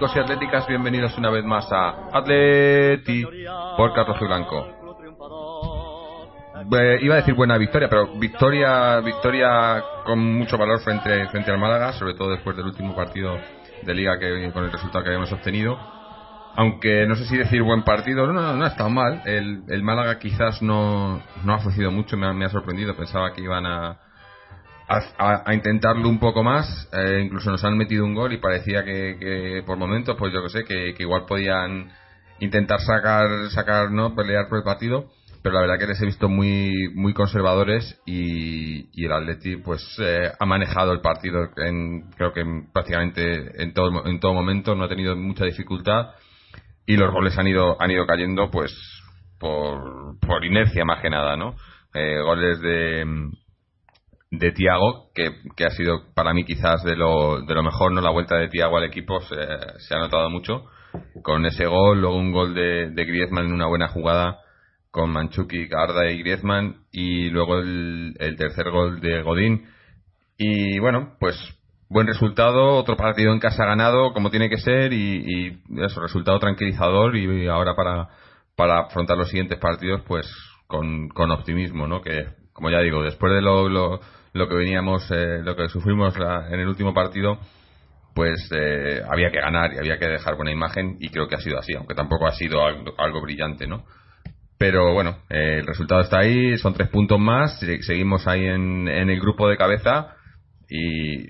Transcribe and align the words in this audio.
Atléticos 0.00 0.16
y 0.16 0.18
atléticas, 0.20 0.66
bienvenidos 0.66 1.18
una 1.18 1.28
vez 1.30 1.44
más 1.44 1.70
a 1.70 2.08
Atleti 2.10 3.22
por 3.76 3.92
Carlos 3.92 4.18
Blanco. 4.18 4.66
iba 7.02 7.14
a 7.14 7.18
decir 7.18 7.34
buena 7.34 7.58
victoria, 7.58 7.88
pero 7.90 8.06
victoria 8.18 9.00
victoria 9.00 9.84
con 10.06 10.18
mucho 10.38 10.56
valor 10.56 10.80
frente, 10.80 11.28
frente 11.28 11.50
al 11.50 11.58
Málaga, 11.58 11.92
sobre 11.92 12.14
todo 12.14 12.30
después 12.30 12.56
del 12.56 12.66
último 12.66 12.96
partido 12.96 13.36
de 13.82 13.94
liga 13.94 14.18
que 14.18 14.50
con 14.52 14.64
el 14.64 14.72
resultado 14.72 15.04
que 15.04 15.10
habíamos 15.10 15.32
obtenido. 15.32 15.76
Aunque 16.56 17.06
no 17.06 17.14
sé 17.14 17.26
si 17.26 17.36
decir 17.36 17.62
buen 17.62 17.82
partido, 17.82 18.26
no, 18.26 18.32
no, 18.32 18.56
no 18.56 18.64
ha 18.64 18.68
estado 18.68 18.88
mal. 18.88 19.20
El, 19.26 19.64
el 19.68 19.82
Málaga 19.82 20.18
quizás 20.18 20.62
no, 20.62 21.22
no 21.44 21.52
ha 21.52 21.56
ofrecido 21.56 21.90
mucho, 21.90 22.16
me 22.16 22.44
ha 22.44 22.48
sorprendido. 22.48 22.96
Pensaba 22.96 23.34
que 23.34 23.42
iban 23.42 23.66
a, 23.66 23.98
a, 24.90 25.54
intentarlo 25.54 26.08
un 26.08 26.18
poco 26.18 26.42
más. 26.42 26.88
Eh, 26.92 27.22
incluso 27.24 27.50
nos 27.50 27.64
han 27.64 27.76
metido 27.76 28.04
un 28.04 28.14
gol 28.14 28.32
y 28.32 28.38
parecía 28.38 28.84
que, 28.84 29.62
por 29.64 29.76
momentos, 29.76 30.16
pues 30.18 30.32
yo 30.32 30.42
que 30.42 30.48
sé, 30.48 30.64
que, 30.64 30.94
igual 30.98 31.26
podían 31.26 31.90
intentar 32.40 32.80
sacar, 32.80 33.50
sacar, 33.50 33.90
¿no? 33.90 34.14
Pelear 34.14 34.48
por 34.48 34.58
el 34.58 34.64
partido. 34.64 35.10
Pero 35.42 35.54
la 35.54 35.62
verdad 35.62 35.78
que 35.78 35.86
les 35.86 36.02
he 36.02 36.04
visto 36.04 36.28
muy, 36.28 36.92
muy 36.94 37.14
conservadores 37.14 37.98
y, 38.04 38.90
y 38.92 39.06
el 39.06 39.12
Atleti, 39.12 39.56
pues, 39.56 39.82
eh, 39.98 40.30
ha 40.38 40.44
manejado 40.44 40.92
el 40.92 41.00
partido 41.00 41.48
en, 41.56 42.10
creo 42.10 42.34
que 42.34 42.44
prácticamente 42.74 43.62
en 43.62 43.72
todo, 43.72 44.06
en 44.06 44.20
todo 44.20 44.34
momento, 44.34 44.74
no 44.74 44.84
ha 44.84 44.88
tenido 44.88 45.16
mucha 45.16 45.46
dificultad 45.46 46.10
y 46.84 46.96
los 46.98 47.10
goles 47.10 47.38
han 47.38 47.46
ido, 47.46 47.80
han 47.80 47.90
ido 47.90 48.04
cayendo, 48.04 48.50
pues, 48.50 48.70
por, 49.38 50.18
por 50.20 50.44
inercia 50.44 50.84
más 50.84 51.00
que 51.00 51.08
nada, 51.08 51.36
¿no? 51.36 51.54
Eh, 51.94 52.20
goles 52.20 52.60
de, 52.60 53.30
de 54.30 54.52
Tiago, 54.52 55.10
que, 55.14 55.32
que, 55.56 55.64
ha 55.64 55.70
sido 55.70 56.12
para 56.14 56.32
mí 56.32 56.44
quizás 56.44 56.84
de 56.84 56.96
lo, 56.96 57.42
de 57.42 57.54
lo 57.54 57.62
mejor, 57.62 57.92
¿no? 57.92 58.00
La 58.00 58.10
vuelta 58.10 58.36
de 58.36 58.48
Tiago 58.48 58.76
al 58.76 58.84
equipo 58.84 59.20
se, 59.22 59.36
se, 59.78 59.94
ha 59.94 59.98
notado 59.98 60.30
mucho. 60.30 60.66
Con 61.22 61.46
ese 61.46 61.66
gol, 61.66 62.00
luego 62.00 62.16
un 62.16 62.32
gol 62.32 62.54
de, 62.54 62.90
de 62.90 63.04
Griezmann 63.04 63.46
en 63.46 63.52
una 63.52 63.66
buena 63.66 63.88
jugada 63.88 64.38
con 64.90 65.10
Manchuki, 65.10 65.66
Garda 65.66 66.10
y 66.10 66.18
Griezmann, 66.18 66.84
y 66.92 67.30
luego 67.30 67.58
el, 67.58 68.14
tercer 68.36 68.70
gol 68.70 69.00
de 69.00 69.22
Godín. 69.22 69.66
Y 70.36 70.78
bueno, 70.78 71.16
pues 71.20 71.36
buen 71.88 72.06
resultado, 72.06 72.76
otro 72.76 72.96
partido 72.96 73.32
en 73.32 73.40
casa 73.40 73.64
ganado, 73.64 74.12
como 74.12 74.30
tiene 74.30 74.48
que 74.48 74.58
ser, 74.58 74.92
y, 74.92 75.24
y 75.26 75.84
eso, 75.84 76.00
resultado 76.00 76.38
tranquilizador, 76.38 77.16
y 77.16 77.46
ahora 77.48 77.74
para, 77.74 78.08
para 78.56 78.80
afrontar 78.80 79.16
los 79.16 79.28
siguientes 79.28 79.58
partidos, 79.58 80.02
pues 80.06 80.26
con, 80.66 81.08
con 81.08 81.30
optimismo, 81.30 81.86
¿no? 81.86 82.00
Que, 82.00 82.26
como 82.52 82.70
ya 82.70 82.80
digo, 82.80 83.02
después 83.02 83.32
de 83.32 83.42
lo, 83.42 83.68
lo 83.68 84.00
lo 84.32 84.48
que 84.48 84.54
veníamos, 84.54 85.10
eh, 85.10 85.40
lo 85.42 85.56
que 85.56 85.68
sufrimos 85.68 86.14
en 86.16 86.60
el 86.60 86.68
último 86.68 86.94
partido, 86.94 87.38
pues 88.14 88.50
eh, 88.52 89.02
había 89.08 89.30
que 89.30 89.40
ganar 89.40 89.72
y 89.72 89.78
había 89.78 89.98
que 89.98 90.06
dejar 90.06 90.36
buena 90.36 90.52
imagen 90.52 90.96
y 91.00 91.08
creo 91.10 91.28
que 91.28 91.36
ha 91.36 91.40
sido 91.40 91.58
así, 91.58 91.74
aunque 91.74 91.94
tampoco 91.94 92.26
ha 92.26 92.32
sido 92.32 92.64
algo, 92.64 93.20
brillante, 93.22 93.66
¿no? 93.66 93.84
Pero 94.58 94.92
bueno, 94.92 95.18
eh, 95.30 95.58
el 95.60 95.66
resultado 95.66 96.02
está 96.02 96.18
ahí, 96.20 96.58
son 96.58 96.74
tres 96.74 96.88
puntos 96.88 97.18
más, 97.18 97.58
seguimos 97.58 98.26
ahí 98.26 98.44
en, 98.44 98.88
el 98.88 99.20
grupo 99.20 99.48
de 99.48 99.56
cabeza 99.56 100.16
y 100.68 101.24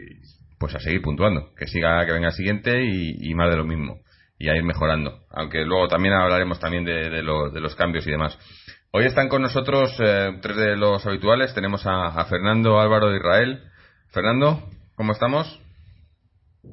pues 0.59 0.75
a 0.75 0.81
seguir 0.81 1.01
puntuando, 1.01 1.55
que 1.57 1.67
siga, 1.67 2.05
que 2.05 2.13
venga 2.13 2.29
el 2.29 2.35
siguiente 2.35 2.85
y, 2.85 3.35
más 3.35 3.51
de 3.51 3.57
lo 3.57 3.65
mismo 3.65 4.01
y 4.39 4.49
a 4.49 4.57
ir 4.57 4.65
mejorando, 4.65 5.21
aunque 5.31 5.65
luego 5.65 5.87
también 5.89 6.15
hablaremos 6.15 6.59
también 6.59 6.85
de, 6.85 7.11
de 7.11 7.23
los 7.23 7.75
cambios 7.77 8.07
y 8.07 8.11
demás. 8.11 8.39
Hoy 8.93 9.05
están 9.05 9.29
con 9.29 9.41
nosotros 9.43 9.95
eh, 10.01 10.33
tres 10.43 10.57
de 10.57 10.77
los 10.77 11.07
habituales. 11.07 11.55
Tenemos 11.55 11.87
a, 11.87 12.25
Fernando 12.25 12.81
Álvaro 12.81 13.09
de 13.11 13.19
Israel. 13.19 13.61
Fernando, 14.09 14.65
¿cómo 14.97 15.13
estamos? 15.13 15.61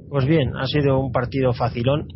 Pues 0.10 0.26
bien, 0.26 0.58
ha 0.58 0.66
sido 0.66 1.00
un 1.00 1.12
partido 1.12 1.54
facilón. 1.54 2.08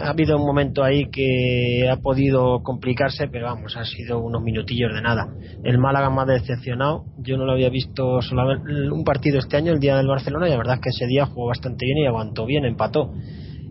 Ha 0.00 0.08
habido 0.08 0.38
un 0.38 0.46
momento 0.46 0.82
ahí 0.82 1.10
que 1.10 1.86
ha 1.86 1.96
podido 1.96 2.62
complicarse, 2.62 3.28
pero 3.28 3.44
vamos, 3.44 3.76
ha 3.76 3.84
sido 3.84 4.20
unos 4.20 4.42
minutillos 4.42 4.94
de 4.94 5.02
nada. 5.02 5.28
El 5.64 5.76
Málaga 5.76 6.08
más 6.08 6.26
decepcionado. 6.28 7.04
Yo 7.18 7.36
no 7.36 7.44
lo 7.44 7.52
había 7.52 7.68
visto 7.68 8.22
solamente 8.22 8.90
un 8.90 9.04
partido 9.04 9.38
este 9.38 9.58
año, 9.58 9.74
el 9.74 9.80
día 9.80 9.98
del 9.98 10.06
Barcelona, 10.06 10.46
y 10.46 10.52
la 10.52 10.56
verdad 10.56 10.76
es 10.76 10.80
que 10.80 10.90
ese 10.96 11.06
día 11.06 11.26
jugó 11.26 11.48
bastante 11.48 11.84
bien 11.84 11.98
y 11.98 12.06
aguantó 12.06 12.46
bien, 12.46 12.64
empató 12.64 13.12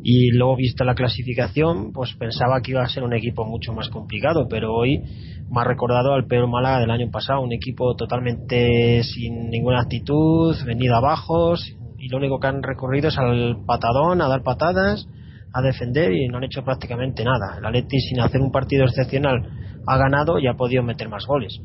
y 0.08 0.30
luego 0.30 0.56
vista 0.56 0.86
la 0.86 0.94
clasificación 0.94 1.92
pues 1.92 2.14
pensaba 2.14 2.62
que 2.62 2.74
iba 2.74 2.84
a 2.84 2.88
ser 2.88 3.02
un 3.02 3.14
equipo 3.14 3.44
mucho 3.44 3.74
más 3.74 3.90
complicado 3.90 4.46
pero 4.48 4.72
hoy 4.72 5.02
ha 5.54 5.64
recordado 5.64 6.14
al 6.14 6.26
peor 6.26 6.48
Málaga 6.48 6.80
del 6.80 6.92
año 6.92 7.10
pasado 7.12 7.42
un 7.42 7.54
equipo 7.54 7.96
totalmente 7.96 9.04
sin 9.04 9.50
ninguna 9.50 9.82
actitud 9.82 10.56
venido 10.66 10.96
abajo 10.96 11.56
y 11.98 12.10
lo 12.10 12.18
único 12.18 12.40
que 12.40 12.48
han 12.48 12.64
recorrido 12.64 13.10
es 13.10 13.18
al 13.18 13.58
patadón 13.66 14.22
a 14.22 14.28
dar 14.28 14.44
patadas 14.44 15.08
a 15.54 15.62
defender 15.62 16.14
y 16.14 16.28
no 16.28 16.38
han 16.38 16.44
hecho 16.46 16.64
prácticamente 16.64 17.24
nada 17.24 17.58
el 17.58 17.66
Atleti 17.66 18.00
sin 18.00 18.20
hacer 18.20 18.42
un 18.42 18.52
partido 18.52 18.86
excepcional 18.86 19.50
ha 19.88 19.98
ganado 19.98 20.40
y 20.40 20.48
ha 20.48 20.56
podido 20.56 20.84
meter 20.84 21.10
más 21.10 21.26
goles 21.26 21.62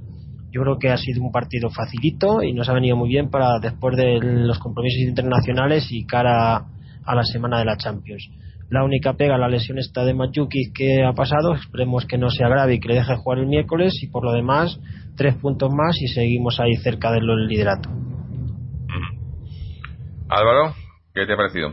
yo 0.52 0.62
creo 0.62 0.78
que 0.78 0.90
ha 0.90 0.96
sido 0.96 1.22
un 1.22 1.30
partido 1.30 1.70
facilito 1.70 2.42
y 2.42 2.52
nos 2.52 2.68
ha 2.68 2.72
venido 2.72 2.96
muy 2.96 3.08
bien 3.08 3.30
para 3.30 3.58
después 3.60 3.96
de 3.96 4.18
los 4.20 4.58
compromisos 4.58 5.08
internacionales 5.08 5.86
y 5.90 6.04
cara 6.06 6.66
a 7.04 7.14
la 7.14 7.22
semana 7.24 7.58
de 7.60 7.64
la 7.64 7.76
Champions. 7.76 8.28
La 8.70 8.84
única 8.84 9.14
pega, 9.14 9.36
la 9.36 9.48
lesión 9.48 9.78
está 9.78 10.04
de 10.04 10.14
Mayuki 10.14 10.72
que 10.72 11.02
ha 11.04 11.12
pasado, 11.12 11.54
esperemos 11.54 12.06
que 12.06 12.18
no 12.18 12.30
se 12.30 12.44
agrave 12.44 12.74
y 12.74 12.80
que 12.80 12.86
le 12.86 12.94
deje 12.94 13.16
jugar 13.16 13.40
el 13.40 13.48
miércoles 13.48 13.98
y 14.00 14.06
por 14.06 14.24
lo 14.24 14.30
demás 14.30 14.78
tres 15.16 15.34
puntos 15.34 15.70
más 15.74 16.00
y 16.00 16.06
seguimos 16.06 16.60
ahí 16.60 16.76
cerca 16.76 17.10
del 17.10 17.26
liderato. 17.48 17.88
Álvaro, 20.28 20.74
¿qué 21.12 21.26
te 21.26 21.32
ha 21.32 21.36
parecido? 21.36 21.70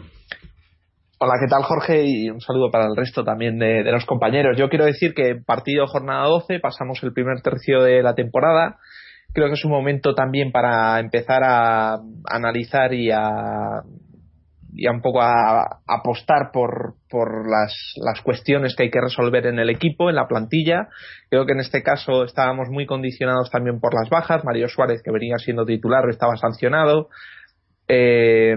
Hola, 1.19 1.34
¿qué 1.40 1.47
tal 1.47 1.63
Jorge? 1.63 2.03
Y 2.03 2.31
un 2.31 2.41
saludo 2.41 2.72
para 2.72 2.85
el 2.85 2.96
resto 2.96 3.24
también 3.24 3.59
de, 3.59 3.84
de, 3.84 3.91
los 3.91 4.08
compañeros. 4.08 4.58
Yo 4.58 4.68
quiero 4.68 4.85
decir 4.85 5.14
que 5.14 5.35
partido 5.35 5.85
jornada 5.85 6.26
12, 6.26 6.59
pasamos 6.59 7.03
el 7.03 7.14
primer 7.14 7.41
tercio 7.43 7.84
de 7.84 8.02
la 8.02 8.16
temporada. 8.16 8.79
Creo 9.34 9.47
que 9.50 9.53
es 9.53 9.66
un 9.66 9.72
momento 9.72 10.16
también 10.16 10.52
para 10.52 11.00
empezar 11.00 11.43
a 11.43 12.00
analizar 12.28 12.91
y 12.96 13.11
a 13.11 13.84
y 14.78 14.88
un 14.88 15.02
poco 15.02 15.22
a, 15.22 15.82
apostar 15.88 16.52
por, 16.53 16.96
por 17.09 17.50
las, 17.50 17.74
las, 17.97 18.22
cuestiones 18.22 18.76
que 18.76 18.84
hay 18.84 18.91
que 18.91 19.02
resolver 19.02 19.47
en 19.47 19.59
el 19.59 19.70
equipo, 19.70 20.09
en 20.09 20.16
la 20.16 20.28
plantilla. 20.28 20.88
Creo 21.29 21.46
que 21.46 21.53
en 21.53 21.59
este 21.59 21.84
caso 21.84 22.24
estábamos 22.24 22.70
muy 22.70 22.85
condicionados 22.85 23.50
también 23.50 23.79
por 23.79 23.94
las 23.94 24.09
bajas. 24.09 24.46
Mario 24.46 24.70
Suárez, 24.70 25.02
que 25.03 25.12
venía 25.12 25.38
siendo 25.38 25.66
titular, 25.66 26.08
estaba 26.09 26.38
sancionado. 26.38 27.09
Eh, 27.88 28.56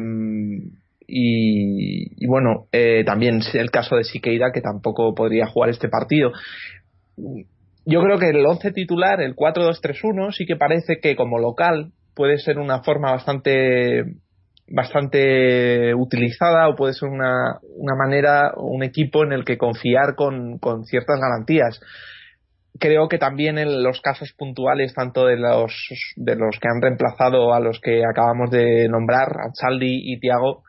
y, 1.12 2.26
bueno, 2.26 2.68
eh, 2.72 3.02
también 3.04 3.40
el 3.54 3.70
caso 3.70 3.96
de 3.96 4.04
Siqueira, 4.04 4.52
que 4.52 4.60
tampoco 4.60 5.14
podría 5.14 5.46
jugar 5.46 5.70
este 5.70 5.88
partido. 5.88 6.30
Yo 7.84 8.02
creo 8.02 8.18
que 8.18 8.28
el 8.28 8.46
11 8.46 8.70
titular, 8.72 9.20
el 9.20 9.34
4-2-3-1, 9.34 10.32
sí 10.32 10.46
que 10.46 10.56
parece 10.56 11.00
que 11.02 11.16
como 11.16 11.38
local 11.38 11.92
puede 12.14 12.38
ser 12.38 12.58
una 12.58 12.82
forma 12.82 13.10
bastante 13.10 14.04
bastante 14.70 15.94
utilizada 15.94 16.68
o 16.68 16.76
puede 16.76 16.94
ser 16.94 17.08
una, 17.08 17.58
una 17.76 17.96
manera 17.96 18.52
un 18.56 18.82
equipo 18.82 19.24
en 19.24 19.32
el 19.32 19.44
que 19.44 19.58
confiar 19.58 20.14
con, 20.16 20.58
con 20.58 20.84
ciertas 20.84 21.18
garantías. 21.20 21.80
creo 22.78 23.08
que 23.08 23.18
también 23.18 23.58
en 23.58 23.82
los 23.82 24.00
casos 24.00 24.32
puntuales, 24.32 24.94
tanto 24.94 25.26
de 25.26 25.36
los, 25.36 25.74
de 26.16 26.36
los 26.36 26.58
que 26.60 26.68
han 26.68 26.80
reemplazado 26.80 27.52
a 27.52 27.60
los 27.60 27.80
que 27.80 28.02
acabamos 28.04 28.50
de 28.50 28.88
nombrar, 28.88 29.28
Ansaldi 29.44 30.12
y 30.12 30.20
Tiago, 30.20 30.62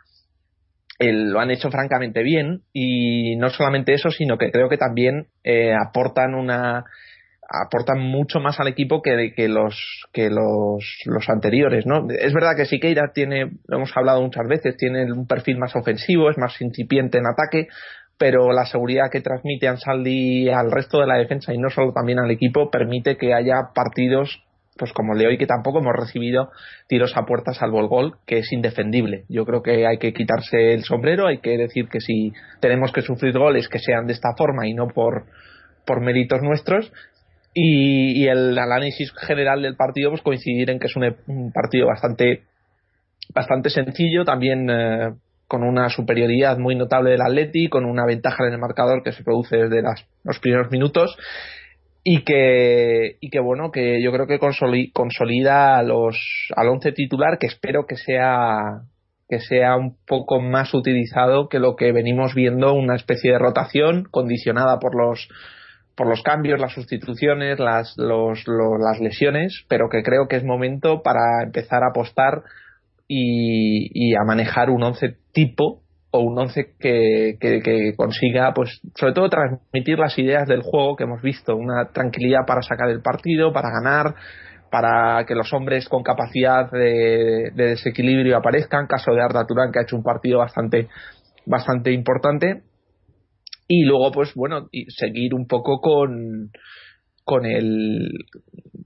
lo 1.00 1.40
han 1.40 1.52
hecho 1.52 1.70
francamente 1.72 2.22
bien 2.22 2.62
y 2.74 3.36
no 3.38 3.50
solamente 3.50 3.94
eso, 3.94 4.10
sino 4.12 4.38
que 4.38 4.52
creo 4.52 4.70
que 4.70 4.78
también 4.78 5.28
eh, 5.44 5.74
aportan 5.74 6.36
una 6.36 6.86
aportan 7.66 8.00
mucho 8.00 8.40
más 8.40 8.60
al 8.60 8.68
equipo 8.68 9.02
que, 9.02 9.34
que 9.36 9.48
los 9.48 9.76
que 10.14 10.30
los, 10.30 10.84
los 11.06 11.30
anteriores, 11.30 11.86
¿no? 11.86 12.08
Es 12.10 12.34
verdad 12.34 12.56
que 12.56 12.66
Siqueira 12.66 13.12
tiene, 13.14 13.52
lo 13.68 13.78
hemos 13.78 13.96
hablado 13.96 14.22
muchas 14.22 14.48
veces, 14.48 14.78
tiene 14.78 15.12
un 15.12 15.28
perfil 15.28 15.58
más 15.58 15.76
ofensivo, 15.76 16.30
es 16.30 16.38
más 16.38 16.60
incipiente 16.62 17.18
en 17.18 17.26
ataque, 17.28 17.68
pero 18.18 18.52
la 18.52 18.66
seguridad 18.66 19.10
que 19.12 19.22
transmite 19.22 19.68
Ansaldi 19.68 20.50
al 20.50 20.72
resto 20.72 21.00
de 21.00 21.08
la 21.08 21.18
defensa 21.18 21.54
y 21.54 21.58
no 21.58 21.70
solo 21.70 21.92
también 21.92 22.20
al 22.20 22.32
equipo 22.32 22.70
permite 22.70 23.18
que 23.18 23.34
haya 23.34 23.72
partidos 23.74 24.44
pues 24.78 24.94
como 24.94 25.14
le 25.14 25.28
hoy 25.28 25.38
que 25.38 25.46
tampoco 25.46 25.80
hemos 25.80 25.96
recibido 25.96 26.50
tiros 26.88 27.16
a 27.16 27.26
puerta 27.26 27.54
salvo 27.54 27.80
el 27.82 27.88
gol, 27.88 28.16
que 28.26 28.40
es 28.40 28.52
indefendible. 28.52 29.26
Yo 29.30 29.46
creo 29.46 29.62
que 29.62 29.86
hay 29.86 29.98
que 29.98 30.14
quitarse 30.14 30.74
el 30.74 30.84
sombrero, 30.84 31.28
hay 31.28 31.40
que 31.40 31.58
decir 31.58 31.88
que 31.88 32.00
si 32.00 32.34
tenemos 32.60 32.92
que 32.92 33.02
sufrir 33.02 33.38
goles 33.38 33.68
que 33.68 33.80
sean 33.80 34.08
de 34.08 34.14
esta 34.14 34.30
forma 34.36 34.68
y 34.68 34.74
no 34.74 34.88
por, 34.88 35.26
por 35.86 36.02
méritos 36.02 36.42
nuestros. 36.42 36.92
Y, 37.54 38.28
el 38.28 38.58
análisis 38.58 39.12
general 39.28 39.62
del 39.62 39.76
partido, 39.76 40.10
pues 40.10 40.22
coincidir 40.22 40.70
en 40.70 40.80
que 40.80 40.88
es 40.88 40.96
un, 40.96 41.52
partido 41.52 41.88
bastante, 41.88 42.44
bastante 43.34 43.70
sencillo, 43.70 44.24
también 44.24 44.70
eh, 44.70 45.14
con 45.48 45.64
una 45.64 45.90
superioridad 45.90 46.58
muy 46.58 46.76
notable 46.76 47.12
del 47.12 47.22
Atleti, 47.22 47.68
con 47.68 47.84
una 47.86 48.06
ventaja 48.06 48.46
en 48.48 48.54
el 48.54 48.60
marcador 48.60 49.04
que 49.04 49.12
se 49.12 49.24
produce 49.24 49.58
desde 49.58 49.84
los 50.24 50.40
primeros 50.40 50.72
minutos 50.72 51.18
y 52.04 52.24
que, 52.24 53.18
y 53.20 53.30
que 53.30 53.40
bueno, 53.40 53.72
que 53.72 54.02
yo 54.02 54.12
creo 54.12 54.28
que 54.28 54.40
consolida 54.40 55.84
los, 55.84 56.18
al 56.56 56.70
once 56.70 56.92
titular 56.94 57.38
que 57.40 57.48
espero 57.48 57.86
que 57.86 57.96
sea 57.96 58.82
que 59.30 59.40
sea 59.40 59.78
un 59.78 59.96
poco 60.06 60.42
más 60.42 60.74
utilizado 60.74 61.48
que 61.48 61.60
lo 61.60 61.78
que 61.78 61.94
venimos 61.94 62.36
viendo 62.36 62.74
una 62.74 62.98
especie 62.98 63.32
de 63.32 63.40
rotación 63.40 64.04
condicionada 64.12 64.78
por 64.80 64.94
los 64.94 65.30
por 65.96 66.08
los 66.08 66.22
cambios, 66.24 66.60
las 66.60 66.74
sustituciones, 66.74 67.60
las, 67.60 67.94
los, 67.98 68.44
las 68.48 69.00
lesiones, 69.00 69.66
pero 69.68 69.90
que 69.90 70.04
creo 70.04 70.28
que 70.28 70.38
es 70.38 70.44
momento 70.44 71.02
para 71.02 71.44
empezar 71.44 71.84
a 71.84 71.90
apostar 71.90 72.44
y, 73.08 74.16
a 74.16 74.24
manejar 74.24 74.70
un 74.70 74.84
once 74.84 75.18
tipo 75.34 75.82
o 76.12 76.20
un 76.20 76.38
once 76.38 76.74
que, 76.80 77.38
que, 77.40 77.94
consiga, 77.96 78.54
pues, 78.54 78.82
sobre 78.96 79.14
todo 79.14 79.30
transmitir 79.30 79.98
las 79.98 80.18
ideas 80.18 80.48
del 80.48 80.62
juego 80.62 80.96
que 80.96 81.04
hemos 81.04 81.22
visto, 81.22 81.56
una 81.56 81.90
tranquilidad 81.92 82.46
para 82.46 82.62
sacar 82.62 82.90
el 82.90 83.02
partido, 83.02 83.54
para 83.54 83.70
ganar, 83.70 84.16
para 84.70 85.26
que 85.26 85.36
los 85.36 85.52
hombres 85.54 85.88
con 85.88 86.04
capacidad 86.04 86.70
de, 86.72 87.52
desequilibrio 87.54 88.38
aparezcan, 88.38 88.88
caso 88.88 89.12
de 89.14 89.22
Arda 89.22 89.46
Turán 89.46 89.72
que 89.72 89.80
ha 89.80 89.84
hecho 89.84 89.98
un 89.98 90.04
partido 90.04 90.40
bastante, 90.40 90.88
bastante 91.46 91.92
importante, 91.92 92.64
y 93.74 93.86
luego, 93.86 94.12
pues, 94.12 94.34
bueno, 94.36 94.68
seguir 94.90 95.34
un 95.34 95.48
poco 95.48 95.80
con, 95.80 96.52
con 97.24 97.46
el 97.46 98.12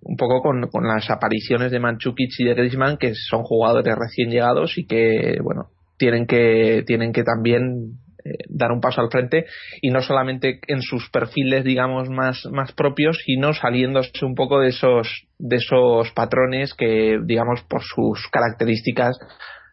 un 0.02 0.16
poco 0.16 0.42
con, 0.44 0.68
con 0.70 0.88
las 0.88 1.10
apariciones 1.10 1.72
de 1.72 1.80
Manchukic 1.80 2.30
y 2.38 2.44
de 2.44 2.54
Griezmann 2.54 2.98
que 2.98 3.16
son 3.16 3.42
jugadores 3.42 3.96
recién 3.98 4.30
llegados 4.30 4.78
y 4.78 4.86
que 4.86 5.40
bueno 5.44 5.70
tienen 5.98 6.28
que, 6.28 6.84
tienen 6.86 7.12
que 7.12 7.24
también 7.24 7.98
eh, 8.24 8.44
dar 8.50 8.72
un 8.72 8.82
paso 8.82 9.02
al 9.02 9.10
frente 9.10 9.46
y 9.82 9.90
no 9.90 10.02
solamente 10.02 10.60
en 10.68 10.82
sus 10.84 11.10
perfiles 11.10 11.64
digamos 11.64 12.10
más, 12.10 12.46
más 12.52 12.72
propios 12.74 13.18
sino 13.26 13.54
saliéndose 13.54 14.24
un 14.24 14.36
poco 14.36 14.60
de 14.60 14.70
esos 14.70 15.08
de 15.40 15.56
esos 15.56 16.12
patrones 16.12 16.76
que 16.76 17.18
digamos 17.26 17.64
por 17.68 17.81
sus 17.81 18.28
características 18.31 19.18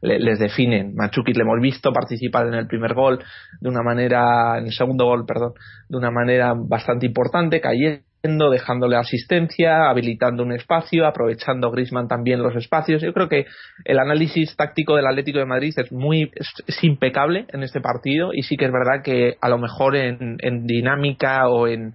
les 0.02 0.38
definen. 0.38 0.94
Machuki 0.94 1.32
le 1.32 1.42
hemos 1.42 1.60
visto 1.60 1.92
participar 1.92 2.48
en 2.48 2.54
el 2.54 2.66
primer 2.66 2.92
gol 2.92 3.20
de 3.60 3.68
una 3.68 3.82
manera, 3.82 4.58
en 4.58 4.66
el 4.66 4.72
segundo 4.72 5.06
gol, 5.06 5.24
perdón, 5.26 5.52
de 5.88 5.96
una 5.96 6.10
manera 6.10 6.54
bastante 6.56 7.06
importante, 7.06 7.60
cayendo 7.60 8.50
dejándole 8.50 8.96
asistencia, 8.96 9.88
habilitando 9.88 10.42
un 10.42 10.52
espacio, 10.52 11.06
aprovechando 11.06 11.70
Grisman 11.70 12.08
también 12.08 12.42
los 12.42 12.54
espacios. 12.56 13.02
Yo 13.02 13.12
creo 13.12 13.28
que 13.28 13.46
el 13.84 13.98
análisis 13.98 14.56
táctico 14.56 14.96
del 14.96 15.06
Atlético 15.06 15.38
de 15.38 15.46
Madrid 15.46 15.72
es 15.76 15.92
muy 15.92 16.30
es, 16.34 16.84
impecable 16.84 17.46
en 17.48 17.62
este 17.62 17.80
partido 17.80 18.30
y 18.32 18.42
sí 18.42 18.56
que 18.56 18.66
es 18.66 18.72
verdad 18.72 19.02
que 19.02 19.36
a 19.40 19.48
lo 19.48 19.58
mejor 19.58 19.96
en, 19.96 20.36
dinámica 20.66 21.48
o 21.48 21.66
en 21.66 21.94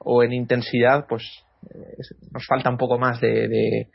o 0.00 0.22
en 0.22 0.32
intensidad 0.32 1.06
pues 1.08 1.24
nos 2.32 2.46
falta 2.46 2.70
un 2.70 2.78
poco 2.78 2.98
más 2.98 3.20
de, 3.20 3.88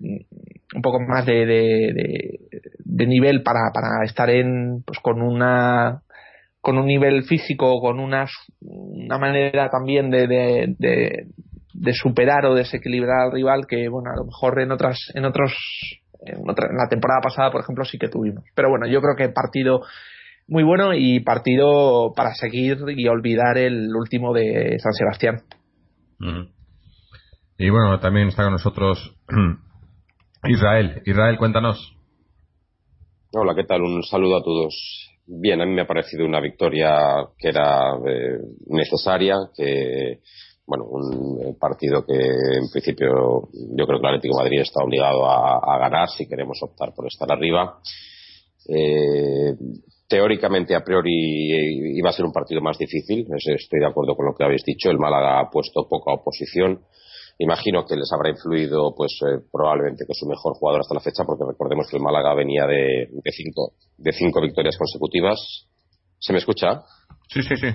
un 0.00 0.82
poco 0.82 1.00
más 1.00 1.26
de, 1.26 1.46
de, 1.46 3.06
nivel 3.06 3.42
para, 3.42 3.70
para 3.72 4.04
estar 4.04 4.30
en 4.30 4.82
pues 4.84 4.98
con 5.00 5.22
una 5.22 6.02
con 6.60 6.76
un 6.76 6.86
nivel 6.86 7.24
físico, 7.24 7.80
con 7.80 7.98
una, 8.00 8.26
una 8.60 9.18
manera 9.18 9.70
también 9.70 10.10
de, 10.10 10.26
de, 10.26 11.26
de, 11.72 11.92
superar 11.94 12.44
o 12.46 12.54
desequilibrar 12.54 13.26
al 13.26 13.32
rival 13.32 13.66
que, 13.66 13.88
bueno, 13.88 14.10
a 14.10 14.16
lo 14.16 14.26
mejor 14.26 14.60
en 14.60 14.72
otras, 14.72 14.98
en 15.14 15.24
otros, 15.24 15.52
en, 16.26 16.50
otra, 16.50 16.68
en 16.68 16.76
la 16.76 16.88
temporada 16.90 17.20
pasada, 17.22 17.50
por 17.52 17.62
ejemplo, 17.62 17.84
sí 17.84 17.96
que 17.96 18.08
tuvimos. 18.08 18.44
Pero 18.54 18.68
bueno, 18.68 18.86
yo 18.86 19.00
creo 19.00 19.14
que 19.16 19.32
partido 19.32 19.82
muy 20.48 20.64
bueno 20.64 20.94
y 20.94 21.20
partido 21.20 22.12
para 22.14 22.34
seguir 22.34 22.78
y 22.88 23.06
olvidar 23.06 23.56
el 23.58 23.94
último 23.94 24.34
de 24.34 24.78
San 24.78 24.92
Sebastián. 24.92 25.42
Y 27.58 27.70
bueno, 27.70 28.00
también 28.00 28.28
está 28.28 28.44
con 28.44 28.52
nosotros 28.52 29.16
Israel. 30.44 31.02
Israel, 31.04 31.36
cuéntanos. 31.38 31.94
Hola, 33.32 33.54
¿qué 33.54 33.64
tal? 33.64 33.82
Un 33.82 34.02
saludo 34.04 34.38
a 34.38 34.42
todos. 34.42 34.74
Bien, 35.26 35.60
a 35.60 35.66
mí 35.66 35.72
me 35.72 35.82
ha 35.82 35.86
parecido 35.86 36.24
una 36.24 36.40
victoria 36.40 36.96
que 37.36 37.48
era 37.48 37.96
eh, 38.06 38.38
necesaria, 38.68 39.36
que 39.54 40.20
bueno, 40.66 40.84
un 40.84 41.40
eh, 41.42 41.54
partido 41.58 42.04
que 42.06 42.14
en 42.14 42.70
principio 42.70 43.48
yo 43.52 43.86
creo 43.86 44.00
que 44.00 44.06
el 44.06 44.14
Atlético 44.14 44.38
Madrid 44.38 44.60
está 44.60 44.82
obligado 44.82 45.26
a, 45.26 45.78
ganar 45.78 46.08
si 46.08 46.26
queremos 46.26 46.58
optar 46.62 46.94
por 46.94 47.06
estar 47.06 47.30
arriba. 47.30 47.78
Eh, 48.68 49.54
teóricamente, 50.08 50.74
a 50.74 50.82
priori, 50.82 51.98
iba 51.98 52.10
a 52.10 52.12
ser 52.12 52.24
un 52.24 52.32
partido 52.32 52.62
más 52.62 52.78
difícil, 52.78 53.26
estoy 53.34 53.80
de 53.80 53.86
acuerdo 53.86 54.14
con 54.14 54.26
lo 54.26 54.34
que 54.34 54.44
habéis 54.44 54.64
dicho. 54.64 54.90
El 54.90 54.98
Málaga 54.98 55.40
ha 55.40 55.50
puesto 55.50 55.86
poca 55.88 56.12
oposición 56.12 56.80
Imagino 57.38 57.86
que 57.86 57.94
les 57.94 58.10
habrá 58.12 58.30
influido, 58.30 58.92
pues 58.96 59.12
eh, 59.22 59.38
probablemente 59.52 60.04
que 60.04 60.14
su 60.14 60.26
mejor 60.26 60.54
jugador 60.54 60.80
hasta 60.80 60.94
la 60.94 61.00
fecha, 61.00 61.22
porque 61.24 61.44
recordemos 61.46 61.86
que 61.88 61.96
el 61.96 62.02
Málaga 62.02 62.34
venía 62.34 62.66
de, 62.66 63.08
de, 63.12 63.32
cinco, 63.32 63.74
de 63.96 64.12
cinco 64.12 64.40
victorias 64.40 64.76
consecutivas. 64.76 65.38
¿Se 66.18 66.32
me 66.32 66.40
escucha? 66.40 66.82
Sí, 67.28 67.42
sí, 67.42 67.56
sí. 67.56 67.68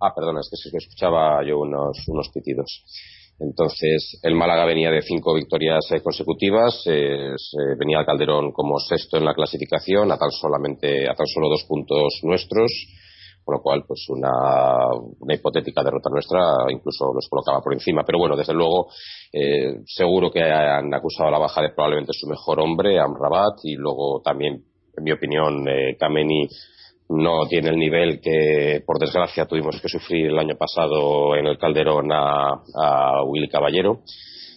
Ah, 0.00 0.14
perdona, 0.14 0.40
es 0.40 0.48
que 0.50 0.56
se 0.56 0.72
me 0.72 0.78
escuchaba 0.78 1.46
yo 1.46 1.58
unos, 1.58 2.08
unos 2.08 2.30
pitidos. 2.32 2.84
Entonces, 3.38 4.18
el 4.22 4.34
Málaga 4.34 4.64
venía 4.64 4.90
de 4.90 5.02
cinco 5.02 5.34
victorias 5.34 5.84
eh, 5.90 6.00
consecutivas, 6.00 6.84
venía 7.78 7.98
al 7.98 8.06
Calderón 8.06 8.52
como 8.52 8.78
sexto 8.78 9.18
en 9.18 9.26
la 9.26 9.34
clasificación, 9.34 10.10
a 10.10 10.16
tan 10.16 10.30
solamente, 10.30 11.08
a 11.10 11.14
tan 11.14 11.26
solo 11.26 11.48
dos 11.50 11.64
puntos 11.64 12.20
nuestros 12.22 12.70
con 13.44 13.56
lo 13.56 13.62
cual 13.62 13.84
pues 13.86 14.06
una, 14.08 14.30
una 15.20 15.34
hipotética 15.34 15.82
derrota 15.82 16.10
nuestra 16.10 16.40
incluso 16.70 17.12
nos 17.12 17.28
colocaba 17.28 17.60
por 17.60 17.74
encima. 17.74 18.02
Pero 18.04 18.18
bueno 18.18 18.36
desde 18.36 18.54
luego 18.54 18.88
eh, 19.32 19.80
seguro 19.86 20.30
que 20.30 20.42
han 20.42 20.92
acusado 20.94 21.30
la 21.30 21.38
baja 21.38 21.60
de 21.62 21.70
probablemente 21.70 22.12
su 22.12 22.26
mejor 22.26 22.60
hombre 22.60 22.98
Amrabat 22.98 23.58
y 23.64 23.76
luego 23.76 24.20
también 24.22 24.64
en 24.96 25.04
mi 25.04 25.12
opinión 25.12 25.68
eh, 25.68 25.96
Kameni 25.98 26.48
no 27.08 27.46
tiene 27.48 27.68
el 27.70 27.76
nivel 27.76 28.20
que 28.20 28.82
por 28.86 28.98
desgracia 28.98 29.46
tuvimos 29.46 29.80
que 29.80 29.88
sufrir 29.88 30.26
el 30.26 30.38
año 30.38 30.56
pasado 30.56 31.36
en 31.36 31.46
el 31.46 31.58
Calderón 31.58 32.10
a, 32.12 32.62
a 32.74 33.22
Willy 33.26 33.48
Caballero. 33.48 34.00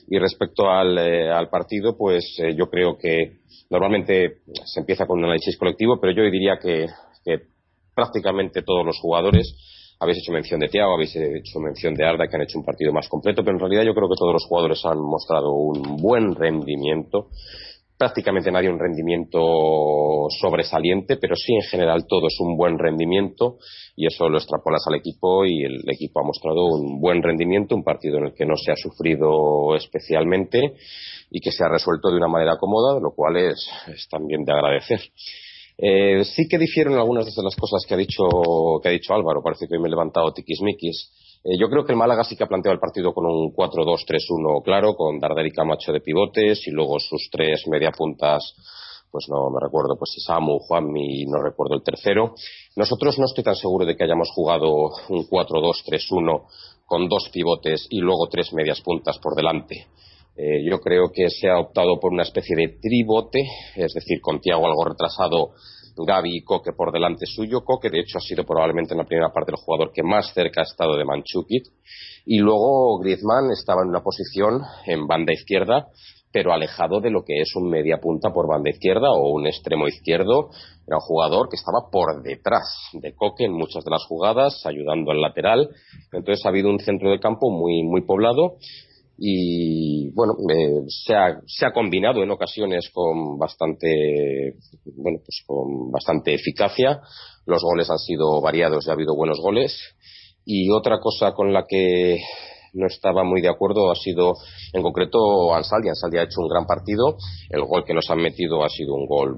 Y 0.10 0.18
respecto 0.20 0.70
al, 0.70 0.98
eh, 0.98 1.30
al 1.30 1.50
partido 1.50 1.98
pues 1.98 2.38
eh, 2.40 2.56
yo 2.56 2.70
creo 2.70 2.98
que 2.98 3.40
normalmente 3.70 4.38
se 4.64 4.80
empieza 4.80 5.06
con 5.06 5.20
un 5.20 5.26
análisis 5.26 5.58
colectivo 5.58 6.00
pero 6.00 6.14
yo 6.14 6.24
diría 6.32 6.58
que, 6.62 6.86
que 7.26 7.40
prácticamente 7.98 8.62
todos 8.62 8.86
los 8.86 9.00
jugadores. 9.00 9.56
Habéis 10.00 10.20
hecho 10.20 10.32
mención 10.32 10.60
de 10.60 10.68
Thiago, 10.68 10.94
habéis 10.94 11.16
hecho 11.16 11.60
mención 11.60 11.96
de 11.96 12.06
Arda, 12.06 12.28
que 12.28 12.36
han 12.36 12.44
hecho 12.44 12.60
un 12.60 12.64
partido 12.64 12.94
más 12.94 13.10
completo, 13.10 13.42
pero 13.44 13.56
en 13.58 13.60
realidad 13.60 13.84
yo 13.84 13.96
creo 13.96 14.08
que 14.08 14.16
todos 14.16 14.34
los 14.34 14.46
jugadores 14.46 14.86
han 14.86 15.00
mostrado 15.00 15.52
un 15.52 15.98
buen 15.98 16.36
rendimiento. 16.36 17.30
Prácticamente 17.98 18.52
nadie 18.52 18.70
un 18.70 18.78
rendimiento 18.78 19.40
sobresaliente, 20.40 21.18
pero 21.18 21.36
sí 21.36 21.56
en 21.56 21.64
general 21.64 22.06
todo 22.08 22.28
es 22.28 22.40
un 22.40 22.56
buen 22.56 22.78
rendimiento 22.78 23.58
y 23.96 24.06
eso 24.06 24.30
lo 24.30 24.38
extrapolas 24.38 24.84
al 24.86 25.00
equipo 25.00 25.44
y 25.46 25.64
el 25.64 25.82
equipo 25.90 26.20
ha 26.20 26.24
mostrado 26.24 26.68
un 26.68 27.02
buen 27.02 27.24
rendimiento, 27.24 27.74
un 27.74 27.84
partido 27.84 28.20
en 28.20 28.26
el 28.26 28.34
que 28.36 28.46
no 28.46 28.56
se 28.56 28.72
ha 28.72 28.76
sufrido 28.76 29.76
especialmente 29.76 30.76
y 31.32 31.40
que 31.40 31.52
se 31.52 31.64
ha 31.64 31.70
resuelto 31.70 32.12
de 32.12 32.18
una 32.18 32.28
manera 32.28 32.58
cómoda, 32.60 33.00
lo 33.00 33.16
cual 33.16 33.38
es, 33.38 33.68
es 33.88 34.08
también 34.08 34.46
de 34.46 34.54
agradecer. 34.54 35.00
Eh, 35.78 36.24
sí 36.24 36.48
que 36.48 36.58
difieren 36.58 36.94
algunas 36.96 37.26
de 37.26 37.44
las 37.44 37.56
cosas 37.56 37.86
que 37.88 37.94
ha 37.94 37.98
dicho, 37.98 38.24
que 38.82 38.90
ha 38.90 38.92
dicho 38.92 39.14
Álvaro. 39.14 39.44
Parece 39.44 39.68
que 39.68 39.76
hoy 39.76 39.82
me 39.82 39.88
he 39.88 39.92
levantado 39.92 40.34
tiquismiquis. 40.34 41.12
Eh, 41.44 41.58
yo 41.60 41.70
creo 41.70 41.86
que 41.86 41.92
el 41.92 41.98
Málaga 41.98 42.24
sí 42.24 42.36
que 42.36 42.44
ha 42.44 42.48
planteado 42.48 42.74
el 42.74 42.80
partido 42.80 43.14
con 43.14 43.26
un 43.26 43.54
4-2-3-1 43.54 44.64
claro, 44.64 44.96
con 44.96 45.20
Darder 45.20 45.46
y 45.46 45.52
Camacho 45.52 45.94
de 45.94 46.02
pivotes 46.02 46.68
y 46.68 46.72
luego 46.72 47.00
sus 47.00 47.30
tres 47.32 47.68
media 47.68 47.92
puntas 47.92 48.56
pues 49.12 49.30
no 49.30 49.50
me 49.50 49.60
recuerdo, 49.62 49.98
pues 49.98 50.12
si 50.12 50.22
Samu, 50.22 50.60
Juanmi, 50.60 51.26
no 51.26 51.42
recuerdo 51.42 51.76
el 51.76 51.84
tercero. 51.84 52.36
Nosotros 52.76 53.18
no 53.18 53.26
estoy 53.26 53.44
tan 53.44 53.56
seguro 53.56 53.86
de 53.86 53.96
que 53.96 54.04
hayamos 54.04 54.30
jugado 54.32 54.92
un 55.10 55.28
4-2-3-1 55.28 56.44
con 56.86 57.08
dos 57.08 57.30
pivotes 57.30 57.88
y 57.90 58.00
luego 58.00 58.28
tres 58.28 58.54
medias 58.54 58.82
puntas 58.82 59.18
por 59.20 59.36
delante. 59.36 59.88
Eh, 60.38 60.64
yo 60.70 60.80
creo 60.80 61.10
que 61.12 61.30
se 61.30 61.50
ha 61.50 61.58
optado 61.58 62.00
por 62.00 62.14
una 62.14 62.22
especie 62.22 62.56
de 62.56 62.78
tribote, 62.80 63.42
es 63.76 63.92
decir, 63.94 64.22
con 64.22 64.40
Tiago 64.40 64.68
algo 64.68 64.86
retrasado, 64.86 65.54
Gaby 66.06 66.30
y 66.38 66.44
Coque 66.44 66.74
por 66.74 66.92
delante 66.92 67.26
suyo. 67.26 67.64
Coque, 67.64 67.90
de 67.90 68.02
hecho, 68.02 68.20
ha 68.20 68.22
sido 68.22 68.44
probablemente 68.46 68.94
en 68.94 69.00
la 69.00 69.06
primera 69.06 69.34
parte 69.34 69.52
el 69.52 69.58
jugador 69.58 69.92
que 69.92 70.04
más 70.04 70.32
cerca 70.36 70.62
ha 70.62 70.64
estado 70.64 70.96
de 70.96 71.06
Manchukit. 71.06 71.66
Y 72.26 72.38
luego 72.38 73.00
Griezmann 73.00 73.50
estaba 73.52 73.82
en 73.82 73.90
una 73.90 74.04
posición 74.04 74.62
en 74.86 75.08
banda 75.08 75.34
izquierda, 75.34 75.88
pero 76.32 76.54
alejado 76.54 77.02
de 77.02 77.10
lo 77.10 77.24
que 77.24 77.42
es 77.42 77.56
un 77.56 77.70
media 77.70 77.98
punta 78.00 78.32
por 78.32 78.48
banda 78.48 78.70
izquierda 78.70 79.10
o 79.12 79.32
un 79.32 79.48
extremo 79.48 79.88
izquierdo. 79.88 80.50
Era 80.86 80.98
un 80.98 81.02
jugador 81.02 81.50
que 81.50 81.56
estaba 81.56 81.90
por 81.92 82.22
detrás 82.22 82.68
de 82.94 83.16
Coque 83.16 83.46
en 83.46 83.54
muchas 83.54 83.84
de 83.84 83.90
las 83.90 84.06
jugadas, 84.06 84.62
ayudando 84.68 85.10
al 85.10 85.22
lateral. 85.22 85.70
Entonces 86.12 86.46
ha 86.46 86.50
habido 86.50 86.70
un 86.70 86.80
centro 86.80 87.10
de 87.10 87.20
campo 87.20 87.50
muy, 87.50 87.82
muy 87.82 88.02
poblado 88.06 88.58
y 89.18 90.12
bueno 90.12 90.36
eh, 90.50 90.84
se, 90.88 91.16
ha, 91.66 91.74
combinado 91.74 92.22
en 92.22 92.30
ocasiones 92.30 92.90
con 92.94 93.40
bastante 93.40 94.54
bueno 94.96 95.20
pues 95.20 95.44
con 95.46 95.92
bastante 95.92 96.34
eficacia. 96.34 97.02
Los 97.46 97.64
goles 97.64 97.90
han 97.90 97.98
sido 98.00 98.42
variados 98.42 98.86
y 98.86 98.90
ha 98.90 98.94
habido 98.94 99.16
buenos 99.16 99.40
goles. 99.40 99.96
Y 100.46 100.70
otra 100.70 101.00
cosa 101.00 101.34
con 101.34 101.54
la 101.54 101.66
que 101.68 102.20
no 102.74 102.88
estaba 102.88 103.24
muy 103.24 103.42
de 103.42 103.50
acuerdo 103.50 103.92
ha 103.92 103.96
sido 103.96 104.36
en 104.74 104.84
concreto 104.84 105.54
Ansaldi. 105.54 105.90
Ansaldi 105.90 106.18
ha 106.18 106.24
hecho 106.24 106.42
un 106.42 106.50
gran 106.50 106.66
partido. 106.66 107.18
El 107.50 107.64
gol 107.64 107.86
que 107.86 107.94
nos 107.94 108.10
han 108.10 108.20
metido 108.20 108.64
ha 108.64 108.70
sido 108.70 108.94
un 108.94 109.08
gol 109.08 109.38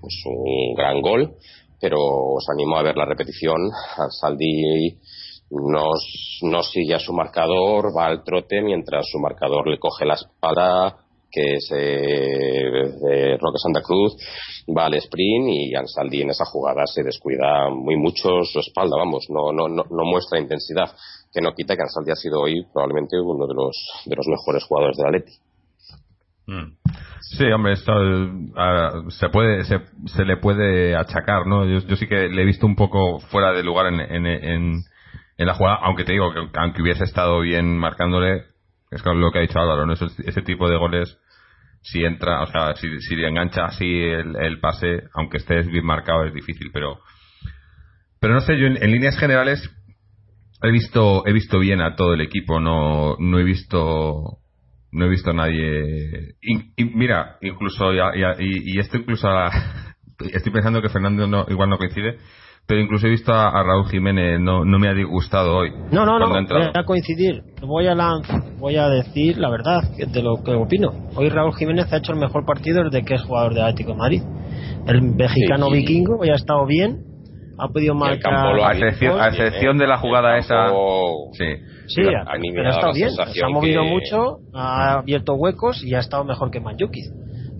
pues 0.00 0.14
un 0.24 0.74
gran 0.74 1.02
gol 1.02 1.36
pero 1.80 1.96
os 1.98 2.44
animo 2.50 2.76
a 2.76 2.82
ver 2.82 2.96
la 2.96 3.06
repetición. 3.06 3.70
Ansaldi 3.96 4.98
no, 5.50 6.62
sigue 6.62 6.94
a 6.94 7.00
su 7.00 7.12
marcador, 7.12 7.96
va 7.96 8.06
al 8.06 8.22
trote 8.22 8.62
mientras 8.62 9.06
su 9.10 9.18
marcador 9.18 9.66
le 9.68 9.78
coge 9.78 10.04
la 10.04 10.14
espalda, 10.14 10.96
que 11.30 11.54
es 11.54 11.70
eh, 11.74 13.36
Roque 13.38 13.58
Santa 13.58 13.82
Cruz, 13.82 14.16
va 14.76 14.86
al 14.86 14.94
sprint 14.94 15.48
y 15.48 15.74
Ansaldi 15.74 16.22
en 16.22 16.30
esa 16.30 16.44
jugada 16.44 16.86
se 16.86 17.02
descuida 17.02 17.68
muy 17.70 17.96
mucho 17.96 18.42
su 18.44 18.60
espalda, 18.60 18.96
vamos, 18.96 19.26
no, 19.28 19.52
no, 19.52 19.68
no, 19.68 20.04
muestra 20.04 20.40
intensidad, 20.40 20.90
que 21.32 21.40
no 21.40 21.52
quita 21.52 21.76
que 21.76 21.82
Ansaldi 21.82 22.12
ha 22.12 22.16
sido 22.16 22.40
hoy 22.40 22.64
probablemente 22.72 23.20
uno 23.20 23.46
de 23.46 23.54
los, 23.54 23.76
de 24.06 24.16
los 24.16 24.26
mejores 24.28 24.64
jugadores 24.64 24.96
de 24.96 25.02
la 25.04 25.10
Leti. 25.10 25.32
Mm. 26.46 26.76
Sí, 27.20 27.44
hombre, 27.44 27.74
esto 27.74 27.92
ah, 28.56 29.02
se 29.08 29.28
puede 29.28 29.64
se, 29.64 29.78
se, 30.06 30.24
le 30.24 30.36
puede 30.38 30.96
achacar, 30.96 31.46
¿no? 31.46 31.64
Yo, 31.64 31.80
sí 31.96 32.08
que 32.08 32.28
le 32.28 32.42
he 32.42 32.46
visto 32.46 32.66
un 32.66 32.74
poco 32.74 33.20
fuera 33.20 33.52
de 33.52 33.62
lugar 33.62 33.86
en, 33.86 34.26
en 34.26 34.82
la 35.46 35.54
jugada, 35.54 35.78
aunque 35.82 36.04
te 36.04 36.12
digo 36.12 36.32
que 36.32 36.40
aunque 36.58 36.82
hubiese 36.82 37.04
estado 37.04 37.40
bien 37.40 37.78
marcándole, 37.78 38.44
es 38.90 39.04
lo 39.04 39.30
que 39.30 39.38
ha 39.38 39.42
dicho 39.42 39.58
Álvaro, 39.58 39.90
ese, 39.92 40.42
tipo 40.42 40.68
de 40.68 40.76
goles, 40.76 41.18
si 41.80 42.04
entra, 42.04 42.42
o 42.42 42.46
sea, 42.46 42.74
si, 42.74 43.00
si 43.00 43.14
engancha 43.14 43.64
así 43.64 43.86
el, 43.86 44.60
pase, 44.60 45.04
aunque 45.14 45.38
estés 45.38 45.66
bien 45.68 45.86
marcado, 45.86 46.24
es 46.24 46.34
difícil, 46.34 46.70
pero 46.72 46.98
pero 48.20 48.34
no 48.34 48.40
sé, 48.40 48.58
yo 48.58 48.66
en, 48.66 48.90
líneas 48.90 49.18
generales 49.18 49.70
he 50.62 50.70
visto 50.70 51.26
he 51.26 51.32
visto 51.32 51.58
bien 51.58 51.80
a 51.80 51.96
todo 51.96 52.12
el 52.12 52.20
equipo, 52.20 52.60
no 52.60 53.16
no 53.18 53.38
he 53.38 53.44
visto 53.44 54.40
no 54.92 55.04
he 55.06 55.08
visto 55.08 55.30
a 55.30 55.34
nadie 55.34 56.34
y, 56.42 56.84
mira, 56.84 57.38
incluso 57.40 57.94
y, 57.94 58.78
esto 58.78 58.98
incluso 58.98 59.28
estoy 60.18 60.52
pensando 60.52 60.82
que 60.82 60.90
Fernando 60.90 61.26
no, 61.26 61.46
igual 61.48 61.70
no 61.70 61.78
coincide 61.78 62.18
pero 62.70 62.82
incluso 62.82 63.08
he 63.08 63.10
visto 63.10 63.32
a, 63.32 63.50
Raúl 63.64 63.88
Jiménez, 63.90 64.38
no, 64.38 64.64
no 64.64 64.78
me 64.78 64.86
ha 64.86 64.94
disgustado 64.94 65.56
hoy. 65.56 65.72
No, 65.90 66.06
no, 66.06 66.20
no, 66.20 66.28
voy 66.28 66.70
a 66.72 66.84
coincidir. 66.84 67.42
Voy 67.62 67.88
a, 67.88 67.96
voy 68.60 68.76
a 68.76 68.88
decir 68.88 69.38
la 69.38 69.50
verdad 69.50 69.82
de 69.96 70.22
lo 70.22 70.36
que 70.44 70.52
opino. 70.52 70.90
Hoy 71.16 71.30
Raúl 71.30 71.52
Jiménez 71.56 71.92
ha 71.92 71.96
hecho 71.96 72.12
el 72.12 72.20
mejor 72.20 72.46
partido 72.46 72.84
desde 72.84 73.04
que 73.04 73.14
es 73.14 73.22
jugador 73.22 73.54
de 73.54 73.62
Atlético 73.62 73.94
de 73.94 73.98
Madrid. 73.98 74.22
El 74.86 75.02
mexicano 75.02 75.68
vikingo 75.68 76.18
hoy 76.20 76.30
ha 76.30 76.36
estado 76.36 76.64
bien, 76.64 77.02
ha 77.58 77.66
podido 77.66 77.96
marcar. 77.96 78.32
a 78.32 78.72
excepción, 79.28 79.76
de 79.76 79.88
la 79.88 79.98
jugada 79.98 80.38
esa. 80.38 80.68
Sí, 81.32 81.46
sí 81.88 82.02
ha, 82.02 82.24
pero 82.54 82.68
ha 82.68 82.70
estado 82.70 82.92
bien. 82.92 83.10
Se 83.10 83.44
ha 83.44 83.48
movido 83.48 83.82
mucho, 83.82 84.38
ha 84.54 84.98
abierto 85.00 85.34
huecos 85.34 85.82
y 85.82 85.96
ha 85.96 85.98
estado 85.98 86.24
mejor 86.24 86.52
que 86.52 86.60
Manjukic. 86.60 87.06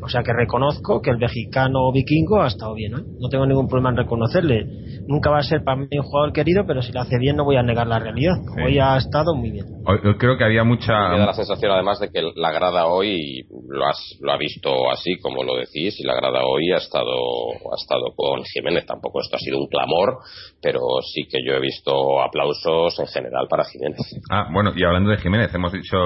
O 0.03 0.09
sea 0.09 0.23
que 0.23 0.33
reconozco 0.33 1.01
que 1.03 1.11
el 1.11 1.19
mexicano 1.19 1.93
vikingo 1.93 2.43
ha 2.43 2.49
estado 2.49 2.75
bien. 2.75 2.95
¿eh? 2.95 3.03
No 3.21 3.29
tengo 3.29 3.47
ningún 3.47 3.69
problema 3.69 3.91
en 3.91 3.97
reconocerle. 3.97 4.67
Nunca 5.07 5.31
va 5.31 5.39
a 5.39 5.43
ser 5.43 5.63
para 5.65 5.77
mí 5.77 5.87
un 5.93 6.03
jugador 6.03 6.33
querido, 6.33 6.65
pero 6.67 6.83
si 6.83 6.93
lo 6.93 7.01
hace 7.01 7.19
bien 7.19 7.37
no 7.37 7.45
voy 7.45 7.57
a 7.57 7.63
negar 7.63 7.87
la 7.87 7.99
realidad. 7.99 8.35
Hoy 8.65 8.79
ha 8.79 8.97
estado 8.97 9.35
muy 9.35 9.51
bien. 9.51 9.67
Hoy, 9.87 9.99
creo 10.19 10.37
que 10.37 10.45
había 10.45 10.65
mucha... 10.65 10.93
Me 11.11 11.19
da 11.19 11.27
la 11.27 11.33
sensación 11.33 11.73
además 11.73 12.01
de 12.01 12.11
que 12.11 12.23
la 12.35 12.53
grada 12.53 12.87
hoy 12.87 13.47
lo, 13.69 13.85
lo 14.21 14.33
ha 14.33 14.37
visto 14.37 14.91
así 14.91 15.19
como 15.21 15.45
lo 15.45 15.57
decís 15.57 15.99
y 16.01 16.05
la 16.05 16.15
grada 16.15 16.41
hoy 16.45 16.73
ha 16.73 16.79
estado, 16.79 17.11
ha 17.11 17.77
estado 17.77 18.13
con 18.17 18.43
Jiménez. 18.45 18.87
Tampoco 18.87 19.21
esto 19.21 19.37
ha 19.37 19.41
sido 19.41 19.59
un 19.59 19.67
clamor, 19.67 20.19
pero 20.63 20.81
sí 21.03 21.23
que 21.31 21.39
yo 21.45 21.55
he 21.55 21.61
visto 21.61 22.21
aplausos 22.21 22.99
en 22.99 23.07
general 23.07 23.47
para 23.49 23.65
Jiménez. 23.65 24.01
Ah, 24.31 24.49
bueno, 24.53 24.73
y 24.75 24.85
hablando 24.85 25.11
de 25.11 25.19
Jiménez, 25.19 25.55
hemos 25.55 25.73
dicho 25.73 25.97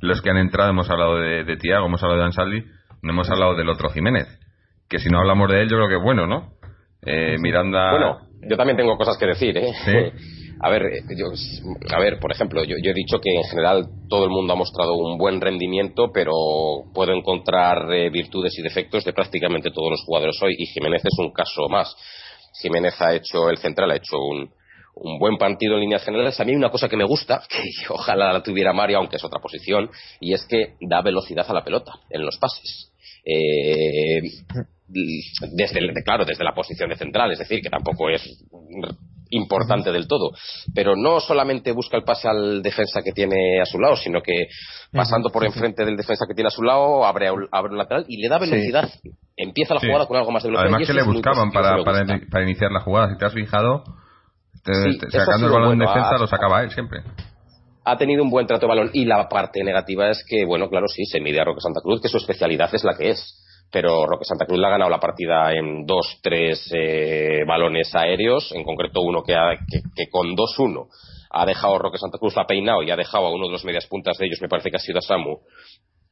los 0.00 0.20
que 0.20 0.30
han 0.30 0.38
entrado, 0.38 0.70
hemos 0.70 0.90
hablado 0.90 1.16
de, 1.16 1.44
de 1.44 1.56
Tiago, 1.56 1.86
hemos 1.86 2.02
hablado 2.02 2.20
de 2.20 2.26
Ansaldi 2.26 2.64
no 3.02 3.12
hemos 3.12 3.28
hablado 3.30 3.54
del 3.54 3.68
otro 3.68 3.90
Jiménez. 3.90 4.28
Que 4.88 4.98
si 4.98 5.08
no 5.08 5.18
hablamos 5.18 5.50
de 5.50 5.62
él, 5.62 5.68
yo 5.68 5.76
creo 5.76 5.88
que 5.88 5.96
es 5.96 6.02
bueno, 6.02 6.26
¿no? 6.26 6.52
Eh, 7.04 7.36
Miranda. 7.38 7.90
Bueno, 7.90 8.18
yo 8.48 8.56
también 8.56 8.76
tengo 8.76 8.96
cosas 8.96 9.18
que 9.18 9.26
decir, 9.26 9.56
¿eh? 9.58 10.12
A 10.60 10.70
ver, 10.70 10.82
eh, 10.82 11.02
yo, 11.16 11.26
a 11.92 11.98
ver, 11.98 12.20
por 12.20 12.30
ejemplo, 12.30 12.62
yo, 12.62 12.76
he 12.76 12.94
dicho 12.94 13.20
que 13.20 13.30
en 13.34 13.42
general 13.44 13.86
todo 14.08 14.24
el 14.24 14.30
mundo 14.30 14.52
ha 14.52 14.56
mostrado 14.56 14.94
un 14.94 15.18
buen 15.18 15.40
rendimiento, 15.40 16.12
pero 16.12 16.32
puedo 16.94 17.12
encontrar 17.12 17.92
eh, 17.92 18.10
virtudes 18.10 18.56
y 18.58 18.62
defectos 18.62 19.04
de 19.04 19.12
prácticamente 19.12 19.72
todos 19.72 19.90
los 19.90 20.04
jugadores 20.04 20.40
hoy, 20.40 20.54
y 20.56 20.66
Jiménez 20.66 21.02
es 21.04 21.18
un 21.18 21.32
caso 21.32 21.68
más. 21.68 21.96
Jiménez 22.60 22.94
ha 23.00 23.14
hecho, 23.14 23.50
el 23.50 23.58
central 23.58 23.90
ha 23.90 23.96
hecho 23.96 24.16
un, 24.18 24.50
un 24.94 25.18
buen 25.18 25.38
partido 25.38 25.74
en 25.74 25.80
líneas 25.80 26.04
generales. 26.04 26.38
A 26.38 26.44
mí 26.44 26.54
una 26.54 26.70
cosa 26.70 26.88
que 26.88 26.96
me 26.96 27.04
gusta, 27.04 27.42
que 27.48 27.58
ojalá 27.88 28.32
la 28.32 28.42
tuviera 28.44 28.72
Mario, 28.72 28.98
aunque 28.98 29.16
es 29.16 29.24
otra 29.24 29.40
posición, 29.40 29.90
y 30.20 30.34
es 30.34 30.46
que 30.46 30.74
da 30.80 31.02
velocidad 31.02 31.46
a 31.48 31.54
la 31.54 31.64
pelota 31.64 31.92
en 32.10 32.24
los 32.24 32.38
pases 32.38 32.91
eh, 33.24 34.20
desde 34.88 36.04
claro 36.04 36.24
desde 36.24 36.44
la 36.44 36.54
posición 36.54 36.90
de 36.90 36.96
central 36.96 37.32
es 37.32 37.38
decir 37.38 37.60
que 37.62 37.70
tampoco 37.70 38.10
es 38.10 38.22
importante 39.30 39.90
del 39.90 40.06
todo. 40.06 40.32
Pero 40.74 40.94
no 40.96 41.18
solamente 41.20 41.72
busca 41.72 41.96
el 41.96 42.04
pase 42.04 42.28
al 42.28 42.62
defensa 42.62 43.00
que 43.02 43.12
tiene 43.12 43.60
a 43.60 43.64
su 43.64 43.78
lado 43.78 43.96
sino 43.96 44.20
que 44.20 44.48
pasando 44.92 45.30
por 45.30 45.44
enfrente 45.44 45.84
del 45.84 45.96
defensa 45.96 46.26
que 46.28 46.34
tiene 46.34 46.48
a 46.48 46.50
su 46.50 46.62
lado 46.62 47.04
abre, 47.04 47.28
abre 47.50 47.72
un 47.72 47.78
lateral 47.78 48.04
y 48.08 48.20
le 48.20 48.28
da 48.28 48.38
velocidad. 48.38 48.90
Empieza 49.36 49.74
la 49.74 49.80
jugada 49.80 50.06
con 50.06 50.16
algo 50.18 50.30
más 50.30 50.42
de 50.42 50.50
velocidad 50.50 50.74
además 50.74 50.86
que 50.86 50.94
le 50.94 51.02
buscaban 51.02 51.50
para, 51.50 51.82
para, 52.30 52.44
iniciar 52.44 52.70
la 52.70 52.80
jugada. 52.80 53.10
Si 53.10 53.18
te 53.18 53.24
has 53.24 53.32
fijado 53.32 53.84
sacando 55.10 55.46
el 55.46 55.52
balón 55.52 55.78
de 55.78 55.86
defensa 55.86 56.18
lo 56.18 56.26
sacaba 56.26 56.62
él 56.62 56.70
siempre 56.70 57.00
ha 57.84 57.96
tenido 57.96 58.22
un 58.22 58.30
buen 58.30 58.46
trato 58.46 58.66
de 58.66 58.68
balón 58.68 58.90
y 58.92 59.04
la 59.04 59.28
parte 59.28 59.62
negativa 59.64 60.10
es 60.10 60.24
que, 60.28 60.44
bueno, 60.44 60.68
claro, 60.68 60.86
sí, 60.88 61.04
se 61.04 61.20
mide 61.20 61.40
a 61.40 61.44
Roque 61.44 61.60
Santa 61.60 61.80
Cruz, 61.80 62.00
que 62.00 62.08
su 62.08 62.18
especialidad 62.18 62.72
es 62.74 62.84
la 62.84 62.96
que 62.96 63.10
es. 63.10 63.38
Pero 63.70 64.06
Roque 64.06 64.26
Santa 64.26 64.44
Cruz 64.44 64.60
le 64.60 64.66
ha 64.66 64.70
ganado 64.70 64.90
la 64.90 65.00
partida 65.00 65.50
en 65.52 65.86
dos, 65.86 66.18
tres 66.22 66.70
eh, 66.74 67.42
balones 67.46 67.94
aéreos, 67.94 68.52
en 68.52 68.64
concreto 68.64 69.00
uno 69.00 69.22
que, 69.22 69.34
que, 69.96 70.10
con 70.10 70.36
2-1 70.36 70.88
ha 71.30 71.46
dejado 71.46 71.78
Roque 71.78 71.96
Santa 71.96 72.18
Cruz, 72.18 72.36
ha 72.36 72.46
peinado 72.46 72.82
y 72.82 72.90
ha 72.90 72.96
dejado 72.96 73.26
a 73.26 73.32
uno 73.32 73.46
de 73.46 73.52
los 73.52 73.64
medias 73.64 73.86
puntas 73.86 74.18
de 74.18 74.26
ellos, 74.26 74.42
me 74.42 74.48
parece 74.48 74.70
que 74.70 74.76
ha 74.76 74.80
sido 74.80 74.98
a 74.98 75.02
Samu, 75.02 75.38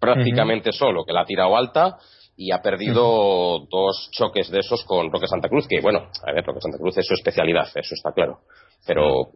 prácticamente 0.01 0.73
solo, 0.73 1.05
que 1.05 1.13
la 1.13 1.21
ha 1.21 1.27
tirado 1.27 1.55
alta 1.55 1.99
y 2.35 2.53
ha 2.53 2.63
perdido 2.63 3.67
dos 3.71 4.09
choques 4.13 4.51
de 4.51 4.61
esos 4.61 4.83
con 4.85 5.13
Roque 5.13 5.27
Santa 5.27 5.51
Cruz, 5.51 5.69
que 5.69 5.83
bueno, 5.83 6.09
a 6.27 6.33
ver, 6.33 6.43
Roque 6.43 6.63
Santa 6.63 6.79
Cruz 6.79 6.97
es 6.97 7.07
su 7.07 7.13
especialidad, 7.13 7.69
eso 7.75 7.95
está 7.95 8.13
claro. 8.13 8.39
Pero 8.87 9.33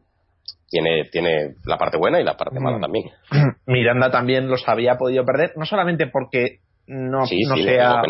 tiene, 0.68 1.04
tiene 1.10 1.54
la 1.64 1.78
parte 1.78 1.96
buena 1.96 2.20
y 2.20 2.24
la 2.24 2.36
parte 2.36 2.58
mala 2.60 2.78
mm. 2.78 2.80
también. 2.80 3.10
Miranda 3.66 4.10
también 4.10 4.48
los 4.48 4.68
había 4.68 4.96
podido 4.96 5.24
perder, 5.24 5.52
no 5.56 5.66
solamente 5.66 6.06
porque 6.06 6.60
no, 6.86 7.26
sea 7.26 8.02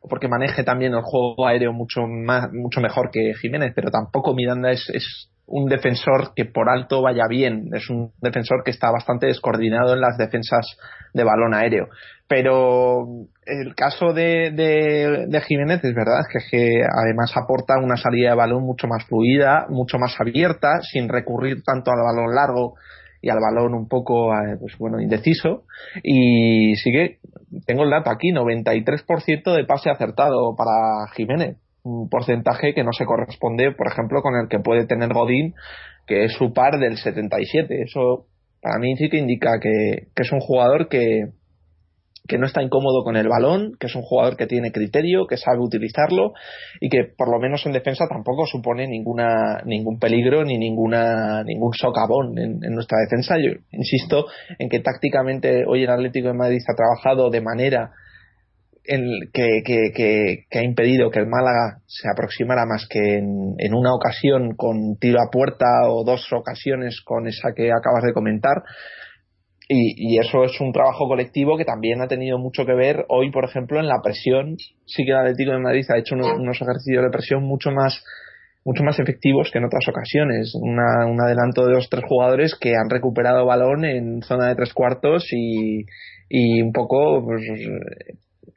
O, 0.00 0.08
porque 0.08 0.28
maneje 0.28 0.64
también 0.64 0.94
el 0.94 1.02
juego 1.02 1.46
aéreo 1.46 1.72
mucho 1.72 2.06
más 2.06 2.52
mucho 2.52 2.80
mejor 2.80 3.10
que 3.10 3.34
Jiménez, 3.34 3.72
pero 3.74 3.90
tampoco 3.90 4.34
Miranda 4.34 4.70
es, 4.70 4.88
es 4.94 5.30
un 5.48 5.68
defensor 5.68 6.32
que 6.36 6.44
por 6.44 6.68
alto 6.68 7.02
vaya 7.02 7.24
bien, 7.28 7.70
es 7.74 7.88
un 7.88 8.12
defensor 8.20 8.62
que 8.64 8.70
está 8.70 8.90
bastante 8.90 9.26
descoordinado 9.26 9.94
en 9.94 10.00
las 10.00 10.16
defensas 10.18 10.76
de 11.14 11.24
balón 11.24 11.54
aéreo. 11.54 11.88
Pero 12.28 13.06
el 13.46 13.74
caso 13.74 14.12
de, 14.12 14.50
de, 14.52 15.40
Jiménez 15.40 15.82
es 15.82 15.94
verdad 15.94 16.20
que, 16.30 16.38
que 16.50 16.82
además 16.84 17.32
aporta 17.34 17.78
una 17.82 17.96
salida 17.96 18.30
de 18.30 18.36
balón 18.36 18.64
mucho 18.64 18.86
más 18.86 19.04
fluida, 19.06 19.66
mucho 19.70 19.98
más 19.98 20.14
abierta, 20.20 20.80
sin 20.82 21.08
recurrir 21.08 21.62
tanto 21.64 21.90
al 21.90 21.98
balón 21.98 22.34
largo 22.34 22.74
y 23.22 23.30
al 23.30 23.38
balón 23.40 23.74
un 23.74 23.88
poco 23.88 24.32
eh, 24.32 24.56
pues 24.60 24.78
bueno 24.78 25.00
indeciso 25.00 25.64
y 26.04 26.76
sigue 26.76 27.18
tengo 27.66 27.82
el 27.82 27.90
dato 27.90 28.10
aquí 28.10 28.30
93% 28.30 29.56
de 29.56 29.64
pase 29.64 29.90
acertado 29.90 30.54
para 30.56 31.08
Jiménez 31.16 31.56
un 31.88 32.08
porcentaje 32.08 32.74
que 32.74 32.84
no 32.84 32.92
se 32.92 33.04
corresponde 33.04 33.72
por 33.72 33.88
ejemplo 33.88 34.22
con 34.22 34.34
el 34.34 34.48
que 34.48 34.60
puede 34.60 34.86
tener 34.86 35.12
Godín 35.12 35.54
que 36.06 36.24
es 36.24 36.32
su 36.32 36.52
par 36.52 36.78
del 36.78 36.96
77 36.96 37.82
eso 37.82 38.26
para 38.60 38.78
mí 38.78 38.96
sí 38.96 39.08
que 39.08 39.18
indica 39.18 39.60
que 39.60 40.08
es 40.16 40.32
un 40.32 40.40
jugador 40.40 40.88
que, 40.88 41.30
que 42.28 42.38
no 42.38 42.46
está 42.46 42.62
incómodo 42.62 43.02
con 43.02 43.16
el 43.16 43.26
balón, 43.26 43.72
que 43.80 43.86
es 43.86 43.94
un 43.96 44.02
jugador 44.02 44.36
que 44.36 44.46
tiene 44.46 44.70
criterio, 44.70 45.26
que 45.26 45.38
sabe 45.38 45.58
utilizarlo 45.60 46.34
y 46.78 46.90
que 46.90 47.04
por 47.16 47.30
lo 47.30 47.40
menos 47.40 47.64
en 47.64 47.72
defensa 47.72 48.06
tampoco 48.06 48.44
supone 48.46 48.86
ninguna 48.86 49.62
ningún 49.64 49.98
peligro 49.98 50.44
ni 50.44 50.58
ninguna 50.58 51.42
ningún 51.42 51.72
socavón 51.72 52.38
en, 52.38 52.60
nuestra 52.74 52.98
defensa. 53.00 53.36
Yo 53.38 53.58
insisto 53.72 54.26
en 54.58 54.68
que 54.68 54.80
tácticamente 54.80 55.64
hoy 55.66 55.84
el 55.84 55.90
Atlético 55.90 56.28
de 56.28 56.34
Madrid 56.34 56.58
ha 56.68 56.76
trabajado 56.76 57.30
de 57.30 57.40
manera 57.40 57.92
en 58.88 59.30
que, 59.34 59.62
que, 59.64 60.58
ha 60.58 60.62
impedido 60.62 61.10
que 61.10 61.20
el 61.20 61.26
Málaga 61.26 61.82
se 61.86 62.08
aproximara 62.08 62.64
más 62.64 62.88
que 62.88 63.18
en, 63.18 63.74
una 63.74 63.94
ocasión 63.94 64.56
con 64.56 64.96
tiro 64.98 65.20
a 65.20 65.30
puerta 65.30 65.66
o 65.88 66.04
dos 66.04 66.26
ocasiones 66.32 67.02
con 67.04 67.28
esa 67.28 67.52
que 67.54 67.70
acabas 67.70 68.02
de 68.02 68.14
comentar 68.14 68.62
y, 69.68 70.14
y, 70.14 70.18
eso 70.18 70.42
es 70.44 70.58
un 70.62 70.72
trabajo 70.72 71.06
colectivo 71.06 71.58
que 71.58 71.66
también 71.66 72.00
ha 72.00 72.08
tenido 72.08 72.38
mucho 72.38 72.64
que 72.64 72.72
ver 72.72 73.04
hoy, 73.10 73.30
por 73.30 73.44
ejemplo, 73.44 73.78
en 73.78 73.86
la 73.86 74.00
presión. 74.02 74.56
Sí 74.86 75.04
que 75.04 75.10
el 75.10 75.18
Atlético 75.18 75.52
de 75.52 75.58
Madrid 75.58 75.84
ha 75.90 75.98
hecho 75.98 76.14
unos, 76.14 76.56
ejercicios 76.56 77.04
de 77.04 77.10
presión 77.10 77.42
mucho 77.42 77.70
más 77.70 78.02
mucho 78.64 78.82
más 78.82 78.98
efectivos 78.98 79.50
que 79.52 79.58
en 79.58 79.66
otras 79.66 79.86
ocasiones. 79.88 80.54
Una, 80.54 81.06
un 81.06 81.20
adelanto 81.20 81.66
de 81.66 81.74
los 81.74 81.90
tres 81.90 82.04
jugadores 82.08 82.56
que 82.58 82.70
han 82.70 82.88
recuperado 82.88 83.44
balón 83.44 83.84
en 83.84 84.22
zona 84.22 84.48
de 84.48 84.56
tres 84.56 84.72
cuartos 84.72 85.26
y, 85.32 85.84
y 86.30 86.62
un 86.62 86.72
poco 86.72 87.22
pues, 87.24 87.42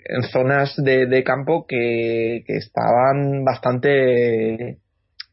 en 0.05 0.23
zonas 0.23 0.75
de, 0.77 1.05
de 1.07 1.23
campo 1.23 1.65
que, 1.67 2.43
que 2.45 2.57
estaban 2.57 3.43
bastante 3.43 4.79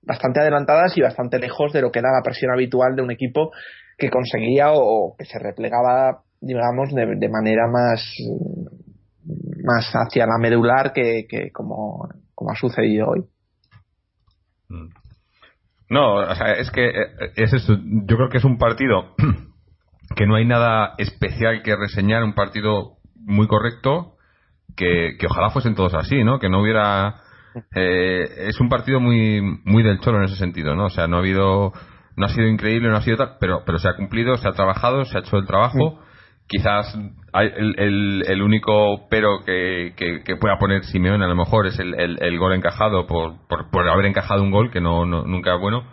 bastante 0.09 0.41
adelantadas 0.41 0.97
y 0.97 1.03
bastante 1.03 1.39
lejos 1.39 1.73
de 1.73 1.83
lo 1.83 1.93
que 1.93 1.99
era 1.99 2.11
la 2.11 2.23
presión 2.23 2.51
habitual 2.51 2.97
de 2.97 3.03
un 3.03 3.11
equipo 3.11 3.53
que 3.99 4.11
conseguía 4.11 4.73
o, 4.73 5.15
que 5.19 5.27
se 5.27 5.39
replegaba, 5.39 6.23
digamos, 6.41 6.95
de, 6.95 7.29
manera 7.29 7.67
más, 7.69 8.17
más 9.65 9.93
hacia 9.93 10.25
la 10.25 10.39
medular 10.39 10.93
que, 10.93 11.27
como, 11.53 12.09
como 12.35 12.51
ha 12.53 12.55
sucedido 12.55 13.09
hoy. 13.09 13.25
Mm. 14.69 14.89
No, 15.91 16.17
o 16.17 16.35
sea, 16.35 16.53
es 16.53 16.71
que 16.71 16.87
eh, 16.87 17.33
es 17.37 17.53
eso. 17.53 17.75
Yo 17.83 18.17
creo 18.17 18.29
que 18.29 18.39
es 18.39 18.45
un 18.45 18.59
partido 18.59 19.15
que 20.17 20.27
no 20.27 20.37
hay 20.37 20.47
nada 20.47 20.95
especial 20.99 21.63
que 21.63 21.77
reseñar, 21.77 22.23
un 22.23 22.35
partido 22.35 22.99
muy 23.17 23.49
correcto, 23.49 24.18
que, 24.79 25.17
que 25.19 25.27
ojalá 25.27 25.51
fuesen 25.51 25.75
todos 25.75 25.93
así, 25.95 26.23
¿no? 26.25 26.39
Que 26.39 26.49
no 26.49 26.63
hubiera. 26.63 27.17
Eh, 27.75 28.47
es 28.49 28.61
un 28.61 28.69
partido 28.69 29.01
muy 29.01 29.43
muy 29.65 29.83
del 29.83 29.99
cholo 29.99 30.19
en 30.19 30.25
ese 30.25 30.37
sentido, 30.37 30.75
¿no? 30.77 30.87
O 30.87 30.91
sea, 30.91 31.09
no 31.09 31.17
ha 31.17 31.21
habido 31.21 31.73
no 32.17 32.27
ha 32.27 32.29
sido 32.29 32.47
increíble, 32.49 32.89
no 32.89 32.97
ha 32.97 33.03
sido 33.03 33.17
tal, 33.17 33.37
pero, 33.41 33.63
pero 33.65 33.79
se 33.79 33.89
ha 33.89 33.95
cumplido, 33.95 34.37
se 34.37 34.49
ha 34.49 34.53
trabajado, 34.53 35.05
se 35.05 35.17
ha 35.17 35.21
hecho 35.21 35.37
el 35.37 35.47
trabajo. 35.47 36.01
Quizás 36.49 36.97
hay 37.33 37.51
el, 37.57 38.25
el, 38.27 38.43
único 38.43 39.07
pero 39.11 39.45
que, 39.45 39.93
que, 39.97 40.37
pueda 40.37 40.59
poner 40.59 40.83
Simeone 40.85 41.25
a 41.25 41.29
lo 41.29 41.37
mejor 41.37 41.67
es 41.67 41.79
el, 41.79 41.95
el 41.95 42.39
gol 42.39 42.55
encajado 42.55 43.07
por, 43.07 43.47
por, 43.49 43.89
haber 43.89 44.07
encajado 44.07 44.43
un 44.43 44.51
gol 44.51 44.71
que 44.71 44.81
no, 44.81 45.05
nunca 45.05 45.55
es 45.55 45.61
bueno, 45.61 45.85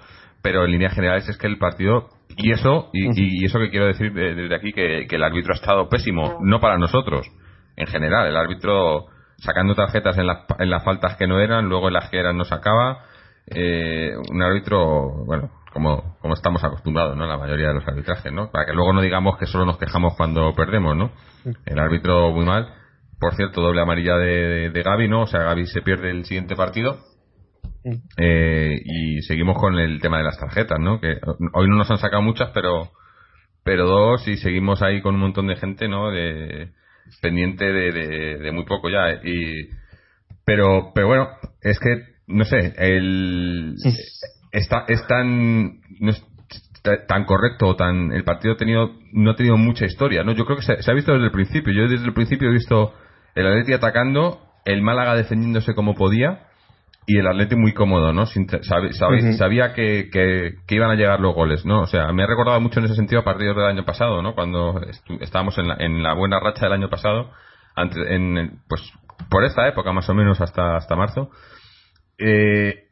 pero 0.42 0.64
en 0.64 0.72
líneas 0.72 0.94
generales 0.94 1.28
es 1.28 1.38
que 1.38 1.48
el 1.48 1.58
partido 1.58 2.08
y 2.38 2.52
eso 2.52 2.90
y, 2.94 3.10
mm. 3.10 3.46
eso 3.46 3.60
que 3.60 3.70
quiero 3.70 3.88
decir 3.88 4.14
desde 4.14 4.56
aquí 4.56 4.72
que, 4.72 5.08
que 5.10 5.18
el 5.18 5.24
árbitro 5.24 5.52
ha 5.54 5.58
estado 5.58 5.90
pésimo, 5.90 6.40
no 6.42 6.62
para 6.62 6.78
nosotros, 6.78 7.28
en 7.76 7.88
general, 7.88 8.28
el 8.28 8.38
árbitro 8.38 9.08
sacando 9.38 9.76
tarjetas 9.76 10.18
en 10.18 10.28
las, 10.28 10.46
en 10.60 10.70
las 10.70 10.84
faltas 10.84 11.18
que 11.18 11.28
no 11.28 11.40
eran, 11.40 11.68
luego 11.68 11.88
en 11.88 11.94
las 11.94 12.10
que 12.10 12.20
eran 12.20 12.38
no 12.38 12.46
sacaba, 12.46 13.06
eh, 13.48 14.14
un 14.32 14.42
árbitro, 14.42 15.26
bueno, 15.26 15.52
como, 15.74 16.18
como 16.20 16.34
estamos 16.34 16.64
acostumbrados, 16.64 17.18
¿no? 17.18 17.28
La 17.28 17.38
mayoría 17.38 17.68
de 17.68 17.76
los 17.76 17.88
arbitrajes, 17.88 18.32
¿no? 18.32 18.50
Para 18.50 18.66
que 18.66 18.74
luego 18.74 18.94
no 18.94 19.02
digamos 19.02 19.38
que 19.38 19.46
solo 19.46 19.66
nos 19.66 19.78
quejamos 19.78 20.16
cuando 20.16 20.54
perdemos, 20.56 20.96
¿no? 20.96 21.12
El 21.66 21.80
árbitro 21.80 22.32
muy 22.32 22.46
mal. 22.46 22.74
Por 23.20 23.36
cierto, 23.36 23.62
doble 23.62 23.82
amarilla 23.82 24.18
de, 24.18 24.70
de, 24.70 24.84
Gaby, 24.84 25.08
¿no? 25.08 25.24
O 25.24 25.28
sea, 25.28 25.44
Gaby 25.44 25.68
se 25.68 25.82
pierde 25.82 26.12
el 26.12 26.26
siguiente 26.26 26.56
partido. 26.56 26.98
Eh, 28.18 28.82
y 28.84 29.22
seguimos 29.22 29.60
con 29.60 29.78
el 29.78 30.02
tema 30.02 30.18
de 30.18 30.24
las 30.24 30.40
tarjetas, 30.40 30.80
¿no? 30.80 31.00
Que 31.00 31.20
hoy 31.54 31.68
no 31.68 31.76
nos 31.76 31.92
han 31.92 31.98
sacado 31.98 32.24
muchas, 32.24 32.50
pero 32.52 32.90
pero 33.64 33.88
dos 33.88 34.28
y 34.28 34.38
seguimos 34.38 34.82
ahí 34.84 35.02
con 35.02 35.16
un 35.16 35.22
montón 35.22 35.48
de 35.48 35.56
gente, 35.56 35.88
¿no? 35.88 36.12
De, 36.12 36.72
pendiente 37.22 37.66
de, 37.66 38.38
de, 38.40 38.52
muy 38.52 38.66
poco 38.66 38.90
ya. 38.90 39.20
Y 39.24 39.70
pero 40.46 40.92
pero 40.94 41.08
bueno, 41.08 41.30
es 41.62 41.80
que 41.80 42.16
no 42.28 42.44
sé, 42.46 42.74
el 42.78 43.76
está, 44.52 44.86
es 44.88 45.06
tan, 45.08 45.80
no 46.00 46.12
es 46.12 46.24
tan 47.08 47.26
correcto 47.26 47.76
tan 47.76 48.12
el 48.12 48.24
partido 48.24 48.54
ha 48.54 48.58
tenido 48.58 48.92
no 49.12 49.32
ha 49.32 49.36
tenido 49.36 49.58
mucha 49.58 49.86
historia 49.86 50.24
no 50.24 50.34
yo 50.34 50.46
creo 50.46 50.58
que 50.58 50.64
se, 50.64 50.74
ha 50.74 50.94
visto 50.94 51.14
desde 51.14 51.26
el 51.26 51.32
principio 51.32 51.74
yo 51.74 51.88
desde 51.88 52.06
el 52.06 52.14
principio 52.14 52.50
he 52.50 52.54
visto 52.54 52.94
el 53.34 53.48
Atleti 53.48 53.74
atacando 53.74 54.40
el 54.66 54.84
Málaga 54.84 55.16
defendiéndose 55.16 55.74
como 55.74 55.96
podía 55.96 56.48
y 57.08 57.20
el 57.20 57.28
Atleti 57.28 57.56
muy 57.56 57.74
cómodo 57.74 58.14
no 58.14 58.26
sabía 58.26 59.74
que, 59.74 60.10
que, 60.12 60.76
iban 60.76 60.90
a 60.90 60.96
llegar 60.96 61.20
los 61.20 61.36
goles 61.36 61.66
no 61.66 61.82
o 61.82 61.88
sea 61.88 62.12
me 62.12 62.24
ha 62.24 62.28
recordado 62.28 62.60
mucho 62.60 62.80
en 62.80 62.86
ese 62.86 62.96
sentido 62.96 63.22
a 63.22 63.24
partidos 63.24 63.56
del 63.56 63.66
año 63.66 63.86
pasado 63.86 64.22
no 64.22 64.34
cuando 64.34 64.82
estábamos 65.20 65.58
en 65.58 65.68
la, 65.68 65.76
en 65.80 66.02
la 66.02 66.14
buena 66.14 66.40
racha 66.40 66.66
del 66.66 66.74
año 66.74 66.90
pasado 66.90 67.32
en, 67.78 68.60
pues 68.68 68.82
por 69.30 69.44
esta 69.44 69.68
época 69.68 69.92
más 69.92 70.10
o 70.10 70.14
menos 70.14 70.40
hasta 70.42 70.78
hasta 70.78 70.96
marzo. 70.96 71.30
Eh, 72.18 72.86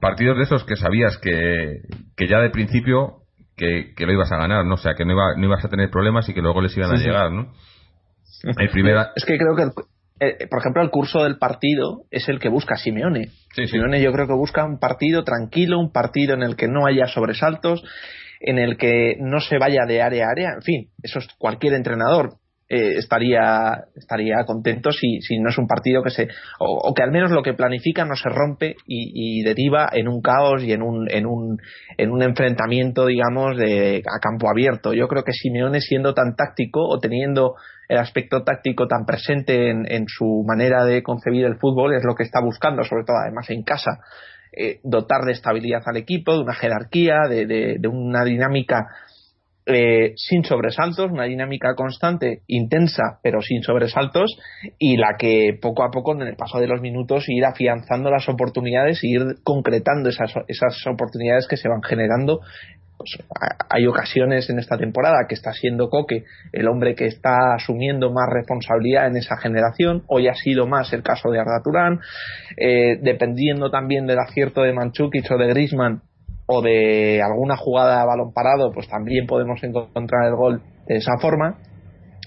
partidos 0.00 0.36
de 0.38 0.44
esos 0.44 0.64
que 0.64 0.76
sabías 0.76 1.18
que, 1.18 1.82
que 2.16 2.28
ya 2.28 2.38
de 2.40 2.50
principio 2.50 3.16
que, 3.56 3.92
lo 3.98 4.12
ibas 4.12 4.32
a 4.32 4.38
ganar, 4.38 4.64
¿no? 4.64 4.74
O 4.74 4.78
sea, 4.78 4.94
que 4.94 5.04
no, 5.04 5.12
iba, 5.12 5.34
no 5.36 5.44
ibas 5.44 5.64
a 5.64 5.68
tener 5.68 5.90
problemas 5.90 6.26
y 6.28 6.34
que 6.34 6.40
luego 6.40 6.62
les 6.62 6.74
iban 6.76 6.92
a 6.92 6.96
llegar, 6.96 7.30
¿no? 7.30 7.52
El 8.42 8.70
primera... 8.70 9.10
Es 9.14 9.26
que 9.26 9.36
creo 9.36 9.54
que, 9.54 9.64
eh, 10.20 10.46
por 10.48 10.60
ejemplo, 10.60 10.82
el 10.82 10.90
curso 10.90 11.24
del 11.24 11.38
partido 11.38 12.04
es 12.10 12.28
el 12.28 12.38
que 12.38 12.50
busca 12.50 12.76
Simeone. 12.76 13.30
Simeone 13.54 14.02
yo 14.02 14.12
creo 14.12 14.26
que 14.26 14.34
busca 14.34 14.64
un 14.64 14.78
partido 14.78 15.24
tranquilo, 15.24 15.78
un 15.78 15.92
partido 15.92 16.34
en 16.34 16.42
el 16.42 16.56
que 16.56 16.68
no 16.68 16.86
haya 16.86 17.06
sobresaltos, 17.06 17.82
en 18.40 18.58
el 18.58 18.76
que 18.76 19.16
no 19.18 19.40
se 19.40 19.58
vaya 19.58 19.86
de 19.86 20.02
área 20.02 20.26
a 20.26 20.30
área. 20.30 20.50
En 20.56 20.62
fin, 20.62 20.90
eso 21.02 21.18
es 21.20 21.28
cualquier 21.38 21.72
entrenador. 21.72 22.34
Eh, 22.72 22.98
estaría 22.98 23.86
estaría 23.96 24.44
contento 24.46 24.92
si, 24.92 25.20
si 25.22 25.40
no 25.40 25.48
es 25.48 25.58
un 25.58 25.66
partido 25.66 26.04
que 26.04 26.10
se 26.10 26.28
o, 26.60 26.94
que 26.94 27.02
al 27.02 27.10
menos 27.10 27.32
lo 27.32 27.42
que 27.42 27.52
planifica 27.52 28.04
no 28.04 28.14
se 28.14 28.28
rompe 28.28 28.76
y, 28.86 29.42
deriva 29.42 29.88
en 29.92 30.06
un 30.06 30.22
caos 30.22 30.62
y 30.62 30.72
en 30.72 30.80
un 30.80 31.10
en 31.10 31.26
un 31.26 31.58
en 31.98 32.12
un 32.12 32.22
enfrentamiento 32.22 33.06
digamos 33.06 33.56
de 33.56 34.04
a 34.06 34.20
campo 34.20 34.48
abierto. 34.48 34.92
Yo 34.92 35.08
creo 35.08 35.24
que 35.24 35.32
Simeone 35.32 35.80
siendo 35.80 36.14
tan 36.14 36.36
táctico 36.36 36.86
o 36.86 37.00
teniendo 37.00 37.56
el 37.88 37.98
aspecto 37.98 38.44
táctico 38.44 38.86
tan 38.86 39.04
presente 39.04 39.70
en, 39.70 39.90
en 39.90 40.04
su 40.06 40.44
manera 40.46 40.84
de 40.84 41.02
concebir 41.02 41.46
el 41.46 41.58
fútbol 41.58 41.96
es 41.96 42.04
lo 42.04 42.14
que 42.14 42.22
está 42.22 42.40
buscando 42.40 42.84
sobre 42.84 43.02
todo 43.04 43.16
además 43.16 43.50
en 43.50 43.64
casa. 43.64 43.98
Eh, 44.52 44.78
dotar 44.84 45.22
de 45.24 45.32
estabilidad 45.32 45.82
al 45.86 45.96
equipo 45.96 46.34
de 46.34 46.42
una 46.42 46.54
jerarquía 46.54 47.22
de, 47.28 47.46
de 47.46 47.88
una 47.88 48.24
dinámica 48.24 48.86
eh, 49.74 50.12
sin 50.16 50.44
sobresaltos, 50.44 51.10
una 51.10 51.24
dinámica 51.24 51.74
constante, 51.74 52.42
intensa, 52.46 53.18
pero 53.22 53.40
sin 53.40 53.62
sobresaltos, 53.62 54.38
y 54.78 54.96
la 54.96 55.16
que 55.18 55.58
poco 55.60 55.84
a 55.84 55.90
poco, 55.90 56.12
en 56.14 56.22
el 56.22 56.36
paso 56.36 56.58
de 56.58 56.66
los 56.66 56.80
minutos, 56.80 57.24
ir 57.28 57.44
afianzando 57.44 58.10
las 58.10 58.28
oportunidades 58.28 59.02
y 59.04 59.12
ir 59.14 59.22
concretando 59.44 60.08
esas, 60.08 60.32
esas 60.48 60.86
oportunidades 60.86 61.46
que 61.48 61.56
se 61.56 61.68
van 61.68 61.82
generando. 61.82 62.40
Pues, 63.00 63.16
hay 63.70 63.86
ocasiones 63.86 64.50
en 64.50 64.58
esta 64.58 64.76
temporada 64.76 65.24
que 65.26 65.34
está 65.34 65.54
siendo 65.54 65.88
Coque 65.88 66.24
el 66.52 66.68
hombre 66.68 66.94
que 66.94 67.06
está 67.06 67.54
asumiendo 67.54 68.12
más 68.12 68.28
responsabilidad 68.30 69.06
en 69.06 69.16
esa 69.16 69.38
generación. 69.38 70.02
Hoy 70.06 70.28
ha 70.28 70.34
sido 70.34 70.66
más 70.66 70.92
el 70.92 71.02
caso 71.02 71.30
de 71.30 71.38
Arda 71.38 71.62
Turán. 71.64 72.00
Eh, 72.58 72.98
dependiendo 73.00 73.70
también 73.70 74.06
del 74.06 74.18
acierto 74.18 74.60
de 74.60 74.74
Manchukic 74.74 75.30
o 75.30 75.38
de 75.38 75.46
Grisman, 75.46 76.02
o 76.52 76.62
de 76.62 77.22
alguna 77.22 77.56
jugada 77.56 78.02
a 78.02 78.06
balón 78.06 78.32
parado, 78.32 78.72
pues 78.72 78.88
también 78.88 79.26
podemos 79.26 79.62
encontrar 79.62 80.26
el 80.26 80.34
gol 80.34 80.62
de 80.86 80.96
esa 80.96 81.16
forma. 81.20 81.58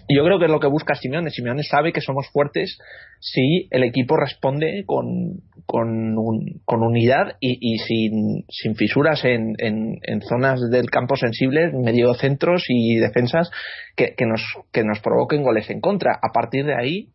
Yo 0.07 0.23
creo 0.23 0.39
que 0.39 0.45
es 0.45 0.51
lo 0.51 0.61
que 0.61 0.67
busca 0.67 0.95
Simeone. 0.95 1.29
Simeone 1.29 1.63
sabe 1.63 1.91
que 1.91 1.99
somos 1.99 2.29
fuertes 2.31 2.77
si 3.19 3.67
el 3.69 3.83
equipo 3.83 4.15
responde 4.15 4.83
con, 4.85 5.41
con, 5.65 6.83
unidad 6.83 7.35
y, 7.41 7.77
sin, 7.79 8.45
sin, 8.49 8.75
fisuras 8.75 9.25
en, 9.25 9.55
en, 9.59 10.21
zonas 10.21 10.61
del 10.71 10.89
campo 10.89 11.17
sensibles, 11.17 11.73
medio 11.73 12.13
centros 12.13 12.63
y 12.69 12.97
defensas 12.99 13.49
que, 13.95 14.13
que, 14.15 14.25
nos, 14.25 14.41
que 14.71 14.85
nos 14.85 14.99
provoquen 15.01 15.43
goles 15.43 15.69
en 15.69 15.81
contra. 15.81 16.13
A 16.21 16.31
partir 16.33 16.65
de 16.65 16.75
ahí, 16.75 17.09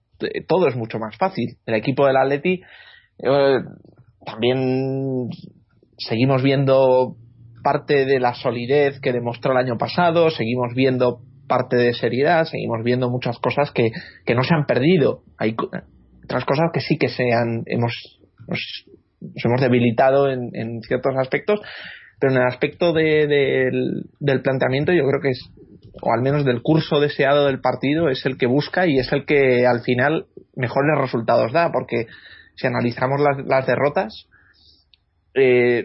todo 0.46 0.68
es 0.68 0.76
mucho 0.76 0.98
más 0.98 1.16
fácil. 1.16 1.56
El 1.64 1.74
equipo 1.74 2.06
del 2.06 2.16
Atleti 2.18 2.60
eh, 3.22 3.58
también 4.26 5.28
seguimos 5.98 6.42
viendo 6.42 7.16
parte 7.62 8.06
de 8.06 8.20
la 8.20 8.34
solidez 8.34 9.00
que 9.00 9.12
demostró 9.12 9.52
el 9.52 9.58
año 9.58 9.76
pasado, 9.76 10.30
seguimos 10.30 10.74
viendo 10.74 11.20
parte 11.48 11.76
de 11.76 11.94
seriedad, 11.94 12.44
seguimos 12.44 12.82
viendo 12.84 13.10
muchas 13.10 13.38
cosas 13.38 13.72
que, 13.72 13.90
que 14.24 14.34
no 14.34 14.44
se 14.44 14.54
han 14.54 14.66
perdido. 14.66 15.22
Hay 15.38 15.56
otras 16.24 16.44
cosas 16.44 16.70
que 16.72 16.80
sí 16.80 16.98
que 16.98 17.08
se 17.08 17.32
han, 17.32 17.64
hemos, 17.66 17.92
nos, 18.46 18.84
hemos 19.44 19.60
debilitado 19.60 20.30
en, 20.30 20.50
en, 20.52 20.82
ciertos 20.82 21.14
aspectos, 21.18 21.60
pero 22.20 22.32
en 22.32 22.40
el 22.40 22.46
aspecto 22.46 22.92
de, 22.92 23.70
del 24.20 24.42
planteamiento 24.42 24.92
yo 24.92 25.04
creo 25.08 25.20
que 25.20 25.30
es, 25.30 25.50
o 26.02 26.12
al 26.12 26.22
menos 26.22 26.44
del 26.44 26.62
curso 26.62 27.00
deseado 27.00 27.46
del 27.46 27.60
partido, 27.60 28.08
es 28.08 28.24
el 28.26 28.36
que 28.36 28.46
busca 28.46 28.86
y 28.86 28.98
es 28.98 29.10
el 29.12 29.24
que 29.24 29.66
al 29.66 29.80
final 29.80 30.26
mejores 30.54 30.98
resultados 30.98 31.52
da, 31.52 31.72
porque 31.72 32.06
si 32.56 32.66
analizamos 32.66 33.20
las, 33.20 33.46
las 33.46 33.66
derrotas, 33.66 34.27
eh, 35.34 35.84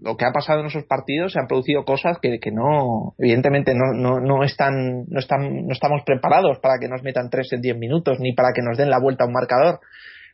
lo 0.00 0.16
que 0.16 0.24
ha 0.24 0.32
pasado 0.32 0.60
en 0.60 0.66
esos 0.66 0.84
partidos 0.84 1.32
se 1.32 1.40
han 1.40 1.48
producido 1.48 1.84
cosas 1.84 2.18
que, 2.20 2.38
no, 2.52 3.14
evidentemente 3.18 3.74
no, 3.74 3.92
no, 3.94 4.20
no, 4.20 4.44
están, 4.44 5.04
no, 5.08 5.18
están, 5.18 5.66
no 5.66 5.72
estamos 5.72 6.02
preparados 6.06 6.58
para 6.60 6.78
que 6.80 6.88
nos 6.88 7.02
metan 7.02 7.30
tres 7.30 7.52
en 7.52 7.60
diez 7.60 7.76
minutos 7.76 8.18
ni 8.20 8.32
para 8.32 8.50
que 8.54 8.62
nos 8.62 8.78
den 8.78 8.90
la 8.90 9.00
vuelta 9.00 9.24
a 9.24 9.26
un 9.26 9.32
marcador, 9.32 9.80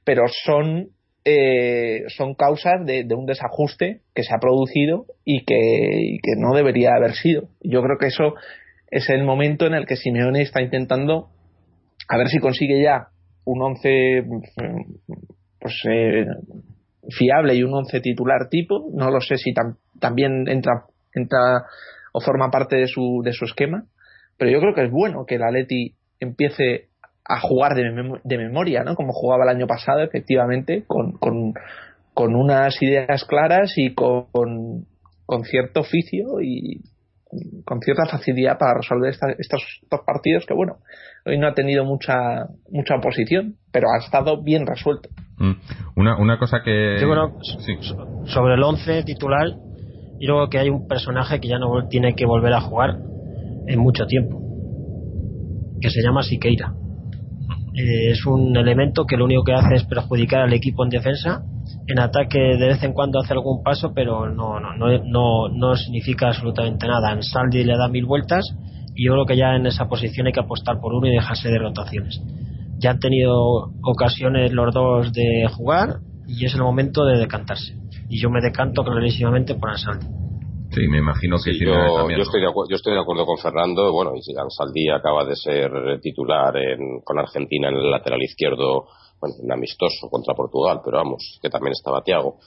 pero 0.04 0.24
son, 0.44 0.88
eh, 1.24 2.02
son 2.08 2.34
causas 2.34 2.84
de, 2.84 3.06
un 3.14 3.26
desajuste 3.26 4.00
que 4.14 4.22
se 4.22 4.34
ha 4.34 4.38
producido 4.38 5.06
y 5.24 5.44
que, 5.44 6.18
que 6.22 6.32
no 6.36 6.54
debería 6.54 6.90
haber 6.96 7.14
sido. 7.14 7.48
Yo 7.62 7.82
creo 7.82 7.96
que 7.98 8.08
eso 8.08 8.34
es 8.90 9.08
el 9.08 9.24
momento 9.24 9.66
en 9.66 9.74
el 9.74 9.86
que 9.86 9.96
Simeone 9.96 10.42
está 10.42 10.60
intentando 10.60 11.30
a 12.08 12.18
ver 12.18 12.28
si 12.28 12.38
consigue 12.38 12.82
ya 12.82 13.08
un 13.44 13.62
once 13.62 14.24
pues 15.58 15.74
eh, 15.90 16.26
fiable 17.10 17.54
y 17.54 17.62
un 17.62 17.74
once 17.74 18.00
titular 18.00 18.48
tipo. 18.48 18.90
No 18.92 19.10
lo 19.10 19.20
sé 19.20 19.36
si 19.36 19.52
también 20.00 20.48
entra, 20.48 20.84
entra 21.12 21.64
o 22.12 22.20
forma 22.20 22.50
parte 22.50 22.76
de 22.76 22.86
su, 22.86 23.22
de 23.24 23.32
su 23.32 23.44
esquema. 23.44 23.84
Pero 24.36 24.50
yo 24.50 24.60
creo 24.60 24.74
que 24.74 24.84
es 24.84 24.90
bueno 24.90 25.24
que 25.26 25.36
el 25.36 25.42
Atleti 25.42 25.94
empiece 26.20 26.88
a 27.24 27.40
jugar 27.40 27.74
de, 27.74 27.84
de 28.24 28.38
memoria, 28.38 28.82
¿no? 28.84 28.94
Como 28.94 29.12
jugaba 29.12 29.44
el 29.44 29.56
año 29.56 29.66
pasado, 29.66 30.02
efectivamente, 30.02 30.84
con, 30.86 31.12
con, 31.12 31.54
con 32.12 32.34
unas 32.34 32.80
ideas 32.82 33.24
claras 33.24 33.72
y 33.76 33.94
con, 33.94 34.26
con 35.26 35.44
cierto 35.44 35.80
oficio 35.80 36.40
y, 36.42 36.80
con 37.64 37.80
cierta 37.80 38.06
facilidad 38.06 38.58
para 38.58 38.74
resolver 38.74 39.12
estos 39.38 39.80
dos 39.90 40.00
partidos 40.06 40.46
que 40.46 40.54
bueno 40.54 40.76
hoy 41.26 41.38
no 41.38 41.48
ha 41.48 41.54
tenido 41.54 41.84
mucha 41.84 42.46
mucha 42.70 42.94
oposición 42.96 43.56
pero 43.72 43.88
ha 43.90 44.04
estado 44.04 44.42
bien 44.42 44.66
resuelto. 44.66 45.08
Una, 45.96 46.16
una 46.18 46.38
cosa 46.38 46.62
que 46.62 46.96
yo 47.00 47.10
creo 47.10 47.38
sobre 48.26 48.54
el 48.54 48.62
11 48.62 49.02
titular 49.04 49.48
y 50.20 50.26
luego 50.26 50.48
que 50.48 50.58
hay 50.58 50.70
un 50.70 50.86
personaje 50.86 51.40
que 51.40 51.48
ya 51.48 51.58
no 51.58 51.88
tiene 51.88 52.14
que 52.14 52.24
volver 52.24 52.52
a 52.52 52.60
jugar 52.60 52.98
en 53.66 53.80
mucho 53.80 54.06
tiempo 54.06 54.40
que 55.80 55.90
se 55.90 56.02
llama 56.02 56.22
Siqueira 56.22 56.74
eh, 57.74 58.10
es 58.12 58.24
un 58.24 58.56
elemento 58.56 59.04
que 59.04 59.16
lo 59.16 59.24
único 59.24 59.42
que 59.42 59.52
hace 59.52 59.74
es 59.74 59.84
perjudicar 59.84 60.42
al 60.42 60.52
equipo 60.52 60.84
en 60.84 60.90
defensa 60.90 61.42
en 61.86 61.98
ataque 61.98 62.38
de 62.38 62.68
vez 62.68 62.82
en 62.82 62.92
cuando 62.92 63.20
hace 63.20 63.32
algún 63.32 63.62
paso, 63.62 63.92
pero 63.94 64.28
no, 64.30 64.60
no, 64.60 64.70
no, 64.76 65.48
no, 65.48 65.76
significa 65.76 66.28
absolutamente 66.28 66.86
nada. 66.86 67.12
En 67.12 67.22
Saldi 67.22 67.64
le 67.64 67.76
da 67.76 67.88
mil 67.88 68.06
vueltas 68.06 68.44
y 68.94 69.06
yo 69.06 69.12
creo 69.12 69.26
que 69.26 69.36
ya 69.36 69.56
en 69.56 69.66
esa 69.66 69.86
posición 69.86 70.26
hay 70.26 70.32
que 70.32 70.40
apostar 70.40 70.80
por 70.80 70.94
uno 70.94 71.06
y 71.06 71.10
dejarse 71.10 71.48
de 71.48 71.58
rotaciones. 71.58 72.20
Ya 72.78 72.90
han 72.90 72.98
tenido 72.98 73.70
ocasiones 73.82 74.52
los 74.52 74.72
dos 74.74 75.12
de 75.12 75.48
jugar 75.48 76.00
y 76.26 76.44
es 76.44 76.54
el 76.54 76.62
momento 76.62 77.04
de 77.04 77.18
decantarse. 77.18 77.76
Y 78.08 78.20
yo 78.20 78.30
me 78.30 78.40
decanto 78.40 78.82
clarísimamente 78.84 79.54
por 79.54 79.70
Ansaldi. 79.70 80.06
Sí, 80.70 80.88
me 80.88 80.98
imagino 80.98 81.36
que 81.38 81.56
yo, 81.56 82.08
yo, 82.10 82.22
estoy 82.22 82.40
de 82.40 82.48
yo 82.68 82.76
estoy 82.76 82.94
de 82.94 83.00
acuerdo 83.00 83.24
con 83.24 83.38
Fernando. 83.38 83.92
Bueno, 83.92 84.10
y 84.14 84.36
Ansaldi 84.36 84.90
acaba 84.90 85.24
de 85.24 85.36
ser 85.36 85.70
titular 86.00 86.56
en, 86.56 87.00
con 87.04 87.18
Argentina 87.18 87.68
en 87.68 87.76
el 87.76 87.90
lateral 87.90 88.20
izquierdo 88.22 88.86
bueno, 89.20 89.36
un 89.40 89.52
amistoso 89.52 90.08
contra 90.10 90.34
Portugal, 90.34 90.80
pero 90.84 90.98
vamos, 90.98 91.38
que 91.40 91.48
también 91.48 91.72
estaba 91.72 92.02
Tiago. 92.02 92.38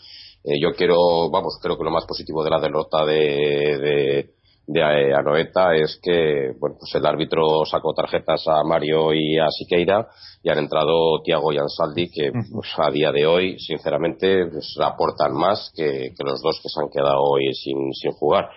Eh, 0.43 0.59
yo 0.61 0.73
quiero, 0.73 1.29
vamos, 1.31 1.57
creo 1.61 1.77
que 1.77 1.83
lo 1.83 1.91
más 1.91 2.05
positivo 2.05 2.43
de 2.43 2.49
la 2.49 2.59
derrota 2.59 3.05
de, 3.05 3.77
de, 3.77 4.29
de 4.67 5.13
Anoeta 5.13 5.73
es 5.75 5.97
que, 6.03 6.51
bueno, 6.59 6.75
pues 6.77 6.93
el 6.95 7.05
árbitro 7.05 7.65
sacó 7.65 7.93
tarjetas 7.93 8.43
a 8.47 8.63
Mario 8.65 9.13
y 9.13 9.39
a 9.39 9.47
Siqueira 9.49 10.07
y 10.43 10.49
han 10.49 10.59
entrado 10.59 11.21
Tiago 11.23 11.53
y 11.53 11.57
Ansaldi 11.57 12.11
que 12.11 12.31
pues, 12.51 12.67
a 12.77 12.91
día 12.91 13.13
de 13.13 13.25
hoy, 13.25 13.57
sinceramente, 13.59 14.45
pues, 14.47 14.75
aportan 14.83 15.33
más 15.33 15.71
que, 15.73 16.11
que, 16.15 16.23
los 16.23 16.41
dos 16.41 16.59
que 16.61 16.67
se 16.67 16.81
han 16.81 16.89
quedado 16.89 17.21
hoy 17.21 17.53
sin, 17.53 17.93
sin 17.93 18.11
jugar. 18.11 18.49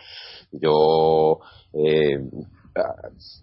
Yo, 0.51 1.38
eh, 1.75 2.18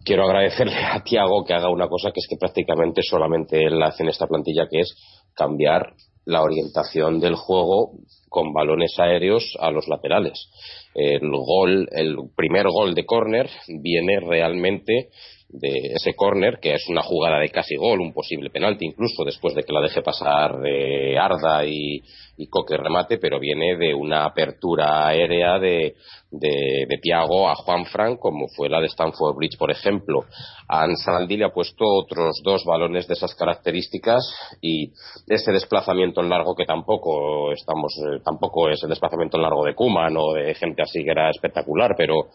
quiero 0.03 0.25
agradecerle 0.25 0.75
a 0.75 1.01
Tiago 1.03 1.45
que 1.45 1.53
haga 1.53 1.69
una 1.69 1.87
cosa 1.87 2.11
que 2.11 2.19
es 2.19 2.27
que 2.29 2.37
prácticamente 2.37 3.01
solamente 3.01 3.63
él 3.63 3.81
hace 3.81 4.03
en 4.03 4.09
esta 4.09 4.27
plantilla, 4.27 4.67
que 4.69 4.81
es 4.81 4.93
cambiar 5.33 5.93
la 6.25 6.41
orientación 6.41 7.21
del 7.21 7.35
juego 7.35 7.91
con 8.27 8.51
balones 8.53 8.93
aéreos 8.99 9.55
a 9.59 9.71
los 9.71 9.87
laterales. 9.87 10.49
El 10.97 11.29
gol, 11.29 11.87
el 11.91 12.17
primer 12.35 12.65
gol 12.69 12.95
de 12.95 13.05
córner 13.05 13.47
viene 13.67 14.19
realmente 14.19 15.09
de 15.49 15.93
ese 15.95 16.13
córner, 16.13 16.59
que 16.59 16.73
es 16.73 16.87
una 16.89 17.01
jugada 17.01 17.39
de 17.39 17.49
casi 17.49 17.77
gol, 17.77 18.01
un 18.01 18.13
posible 18.13 18.49
penalti 18.49 18.85
incluso, 18.85 19.23
después 19.23 19.55
de 19.55 19.63
que 19.63 19.71
la 19.71 19.81
deje 19.81 20.01
pasar 20.01 20.59
de 20.59 21.17
Arda 21.17 21.65
y, 21.65 22.01
Coque 22.49 22.77
remate, 22.77 23.17
pero 23.17 23.39
viene 23.39 23.77
de 23.77 23.95
una 23.95 24.25
apertura 24.25 25.07
aérea 25.07 25.57
de, 25.57 25.95
de, 26.29 26.85
de 26.87 26.97
Tiago 27.01 27.49
a 27.49 27.55
Juan 27.55 27.85
Frank, 27.85 28.19
como 28.19 28.47
fue 28.55 28.69
la 28.69 28.79
de 28.79 28.87
Stanford 28.87 29.35
Bridge, 29.35 29.57
por 29.57 29.71
ejemplo. 29.71 30.25
A 30.67 30.83
Ansaldi 30.83 31.35
le 31.35 31.45
ha 31.45 31.53
puesto 31.53 31.83
otros 31.83 32.41
dos 32.43 32.63
balones 32.63 33.07
de 33.07 33.15
esas 33.15 33.33
características 33.33 34.23
y 34.61 34.91
ese 35.27 35.51
desplazamiento 35.51 36.21
en 36.21 36.29
largo 36.29 36.55
que 36.55 36.65
tampoco 36.65 37.51
estamos, 37.53 37.91
eh, 37.97 38.19
tampoco 38.23 38.69
es 38.69 38.83
el 38.83 38.89
desplazamiento 38.89 39.37
en 39.37 39.43
largo 39.43 39.65
de 39.65 39.73
Kuman 39.73 40.15
o 40.17 40.33
de 40.33 40.53
gente 40.53 40.83
así 40.83 41.03
que 41.03 41.11
era 41.11 41.31
espectacular, 41.31 41.95
pero 41.97 42.29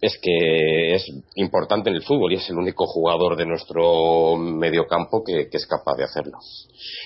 es 0.00 0.18
que 0.20 0.94
es 0.94 1.06
importante 1.34 1.90
en 1.90 1.96
el 1.96 2.02
fútbol 2.02 2.32
y 2.32 2.36
es 2.36 2.50
el 2.50 2.58
único 2.58 2.86
jugador 2.86 3.36
de 3.36 3.46
nuestro 3.46 4.36
mediocampo 4.36 5.22
que, 5.24 5.48
que 5.48 5.56
es 5.56 5.66
capaz 5.66 5.96
de 5.96 6.04
hacerlo. 6.04 6.38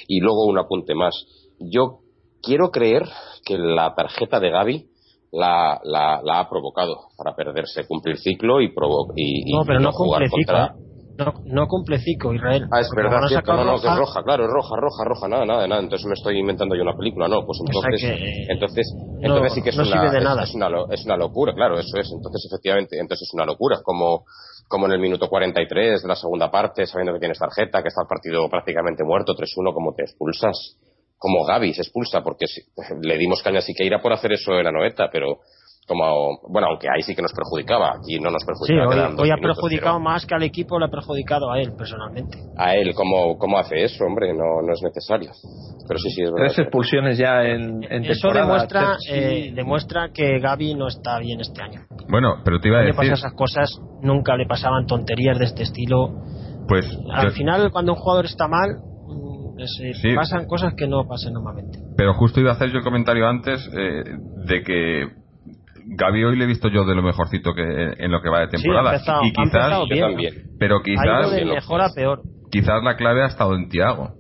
Y 0.09 0.21
luego 0.21 0.47
un 0.47 0.59
apunte 0.59 0.95
más. 0.95 1.15
Yo 1.59 2.01
quiero 2.43 2.71
creer 2.71 3.05
que 3.45 3.59
la 3.59 3.95
tarjeta 3.95 4.41
de 4.41 4.51
Gaby 4.51 4.87
la, 5.33 5.81
la, 5.85 6.21
la 6.25 6.41
ha 6.41 6.49
provocado 6.49 7.09
para 7.17 7.37
perderse, 7.37 7.87
cumplir 7.87 8.19
ciclo 8.19 8.61
y, 8.61 8.75
provo 8.75 9.13
y, 9.15 9.53
no, 9.53 9.65
pero 9.65 9.81
no, 9.81 9.93
jugar 9.93 10.29
contra 10.29 10.75
no, 11.25 11.35
no 11.45 11.67
cumple 11.67 11.97
Israel. 11.97 12.67
Ah, 12.71 12.81
es 12.81 12.91
verdad, 12.95 13.21
no, 13.47 13.65
no, 13.65 13.81
que 13.81 13.89
es 13.89 13.97
roja, 13.97 14.23
claro, 14.23 14.45
es 14.45 14.51
roja, 14.51 14.77
roja, 14.77 15.05
roja, 15.05 15.29
nada, 15.29 15.47
nada, 15.47 15.67
nada. 15.67 15.83
Entonces 15.83 16.07
me 16.07 16.15
estoy 16.15 16.39
inventando 16.39 16.75
yo 16.75 16.83
una 16.83 16.97
película, 16.97 17.29
no, 17.29 17.45
pues 17.45 17.59
entonces, 17.61 18.47
entonces, 18.49 18.95
entonces 19.21 19.53
sí 19.55 19.63
que 19.63 19.71
es 19.71 19.79
una, 19.79 20.43
es, 20.43 20.55
una, 20.55 20.69
es 20.91 21.05
una 21.05 21.17
locura, 21.17 21.55
claro, 21.55 21.79
eso 21.79 21.99
es. 21.99 22.11
Entonces 22.13 22.47
efectivamente, 22.51 22.99
entonces 22.99 23.29
es 23.29 23.35
una 23.35 23.45
locura, 23.45 23.81
como 23.83 24.25
como 24.71 24.87
en 24.87 24.93
el 24.93 25.01
minuto 25.01 25.29
43 25.29 26.01
de 26.01 26.09
la 26.09 26.15
segunda 26.15 26.49
parte, 26.49 26.87
sabiendo 26.87 27.13
que 27.13 27.19
tienes 27.19 27.41
tarjeta, 27.41 27.83
que 27.83 27.89
está 27.89 28.03
el 28.03 28.07
partido 28.07 28.49
prácticamente 28.49 29.03
muerto, 29.03 29.35
3-1, 29.35 29.75
como 29.75 29.95
te 29.95 30.05
expulsas. 30.05 30.77
Como 31.19 31.45
Gaby 31.45 31.75
se 31.75 31.83
expulsa, 31.83 32.23
porque 32.23 32.47
le 33.03 33.19
dimos 33.19 33.43
caña 33.43 33.59
a 33.59 33.63
Siqueira 33.63 34.01
por 34.01 34.13
hacer 34.13 34.33
eso 34.33 34.53
en 34.53 34.65
la 34.65 34.71
noeta, 34.71 35.09
pero 35.11 35.41
como 35.91 36.39
bueno 36.49 36.69
aunque 36.69 36.87
ahí 36.89 37.03
sí 37.03 37.17
que 37.17 37.23
nos 37.23 37.33
perjudicaba 37.33 37.97
aquí 37.97 38.21
no 38.21 38.31
nos 38.31 38.45
perjudicaba 38.45 39.09
sí, 39.09 39.15
hoy, 39.19 39.31
ha 39.33 39.37
perjudicado 39.37 39.99
más 39.99 40.25
que 40.25 40.37
al 40.37 40.45
equipo 40.45 40.79
le 40.79 40.85
ha 40.85 40.89
perjudicado 40.89 41.51
a 41.51 41.59
él 41.59 41.73
personalmente. 41.77 42.39
A 42.57 42.77
él 42.77 42.95
cómo, 42.95 43.37
cómo 43.39 43.59
hace 43.59 43.83
eso 43.83 44.05
hombre 44.05 44.33
no, 44.33 44.63
no 44.63 44.73
es 44.73 44.81
necesario. 44.85 45.33
Pero 45.89 45.99
sí 45.99 46.11
sí 46.11 46.23
es 46.23 46.31
verdad 46.31 46.47
tres 46.47 46.59
expulsiones 46.61 47.19
ya 47.19 47.43
en, 47.43 47.83
en 47.83 48.05
eso 48.05 48.29
demuestra 48.33 48.99
eh, 49.11 49.51
demuestra 49.53 50.11
que 50.15 50.39
Gaby 50.39 50.75
no 50.75 50.87
está 50.87 51.19
bien 51.19 51.41
este 51.41 51.61
año. 51.61 51.81
Bueno 52.09 52.37
pero 52.45 52.61
te 52.61 52.69
iba 52.69 52.79
a 52.79 52.83
decir 52.83 53.07
le 53.07 53.13
esas 53.13 53.33
cosas 53.33 53.69
nunca 54.01 54.37
le 54.37 54.47
pasaban 54.47 54.87
tonterías 54.87 55.41
de 55.41 55.47
este 55.47 55.65
estilo. 55.65 56.23
Pues 56.69 56.87
al 57.13 57.33
final 57.33 57.73
cuando 57.73 57.95
un 57.95 57.99
jugador 57.99 58.27
está 58.27 58.47
mal 58.47 58.77
mm, 59.09 60.15
pasan 60.15 60.47
cosas 60.47 60.75
que 60.77 60.87
no 60.87 61.09
pasan 61.09 61.33
normalmente. 61.33 61.81
Pero 61.97 62.15
justo 62.15 62.39
iba 62.39 62.51
a 62.51 62.55
hacer 62.55 62.71
yo 62.71 62.79
el 62.79 62.85
comentario 62.85 63.27
antes 63.27 63.69
eh, 63.77 64.05
de 64.47 64.63
que 64.63 65.20
Gaby 65.93 66.25
hoy 66.25 66.37
le 66.37 66.45
he 66.45 66.47
visto 66.47 66.69
yo 66.69 66.85
de 66.85 66.95
lo 66.95 67.03
mejorcito 67.03 67.53
que 67.53 67.63
en 67.63 68.13
lo 68.13 68.23
que 68.23 68.29
va 68.29 68.41
de 68.41 68.49
temporada. 68.49 68.97
y 69.23 69.33
quizás, 69.33 69.89
también. 69.89 70.35
pero 70.59 70.83
quizás, 70.83 71.33
de 71.33 71.45
mejor 71.45 71.81
a 71.81 71.93
peor. 71.93 72.23
Quizás 72.51 72.83
la 72.85 72.97
clave 72.97 73.23
ha 73.23 73.27
estado 73.27 73.57
en 73.57 73.69
Tiago. 73.69 74.15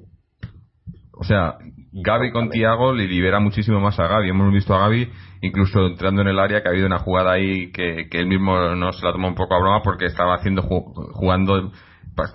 O 1.12 1.22
sea, 1.22 1.58
Gaby 1.92 2.32
con 2.32 2.50
Tiago 2.50 2.92
le 2.92 3.06
libera 3.06 3.38
muchísimo 3.38 3.78
más 3.80 4.00
a 4.00 4.08
Gaby. 4.08 4.30
Hemos 4.30 4.52
visto 4.52 4.74
a 4.74 4.80
Gaby 4.80 5.10
incluso 5.42 5.86
entrando 5.86 6.22
en 6.22 6.28
el 6.28 6.38
área 6.40 6.60
que 6.60 6.68
ha 6.68 6.72
habido 6.72 6.86
una 6.86 6.98
jugada 6.98 7.32
ahí 7.32 7.70
que, 7.70 8.08
que 8.10 8.18
él 8.18 8.26
mismo 8.26 8.74
no 8.74 8.92
se 8.92 9.06
la 9.06 9.12
tomó 9.12 9.28
un 9.28 9.34
poco 9.36 9.54
a 9.54 9.60
broma 9.60 9.82
porque 9.82 10.06
estaba 10.06 10.34
haciendo 10.34 10.62
jugando 10.62 11.70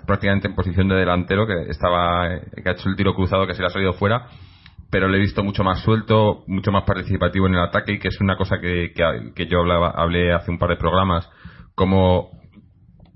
prácticamente 0.06 0.48
en 0.48 0.54
posición 0.54 0.88
de 0.88 0.96
delantero 0.96 1.46
que 1.46 1.70
estaba 1.70 2.28
que 2.30 2.68
ha 2.68 2.72
hecho 2.72 2.88
el 2.88 2.96
tiro 2.96 3.14
cruzado 3.14 3.46
que 3.46 3.54
se 3.54 3.60
le 3.60 3.66
ha 3.66 3.70
salido 3.70 3.92
fuera 3.92 4.28
pero 4.90 5.08
le 5.08 5.18
he 5.18 5.20
visto 5.20 5.42
mucho 5.42 5.64
más 5.64 5.80
suelto, 5.80 6.44
mucho 6.46 6.70
más 6.70 6.84
participativo 6.84 7.46
en 7.46 7.54
el 7.54 7.60
ataque 7.60 7.92
y 7.92 7.98
que 7.98 8.08
es 8.08 8.20
una 8.20 8.36
cosa 8.36 8.60
que, 8.60 8.92
que, 9.34 9.46
yo 9.46 9.60
hablaba, 9.60 9.90
hablé 9.90 10.32
hace 10.32 10.50
un 10.50 10.58
par 10.58 10.70
de 10.70 10.76
programas, 10.76 11.28
como 11.74 12.30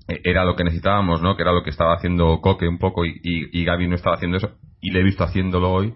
era 0.07 0.43
lo 0.43 0.55
que 0.55 0.63
necesitábamos, 0.63 1.21
¿no? 1.21 1.35
Que 1.35 1.43
era 1.43 1.53
lo 1.53 1.63
que 1.63 1.69
estaba 1.69 1.93
haciendo 1.93 2.41
Coque 2.41 2.67
un 2.67 2.77
poco 2.77 3.05
y, 3.05 3.19
y, 3.23 3.63
Gaby 3.63 3.87
no 3.87 3.95
estaba 3.95 4.15
haciendo 4.15 4.37
eso 4.37 4.51
y 4.81 4.91
le 4.91 4.99
he 4.99 5.03
visto 5.03 5.23
haciéndolo 5.23 5.71
hoy 5.71 5.93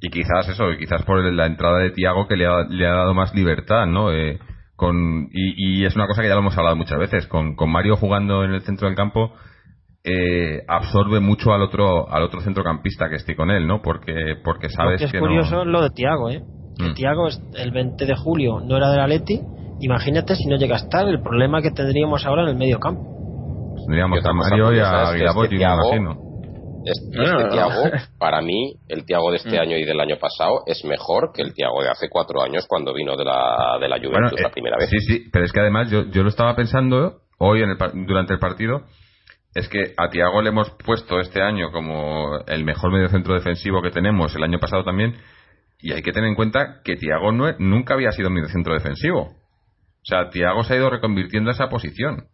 y 0.00 0.10
quizás 0.10 0.48
eso, 0.48 0.64
quizás 0.78 1.02
por 1.04 1.22
la 1.22 1.46
entrada 1.46 1.78
de 1.78 1.90
Tiago 1.90 2.28
que 2.28 2.36
le 2.36 2.46
ha, 2.46 2.62
le 2.68 2.86
ha 2.86 2.94
dado 2.94 3.14
más 3.14 3.34
libertad, 3.34 3.86
¿no? 3.86 4.12
Eh, 4.12 4.38
con, 4.76 5.28
y, 5.32 5.80
y, 5.80 5.84
es 5.84 5.94
una 5.94 6.06
cosa 6.06 6.22
que 6.22 6.28
ya 6.28 6.34
lo 6.34 6.40
hemos 6.40 6.56
hablado 6.56 6.76
muchas 6.76 6.98
veces, 6.98 7.26
con, 7.26 7.54
con 7.54 7.70
Mario 7.70 7.96
jugando 7.96 8.44
en 8.44 8.52
el 8.52 8.62
centro 8.62 8.88
del 8.88 8.96
campo 8.96 9.32
eh, 10.04 10.62
absorbe 10.66 11.20
mucho 11.20 11.52
al 11.52 11.62
otro 11.62 12.10
al 12.10 12.22
otro 12.24 12.40
centrocampista 12.40 13.08
que 13.08 13.16
esté 13.16 13.36
con 13.36 13.50
él, 13.50 13.66
¿no? 13.66 13.82
Porque 13.82 14.36
porque 14.42 14.68
sabes 14.68 14.98
que 14.98 15.06
es 15.06 15.12
curioso 15.12 15.64
lo 15.64 15.82
de 15.82 15.90
Tiago, 15.90 16.30
¿eh? 16.30 16.42
Mm. 16.78 16.94
Tiago 16.94 17.28
el 17.54 17.70
20 17.70 18.04
de 18.06 18.16
julio 18.16 18.60
no 18.60 18.76
era 18.76 18.90
del 18.90 19.00
Atleti, 19.00 19.40
imagínate 19.80 20.34
si 20.34 20.46
no 20.48 20.56
llega 20.56 20.74
a 20.74 20.78
estar 20.78 21.06
el 21.06 21.20
problema 21.22 21.62
que 21.62 21.70
tendríamos 21.70 22.26
ahora 22.26 22.42
en 22.42 22.48
el 22.48 22.56
medio 22.56 22.80
campo. 22.80 23.02
Tendríamos 23.86 24.24
a 24.24 24.32
Mario 24.32 24.72
y 24.72 24.78
a 24.80 25.10
Aguilaboy, 25.10 25.46
este 26.84 27.48
Tiago, 27.50 27.82
para 28.18 28.40
mí, 28.40 28.74
el 28.88 29.04
Tiago 29.04 29.30
de 29.30 29.36
este 29.36 29.56
mm. 29.56 29.60
año 29.60 29.76
y 29.76 29.84
del 29.84 30.00
año 30.00 30.16
pasado 30.18 30.62
es 30.66 30.84
mejor 30.84 31.30
que 31.32 31.42
el 31.42 31.54
Tiago 31.54 31.80
de 31.82 31.90
hace 31.90 32.08
cuatro 32.10 32.42
años 32.42 32.66
cuando 32.66 32.92
vino 32.92 33.16
de 33.16 33.24
la, 33.24 33.78
de 33.80 33.88
la 33.88 33.98
Juventus 33.98 34.40
la 34.40 34.48
eh, 34.48 34.52
primera 34.52 34.76
vez. 34.78 34.90
Sí, 34.90 34.98
sí, 34.98 35.24
pero 35.32 35.44
es 35.44 35.52
que 35.52 35.60
además 35.60 35.90
yo, 35.90 36.06
yo 36.10 36.22
lo 36.22 36.28
estaba 36.28 36.56
pensando 36.56 37.20
hoy 37.38 37.62
en 37.62 37.70
el, 37.70 38.06
durante 38.06 38.32
el 38.32 38.40
partido 38.40 38.82
es 39.54 39.68
que 39.68 39.94
a 39.96 40.08
Tiago 40.08 40.42
le 40.42 40.48
hemos 40.48 40.70
puesto 40.70 41.20
este 41.20 41.42
año 41.42 41.70
como 41.72 42.38
el 42.46 42.64
mejor 42.64 42.92
medio 42.92 43.08
centro 43.08 43.34
defensivo 43.34 43.82
que 43.82 43.90
tenemos, 43.90 44.34
el 44.34 44.42
año 44.42 44.58
pasado 44.58 44.84
también, 44.84 45.16
y 45.78 45.92
hay 45.92 46.02
que 46.02 46.12
tener 46.12 46.28
en 46.28 46.36
cuenta 46.36 46.80
que 46.84 46.96
Tiago 46.96 47.32
no, 47.32 47.52
nunca 47.58 47.94
había 47.94 48.12
sido 48.12 48.30
medio 48.30 48.48
centro 48.48 48.74
defensivo. 48.74 49.22
O 50.02 50.04
sea, 50.04 50.30
Tiago 50.30 50.64
se 50.64 50.74
ha 50.74 50.76
ido 50.76 50.90
reconvirtiendo 50.90 51.50
a 51.50 51.54
esa 51.54 51.68
posición 51.68 52.28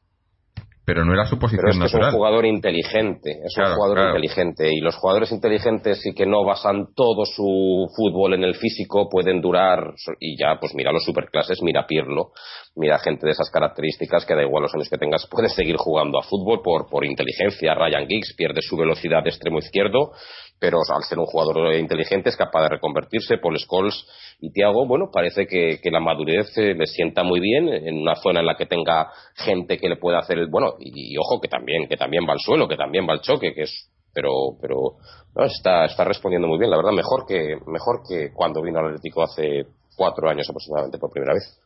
pero 0.89 1.05
no 1.05 1.13
era 1.13 1.27
su 1.27 1.39
posición 1.39 1.67
pero 1.71 1.85
es 1.85 1.93
Es 1.93 2.01
un 2.01 2.13
jugador 2.13 2.47
inteligente, 2.47 3.43
es 3.45 3.55
un 3.59 3.75
jugador 3.75 4.07
inteligente 4.07 4.73
y 4.73 4.81
los 4.81 4.97
jugadores 4.97 5.31
inteligentes 5.33 6.01
y 6.07 6.15
que 6.15 6.25
no 6.25 6.47
basan 6.47 6.95
todo 6.97 7.27
su 7.27 7.87
fútbol 7.95 8.33
en 8.33 8.43
el 8.43 8.55
físico 8.55 9.07
pueden 9.07 9.43
durar 9.43 9.93
y 10.19 10.39
ya 10.39 10.57
pues 10.59 10.75
mira 10.75 10.91
los 10.91 11.05
superclases, 11.05 11.61
mira 11.63 11.87
Pirlo, 11.87 12.31
mira 12.75 12.99
gente 13.01 13.27
de 13.27 13.33
esas 13.33 13.51
características 13.51 14.25
que 14.25 14.35
da 14.35 14.43
igual 14.43 14.63
los 14.63 14.75
años 14.75 14.89
que 14.89 14.97
tengas 14.97 15.29
puedes 15.31 15.53
seguir 15.55 15.77
jugando 15.77 16.19
a 16.19 16.23
fútbol 16.23 16.63
por 16.65 16.89
por 16.89 17.05
inteligencia. 17.05 17.75
Ryan 17.75 18.07
Giggs 18.09 18.35
pierde 18.35 18.63
su 18.63 18.75
velocidad 18.75 19.23
de 19.23 19.29
extremo 19.29 19.59
izquierdo 19.59 20.13
pero 20.61 20.79
al 20.89 21.05
ser 21.05 21.19
un 21.19 21.27
jugador 21.27 21.75
inteligente 21.75 22.31
es 22.31 22.37
capaz 22.37 22.63
de 22.63 22.69
reconvertirse. 22.71 23.39
Paul 23.39 23.59
Scholes 23.59 24.05
y 24.41 24.53
Thiago, 24.53 24.87
bueno, 24.87 25.11
parece 25.13 25.47
que, 25.47 25.81
la 25.91 26.01
madurez 26.01 26.57
eh, 26.59 26.75
le 26.75 26.87
sienta 26.87 27.23
muy 27.25 27.41
bien 27.41 27.69
en 27.69 27.99
una 27.99 28.15
zona 28.15 28.41
en 28.41 28.47
la 28.47 28.57
que 28.57 28.67
tenga 28.67 29.11
gente 29.35 29.79
que 29.79 29.89
le 29.89 29.97
pueda 29.97 30.19
hacer 30.19 30.39
el, 30.39 30.49
bueno, 30.49 30.75
y, 30.79 31.17
ojo 31.19 31.41
que 31.41 31.49
también, 31.49 31.89
que 31.89 31.97
también 31.97 32.25
va 32.29 32.35
al 32.35 32.41
suelo, 32.41 32.69
que 32.69 32.77
también 32.77 33.07
va 33.09 33.15
al 33.15 33.21
choque, 33.21 33.53
que 33.53 33.63
es, 33.63 33.91
pero, 34.13 34.57
pero 34.61 34.97
está, 35.45 35.87
está 35.87 36.05
respondiendo 36.05 36.47
muy 36.47 36.59
bien, 36.59 36.71
la 36.71 36.77
verdad, 36.77 36.93
mejor 36.93 37.27
que, 37.27 37.57
mejor 37.67 38.03
que 38.09 38.33
cuando 38.33 38.63
vino 38.63 38.79
al 38.79 38.87
Atlético 38.87 39.23
hace 39.23 39.67
cuatro 39.97 40.29
años 40.31 40.49
aproximadamente 40.49 40.99
por 40.99 41.11
primera 41.11 41.35
vez. 41.35 41.59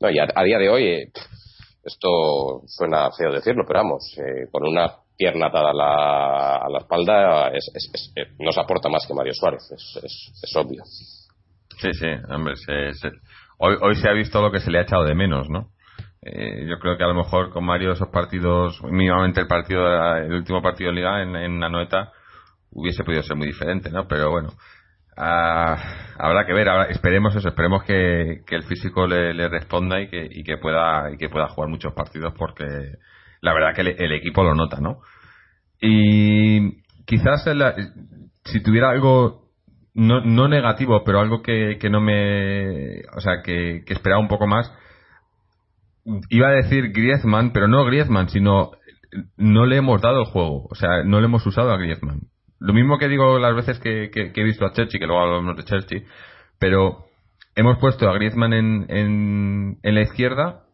No, 0.00 0.08
y 0.10 0.18
a, 0.18 0.44
día 0.44 0.58
de 0.58 0.70
hoy, 0.70 0.86
eh, 0.86 1.12
esto 1.84 2.62
suena 2.66 3.10
feo 3.10 3.32
decirlo, 3.32 3.64
pero 3.66 3.80
vamos, 3.80 4.16
eh, 4.16 4.48
con 4.50 4.66
una 4.66 4.94
pierna 5.16 5.48
atada 5.48 5.70
a 5.70 5.74
la, 5.74 6.56
a 6.56 6.68
la 6.70 6.78
espalda 6.78 7.48
es, 7.48 7.70
eh, 8.14 8.28
nos 8.38 8.56
aporta 8.56 8.88
más 8.88 9.06
que 9.06 9.14
Mario 9.14 9.34
Suárez, 9.34 9.62
es, 9.72 10.56
obvio. 10.56 10.82
Sí, 11.78 11.92
sí, 11.94 12.06
hombre, 12.28 12.54
hoy, 13.58 13.76
hoy 13.80 13.94
se 13.96 14.08
ha 14.08 14.12
visto 14.12 14.42
lo 14.42 14.50
que 14.50 14.60
se 14.60 14.70
le 14.70 14.78
ha 14.78 14.82
echado 14.82 15.04
de 15.04 15.14
menos, 15.14 15.48
¿no? 15.48 15.70
Eh, 16.22 16.66
yo 16.68 16.78
creo 16.78 16.96
que 16.96 17.04
a 17.04 17.08
lo 17.08 17.14
mejor 17.14 17.50
con 17.50 17.64
Mario 17.64 17.92
esos 17.92 18.08
partidos, 18.08 18.82
mínimamente 18.82 19.40
el 19.40 19.46
partido, 19.46 19.86
el 20.16 20.32
último 20.32 20.60
partido 20.60 20.90
de 20.90 20.96
liga 20.96 21.22
en, 21.22 21.36
en 21.36 21.62
Anoeta 21.62 22.12
hubiese 22.72 23.04
podido 23.04 23.22
ser 23.22 23.36
muy 23.36 23.46
diferente, 23.46 23.90
¿no? 23.90 24.08
Pero 24.08 24.30
bueno, 24.30 24.50
ah, 25.16 25.76
habrá 26.18 26.44
que 26.44 26.52
ver, 26.52 26.68
esperemos 26.90 27.34
eso, 27.36 27.48
esperemos 27.48 27.84
que, 27.84 28.42
el 28.48 28.62
físico 28.64 29.06
le, 29.06 29.48
responda 29.48 30.00
y 30.00 30.08
que, 30.08 30.28
y 30.30 30.42
que 30.42 30.58
pueda 30.58 31.10
y 31.12 31.16
que 31.16 31.28
pueda 31.28 31.48
jugar 31.48 31.70
muchos 31.70 31.94
partidos 31.94 32.34
porque 32.36 32.64
la 33.40 33.54
verdad 33.54 33.74
que 33.74 33.82
el, 33.82 34.12
equipo 34.12 34.42
lo 34.42 34.54
nota, 34.54 34.80
¿no? 34.80 34.98
Y 35.80 36.82
quizás 37.04 37.48
si 38.44 38.62
tuviera 38.62 38.90
algo 38.90 39.47
no, 39.94 40.20
no 40.20 40.48
negativo, 40.48 41.02
pero 41.04 41.20
algo 41.20 41.42
que, 41.42 41.78
que 41.80 41.90
no 41.90 42.00
me. 42.00 43.00
O 43.16 43.20
sea, 43.20 43.42
que, 43.42 43.82
que, 43.86 43.94
esperaba 43.94 44.20
un 44.20 44.28
poco 44.28 44.46
más. 44.46 44.72
Iba 46.30 46.48
a 46.48 46.52
decir 46.52 46.92
Griezmann, 46.92 47.52
pero 47.52 47.68
no 47.68 47.84
Griezmann, 47.84 48.28
sino 48.28 48.72
no 49.36 49.66
le 49.66 49.76
hemos 49.76 50.00
dado 50.00 50.20
el 50.20 50.26
juego. 50.26 50.66
O 50.70 50.74
sea, 50.74 51.02
no 51.04 51.20
le 51.20 51.26
hemos 51.26 51.46
usado 51.46 51.72
a 51.72 51.78
Griezmann. 51.78 52.28
Lo 52.60 52.72
mismo 52.72 52.98
que 52.98 53.08
digo 53.08 53.38
las 53.38 53.54
veces 53.54 53.78
que, 53.78 54.10
que, 54.10 54.32
he 54.34 54.44
visto 54.44 54.64
a 54.64 54.72
Chelsea, 54.72 54.98
que 54.98 55.06
luego 55.06 55.22
hablamos 55.22 55.56
de 55.56 55.64
Chelsea, 55.64 56.00
pero 56.58 57.04
hemos 57.54 57.78
puesto 57.78 58.08
a 58.08 58.14
Griezmann 58.14 58.52
en, 58.52 58.86
en, 58.88 59.78
en 59.82 59.94
la 59.94 60.02
izquierda 60.02 60.64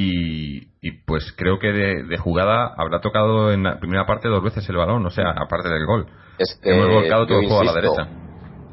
y, 0.00 0.92
pues 1.06 1.32
creo 1.36 1.58
que 1.58 1.72
de, 1.72 2.18
jugada 2.18 2.72
habrá 2.76 3.00
tocado 3.00 3.52
en 3.52 3.64
la 3.64 3.80
primera 3.80 4.06
parte 4.06 4.28
dos 4.28 4.44
veces 4.44 4.68
el 4.68 4.76
balón, 4.76 5.04
o 5.04 5.10
sea, 5.10 5.30
aparte 5.30 5.68
del 5.68 5.86
gol. 5.86 6.06
Hemos 6.62 6.88
volcado 6.88 7.26
todo 7.26 7.40
el 7.40 7.46
juego 7.46 7.62
a 7.62 7.64
la 7.64 7.72
derecha. 7.72 8.27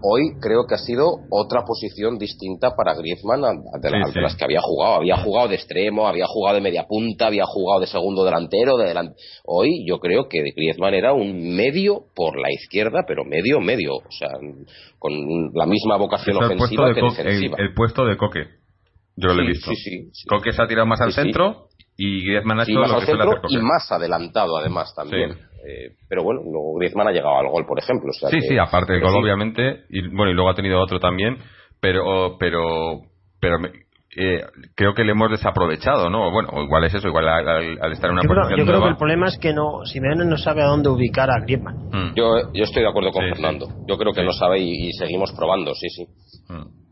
Hoy 0.07 0.37
creo 0.39 0.67
que 0.67 0.75
ha 0.75 0.77
sido 0.77 1.07
otra 1.31 1.63
posición 1.65 2.19
distinta 2.19 2.75
para 2.75 2.93
Griezmann 2.93 3.41
de, 3.81 4.21
las 4.21 4.35
que 4.35 4.43
había 4.43 4.61
jugado. 4.61 4.97
Había 4.97 5.17
jugado 5.17 5.47
de 5.47 5.55
extremo, 5.55 6.07
había 6.07 6.27
jugado 6.27 6.55
de 6.55 6.61
media 6.61 6.85
punta, 6.87 7.25
había 7.25 7.45
jugado 7.45 7.81
de 7.81 7.87
segundo 7.87 8.23
delantero. 8.23 8.77
De 8.77 8.93
Hoy 9.45 9.83
yo 9.87 9.97
creo 9.99 10.27
que 10.29 10.43
Griezmann 10.55 10.93
era 10.93 11.13
un 11.13 11.55
medio 11.55 12.03
por 12.15 12.39
la 12.39 12.51
izquierda, 12.51 13.03
pero 13.07 13.23
medio, 13.25 13.59
medio. 13.59 13.95
O 13.95 14.11
sea, 14.11 14.29
con 14.99 15.13
la 15.55 15.65
misma 15.65 15.97
vocación 15.97 16.37
ofensiva 16.37 16.93
que 16.93 17.01
defensiva. 17.01 17.57
el 17.57 17.73
puesto 17.73 18.05
de 18.05 18.15
Coque. 18.15 18.45
Yo 19.15 19.33
lo 19.33 19.41
he 19.41 19.47
visto. 19.47 19.71
Sí, 19.71 20.11
sí, 20.11 20.27
Coque 20.27 20.51
se 20.51 20.61
ha 20.61 20.67
tirado 20.67 20.85
más 20.85 21.01
al 21.01 21.13
centro 21.13 21.69
y 21.97 22.27
Griezmann 22.27 22.59
ha 22.59 22.63
hecho 22.63 22.73
lo 22.73 22.99
que 22.99 23.05
centro 23.07 23.41
Y 23.49 23.57
más 23.57 23.91
adelantado, 23.91 24.55
además, 24.57 24.93
también. 24.95 25.35
Eh, 25.67 25.95
pero 26.07 26.23
bueno, 26.23 26.41
luego 26.43 26.75
Griezmann 26.75 27.07
ha 27.07 27.11
llegado 27.11 27.37
al 27.37 27.49
gol, 27.49 27.65
por 27.65 27.79
ejemplo. 27.79 28.11
sí, 28.13 28.41
sí, 28.41 28.57
aparte 28.57 28.93
del 28.93 29.01
gol, 29.01 29.15
obviamente. 29.15 29.85
Y 29.89 30.07
bueno, 30.09 30.31
y 30.31 30.33
luego 30.35 30.49
ha 30.49 30.55
tenido 30.55 30.79
otro 30.79 30.99
también. 30.99 31.37
Pero, 31.79 32.37
pero, 32.39 33.01
pero 33.39 33.57
eh, 34.15 34.43
creo 34.75 34.93
que 34.93 35.03
le 35.03 35.11
hemos 35.11 35.29
desaprovechado, 35.29 36.09
¿no? 36.09 36.31
Bueno, 36.31 36.49
igual 36.63 36.83
es 36.85 36.93
eso, 36.93 37.07
igual 37.07 37.27
al, 37.27 37.91
estar 37.91 38.09
en 38.09 38.13
una 38.13 38.23
yo 38.23 38.29
posición 38.29 38.47
creo, 38.47 38.57
Yo 38.57 38.65
creo 38.65 38.81
que 38.81 38.89
el 38.89 38.97
problema 38.97 39.27
es 39.27 39.37
que 39.37 39.53
no, 39.53 39.85
Simeone 39.85 40.25
no 40.25 40.37
sabe 40.37 40.61
a 40.61 40.67
dónde 40.67 40.89
ubicar 40.89 41.29
a 41.29 41.41
Griezmann. 41.41 41.89
Mm. 41.91 42.15
Yo, 42.15 42.53
yo 42.53 42.63
estoy 42.63 42.83
de 42.83 42.89
acuerdo 42.89 43.11
con 43.11 43.27
Fernando. 43.27 43.67
Yo 43.87 43.97
creo 43.97 44.13
que 44.13 44.23
no 44.23 44.31
sabe 44.31 44.59
y, 44.59 44.91
seguimos 44.93 45.31
probando, 45.33 45.73
sí, 45.73 45.89
sí. 45.89 46.05
Mm 46.47 46.84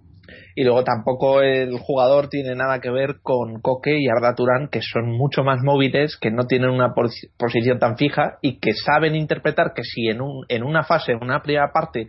y 0.56 0.64
luego 0.64 0.84
tampoco 0.84 1.42
el 1.42 1.80
jugador 1.80 2.30
tiene 2.30 2.56
nada 2.56 2.80
que 2.80 2.92
ver 2.92 3.18
con 3.22 3.60
Coque 3.62 3.98
y 4.00 4.08
Arda 4.08 4.36
Turán, 4.36 4.70
que 4.72 4.82
son 4.82 5.12
mucho 5.12 5.44
más 5.44 5.62
móviles, 5.64 6.18
que 6.18 6.32
no 6.32 6.46
tienen 6.46 6.70
una 6.70 6.94
posición 7.38 7.80
tan 7.80 7.98
fija 7.98 8.38
y 8.42 8.60
que 8.60 8.74
saben 8.74 9.16
interpretar 9.16 9.74
que 9.74 9.84
si 9.84 10.08
en, 10.08 10.22
un, 10.22 10.46
en 10.50 10.64
una 10.64 10.84
fase, 10.84 11.14
en 11.14 11.24
una 11.24 11.42
primera 11.42 11.72
parte, 11.74 12.08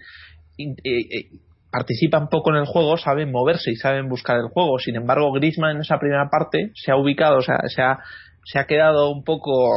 eh, 0.58 0.74
eh, 0.84 1.28
participan 1.70 2.28
poco 2.28 2.50
en 2.50 2.56
el 2.56 2.66
juego, 2.66 2.96
saben 2.96 3.32
moverse 3.32 3.70
y 3.70 3.76
saben 3.76 4.08
buscar 4.08 4.36
el 4.36 4.48
juego. 4.48 4.78
Sin 4.78 4.96
embargo, 4.96 5.32
Griezmann 5.32 5.76
en 5.76 5.82
esa 5.82 5.98
primera 5.98 6.28
parte 6.30 6.70
se 6.74 6.92
ha 6.92 6.96
ubicado, 6.96 7.38
o 7.38 7.42
sea, 7.42 7.60
se 7.66 7.80
ha, 7.80 7.98
se 8.44 8.58
ha 8.58 8.66
quedado 8.66 9.10
un 9.10 9.24
poco 9.24 9.70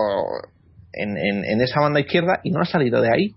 en, 0.92 1.18
en 1.18 1.62
esa 1.62 1.80
banda 1.80 2.02
izquierda 2.02 2.42
y 2.44 2.52
no 2.52 2.60
ha 2.60 2.66
salido 2.66 3.02
de 3.02 3.12
ahí 3.14 3.37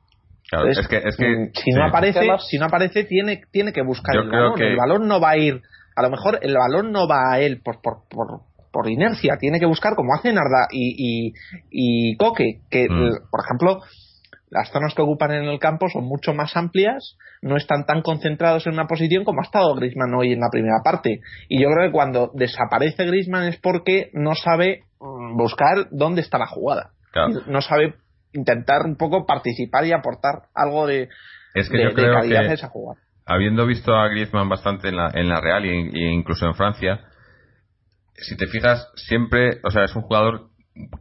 es 0.68 0.88
que, 0.88 0.96
es 0.96 1.16
que 1.16 1.28
mm, 1.28 1.50
si 1.54 1.70
no 1.72 1.84
aparece, 1.86 2.20
si 2.48 2.58
no 2.58 2.66
aparece 2.66 3.04
tiene 3.04 3.42
tiene 3.50 3.72
que 3.72 3.82
buscar 3.82 4.16
el 4.16 4.28
balón. 4.28 4.60
El 4.60 4.76
balón 4.76 5.08
no 5.08 5.20
va 5.20 5.30
a 5.30 5.36
ir, 5.36 5.62
a 5.96 6.02
lo 6.02 6.10
mejor 6.10 6.38
el 6.42 6.54
balón 6.54 6.92
no 6.92 7.06
va 7.08 7.32
a 7.32 7.40
él 7.40 7.60
por, 7.62 7.80
por, 7.80 8.08
por, 8.08 8.40
por 8.72 8.90
inercia, 8.90 9.36
tiene 9.38 9.60
que 9.60 9.66
buscar 9.66 9.94
como 9.94 10.14
hace 10.14 10.32
Narda 10.32 10.68
y, 10.70 10.94
y, 10.98 11.32
y 11.70 12.16
Coque, 12.16 12.60
que 12.70 12.88
mm. 12.88 13.30
por 13.30 13.40
ejemplo 13.44 13.80
las 14.50 14.70
zonas 14.70 14.94
que 14.94 15.02
ocupan 15.02 15.30
en 15.30 15.44
el 15.44 15.58
campo 15.58 15.88
son 15.88 16.04
mucho 16.04 16.34
más 16.34 16.56
amplias, 16.56 17.16
no 17.40 17.56
están 17.56 17.86
tan 17.86 18.02
concentrados 18.02 18.66
en 18.66 18.74
una 18.74 18.86
posición 18.86 19.24
como 19.24 19.40
ha 19.40 19.44
estado 19.44 19.74
Grisman 19.76 20.12
hoy 20.14 20.32
en 20.32 20.40
la 20.40 20.48
primera 20.50 20.80
parte. 20.84 21.20
Y 21.48 21.62
yo 21.62 21.68
creo 21.70 21.88
que 21.88 21.92
cuando 21.92 22.32
desaparece 22.34 23.06
Grisman 23.06 23.44
es 23.44 23.58
porque 23.58 24.10
no 24.12 24.34
sabe 24.34 24.82
mm, 24.98 25.36
buscar 25.36 25.86
dónde 25.92 26.20
está 26.20 26.38
la 26.38 26.48
jugada. 26.48 26.90
No 27.46 27.60
sabe 27.60 27.94
intentar 28.32 28.82
un 28.84 28.96
poco 28.96 29.26
participar 29.26 29.84
y 29.86 29.92
aportar 29.92 30.42
algo 30.54 30.86
de 30.86 31.08
Es 31.54 31.68
que 31.68 31.76
de, 31.78 31.82
yo 31.84 31.88
de 31.90 31.94
creo 31.94 32.14
calidad 32.14 32.46
que- 32.46 32.52
esa 32.54 32.68
jugada. 32.68 33.00
habiendo 33.26 33.66
visto 33.66 33.94
a 33.94 34.08
Griezmann 34.08 34.48
bastante 34.48 34.88
en 34.88 34.96
la, 34.96 35.10
en 35.14 35.28
la 35.28 35.40
Real 35.40 35.64
e, 35.64 35.90
e 35.92 36.12
incluso 36.12 36.46
en 36.46 36.54
Francia, 36.54 37.00
si 38.14 38.36
te 38.36 38.46
fijas, 38.48 38.86
siempre, 38.96 39.60
o 39.64 39.70
sea, 39.70 39.84
es 39.84 39.94
un 39.96 40.02
jugador 40.02 40.48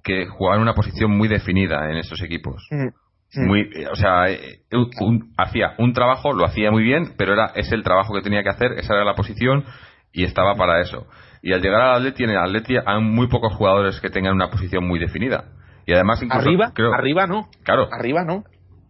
que 0.03 0.25
jugaba 0.27 0.55
en 0.57 0.61
una 0.63 0.73
posición 0.73 1.11
muy 1.11 1.27
definida 1.27 1.89
en 1.91 1.97
esos 1.97 2.21
equipos. 2.21 2.65
Mm. 2.71 3.45
Muy, 3.45 3.61
eh, 3.75 3.87
o 3.91 3.95
sea, 3.95 4.29
eh, 4.29 4.61
un- 4.71 4.89
un- 5.01 5.33
hacía 5.37 5.75
un 5.77 5.93
trabajo, 5.93 6.33
lo 6.33 6.45
hacía 6.45 6.71
muy 6.71 6.81
bien, 6.83 7.13
pero 7.17 7.33
era 7.33 7.51
es 7.55 7.71
el 7.71 7.83
trabajo 7.83 8.13
que 8.13 8.21
tenía 8.21 8.41
que 8.41 8.49
hacer, 8.49 8.71
esa 8.73 8.95
era 8.95 9.03
la 9.05 9.13
posición 9.15 9.65
y 10.11 10.23
estaba 10.23 10.55
para 10.55 10.81
eso. 10.81 11.05
Y 11.43 11.53
al 11.53 11.61
llegar 11.61 11.81
al 11.81 11.97
Atleti, 11.97 12.23
en 12.23 12.31
el 12.31 12.37
Atleti 12.37 12.75
hay 12.83 13.01
muy 13.01 13.27
pocos 13.27 13.53
jugadores 13.53 13.99
que 14.01 14.09
tengan 14.09 14.33
una 14.33 14.49
posición 14.49 14.87
muy 14.87 14.97
definida. 14.99 15.45
Y 15.89 15.93
además 15.93 16.21
incluso 16.21 16.45
Arriba, 16.47 16.71
creo- 16.75 16.93
arriba 16.93 17.25
no. 17.25 17.47
claro, 17.63 17.87
Arriba 17.91 18.23
no. 18.23 18.43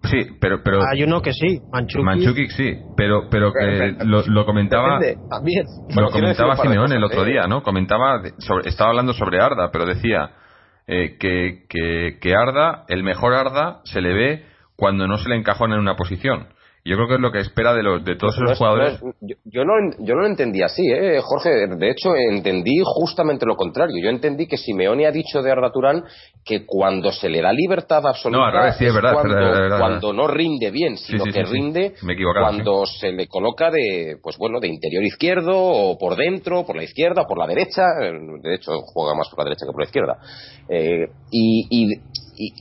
sí, 0.04 0.18
pero 0.42 0.62
pero 0.64 0.82
Hay 0.92 1.02
uno 1.04 1.22
que 1.22 1.32
sí, 1.32 1.62
Manchukic. 1.72 2.04
Manchukic 2.06 2.50
sí, 2.52 2.74
pero 2.98 3.30
pero 3.30 3.54
que 3.54 3.60
Pero- 3.96 4.04
lo, 4.06 4.22
lo 4.28 4.46
comentaba 4.46 5.00
Depende, 5.00 5.28
también. 5.30 5.66
Lo 5.96 6.10
comentaba 6.10 6.58
Simeone 6.58 6.96
el 6.96 7.04
otro 7.06 7.24
¿eh? 7.26 7.30
día, 7.32 7.48
¿no? 7.48 7.64
Comentaba, 7.64 8.22
sobre- 8.40 8.68
estaba 8.68 8.90
hablando 8.90 9.14
sobre 9.14 9.40
Arda, 9.42 9.70
pero 9.72 9.86
decía 9.86 10.32
eh, 10.88 11.16
que, 11.18 11.64
que, 11.70 12.18
que 12.20 12.36
Arda, 12.36 12.84
el 12.90 13.04
mejor 13.04 13.34
Arda, 13.34 13.80
se 13.86 14.02
le 14.02 14.14
ve 14.14 14.46
cuando 14.76 15.08
no 15.08 15.18
se 15.20 15.30
le 15.30 15.36
encajona 15.38 15.76
en 15.76 15.82
una 15.82 15.96
posición. 15.96 16.48
Yo 16.89 16.95
creo 16.95 17.08
que 17.08 17.13
es 17.15 17.19
lo 17.21 17.32
que 17.32 17.39
espera 17.39 17.73
de, 17.73 17.84
los, 17.84 18.04
de 18.04 18.15
todos 18.15 18.38
No 18.39 18.52
es- 18.52 18.58
jugadores. 18.58 19.02
no 19.04 19.10
es- 19.12 19.15
yo, 19.21 19.36
yo 19.45 19.63
no, 19.63 19.73
yo 19.99 20.15
no 20.15 20.21
lo 20.21 20.28
entendí 20.28 20.62
así, 20.63 20.82
¿eh, 20.91 21.19
Jorge. 21.21 21.67
De 21.67 21.89
hecho, 21.91 22.15
entendí 22.15 22.82
justamente 22.84 23.45
lo 23.45 23.56
contrario. 23.56 23.95
Yo 24.04 24.10
entendí 24.10 24.47
que 24.47 24.58
Simeone 24.58 25.06
ha 25.06 25.12
dicho 25.12 25.41
de 25.41 25.52
Arda 25.52 25.71
Turán 25.71 26.04
que 26.43 26.65
cuando 26.65 27.12
se 27.12 27.30
le 27.30 27.41
da 27.41 27.54
libertad 27.54 28.06
absoluta 28.08 28.39
No, 28.39 28.45
al 28.45 28.54
revés, 28.54 28.75
sí, 28.78 28.86
es 28.86 28.93
verdad, 28.93 29.13
cuando, 29.13 29.34
es 29.34 29.36
verdad, 29.36 29.54
es 29.54 29.60
verdad. 29.62 29.80
cuando 29.80 30.13
no 30.13 30.28
rinde 30.28 30.71
bien, 30.71 30.97
sino 30.97 31.25
sí, 31.25 31.32
que 31.32 31.45
sí, 31.45 31.52
rinde 31.52 31.93
Me 32.02 32.15
cuando 32.17 32.86
se 32.88 33.12
le 33.12 33.28
coloca 33.28 33.69
de, 33.69 34.17
pues 34.23 34.38
bueno, 34.38 34.60
de 34.60 34.67
interior 34.69 35.04
izquierdo 35.04 35.52
o 35.56 35.97
por 35.97 36.15
dentro, 36.15 36.65
por 36.65 36.75
la 36.75 36.84
izquierda, 36.84 37.25
por 37.28 37.38
la 37.38 37.45
derecha. 37.45 37.84
Eh, 38.02 38.12
De 38.41 38.56
hecho, 38.56 38.71
juega 38.93 39.13
más 39.15 39.30
por 39.30 39.39
la 39.39 39.45
derecha 39.45 39.65
que 39.65 39.71
por 39.71 39.82
la 39.82 39.86
izquierda. 39.86 40.17
Eh, 40.67 41.08
y, 41.30 41.67
y- 41.69 42.10
y 42.41 42.54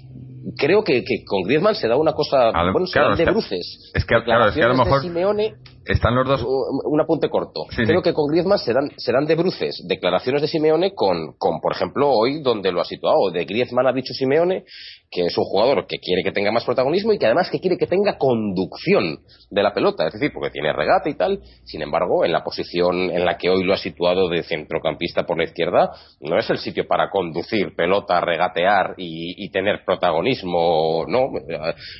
creo 0.56 0.82
que, 0.84 1.04
que 1.04 1.24
con 1.24 1.42
Griezmann 1.42 1.74
se 1.74 1.88
da 1.88 1.96
una 1.96 2.12
cosa, 2.12 2.48
A 2.50 2.70
bueno, 2.72 2.86
se 2.86 2.92
claro, 2.94 3.08
dan 3.10 3.18
de 3.18 3.24
bruces. 3.26 3.90
es 3.94 4.04
que, 4.04 4.14
claro, 4.24 4.48
es 4.48 4.54
que 4.54 4.62
a 4.62 4.68
lo 4.68 4.74
mejor- 4.76 5.02
Simeone 5.02 5.54
Están 5.88 6.14
los 6.14 6.26
dos. 6.26 6.42
un 6.42 6.98
un 6.98 7.00
apunte 7.00 7.28
corto. 7.28 7.64
Sí, 7.70 7.84
Creo 7.84 8.00
sí. 8.00 8.04
que 8.04 8.12
con 8.12 8.26
Griezmann 8.30 8.58
se 8.58 8.72
dan, 8.72 8.90
se 8.96 9.12
dan 9.12 9.26
de 9.26 9.34
bruces 9.34 9.82
declaraciones 9.86 10.42
de 10.42 10.48
Simeone 10.48 10.94
con, 10.94 11.34
con, 11.38 11.60
por 11.60 11.72
ejemplo, 11.72 12.10
hoy 12.10 12.42
donde 12.42 12.72
lo 12.72 12.80
ha 12.80 12.84
situado. 12.84 13.30
De 13.30 13.44
Griezmann 13.44 13.86
ha 13.86 13.92
dicho 13.92 14.12
Simeone 14.14 14.64
que 15.10 15.24
es 15.24 15.38
un 15.38 15.44
jugador 15.44 15.86
que 15.86 15.98
quiere 15.98 16.22
que 16.22 16.32
tenga 16.32 16.52
más 16.52 16.64
protagonismo 16.64 17.12
y 17.12 17.18
que 17.18 17.26
además 17.26 17.48
que 17.50 17.60
quiere 17.60 17.78
que 17.78 17.86
tenga 17.86 18.18
conducción 18.18 19.18
de 19.50 19.62
la 19.62 19.72
pelota. 19.72 20.06
Es 20.06 20.12
decir, 20.12 20.30
porque 20.34 20.50
tiene 20.50 20.72
regate 20.72 21.10
y 21.10 21.14
tal. 21.14 21.40
Sin 21.64 21.80
embargo, 21.82 22.24
en 22.24 22.32
la 22.32 22.44
posición 22.44 23.10
en 23.10 23.24
la 23.24 23.38
que 23.38 23.48
hoy 23.48 23.64
lo 23.64 23.72
ha 23.72 23.78
situado 23.78 24.28
de 24.28 24.42
centrocampista 24.42 25.24
por 25.24 25.38
la 25.38 25.44
izquierda, 25.44 25.90
no 26.20 26.38
es 26.38 26.48
el 26.50 26.58
sitio 26.58 26.86
para 26.86 27.08
conducir 27.10 27.74
pelota, 27.74 28.20
regatear 28.20 28.94
y, 28.98 29.44
y 29.44 29.50
tener 29.50 29.82
protagonismo. 29.84 31.04
No, 31.08 31.28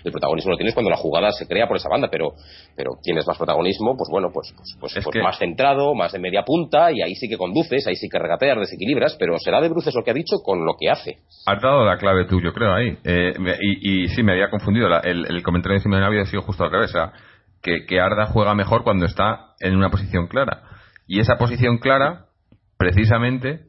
el 0.05 0.13
protagonismo 0.13 0.51
lo 0.53 0.57
tienes 0.57 0.75
cuando 0.75 0.91
la 0.91 0.97
jugada 0.97 1.31
se 1.33 1.47
crea 1.47 1.67
por 1.67 1.77
esa 1.79 1.89
banda, 1.89 2.09
pero, 2.11 2.33
pero 2.77 2.91
tienes 3.03 3.27
más 3.27 3.39
protagonismo, 3.39 3.78
pues 3.97 4.09
bueno, 4.11 4.29
pues, 4.33 4.53
pues, 4.57 4.77
pues, 4.81 4.97
Es 4.97 5.05
pues 5.05 5.15
que- 5.15 5.23
más 5.23 5.39
centrado, 5.39 5.95
más 5.95 6.13
de 6.13 6.19
media 6.19 6.43
punta, 6.45 6.91
y 6.93 7.03
ahí 7.03 7.15
sí 7.15 7.29
que 7.29 7.37
conduces, 7.37 7.87
ahí 7.87 7.97
sí 7.97 8.09
que 8.09 8.19
regateas, 8.19 8.59
desequilibras, 8.59 9.17
pero 9.19 9.39
será 9.39 9.61
de 9.61 9.69
bruces 9.69 9.95
lo 9.95 10.03
que 10.03 10.11
ha 10.11 10.15
dicho 10.15 10.37
con 10.45 10.65
lo 10.65 10.75
que 10.79 10.91
hace. 10.91 11.17
Has 11.47 11.61
dado 11.63 11.85
la 11.85 11.97
clave 11.99 12.25
tú, 12.27 12.41
yo 12.41 12.53
creo, 12.53 12.73
ahí. 12.75 12.97
Eh, 13.05 13.35
y, 13.61 14.05
y 14.05 14.09
sí, 14.09 14.23
me 14.23 14.33
había 14.33 14.51
confundido. 14.51 14.89
La- 14.89 15.01
el, 15.01 15.27
el 15.27 15.43
comentario 15.43 15.79
de 15.79 15.83
Simeone 15.83 16.07
había 16.07 16.25
sido 16.27 16.43
justo 16.43 16.65
al 16.65 16.71
revés. 16.71 16.93
que, 17.63 17.87
que 17.87 18.01
Arda 18.01 18.27
juega 18.27 18.55
mejor 18.55 18.85
cuando 18.85 19.05
está 19.07 19.55
en 19.61 19.75
una 19.77 19.91
posición 19.91 20.29
clara. 20.29 20.63
Y 21.07 21.21
esa 21.21 21.37
posición 21.39 21.79
clara, 21.79 22.27
precisamente, 22.79 23.61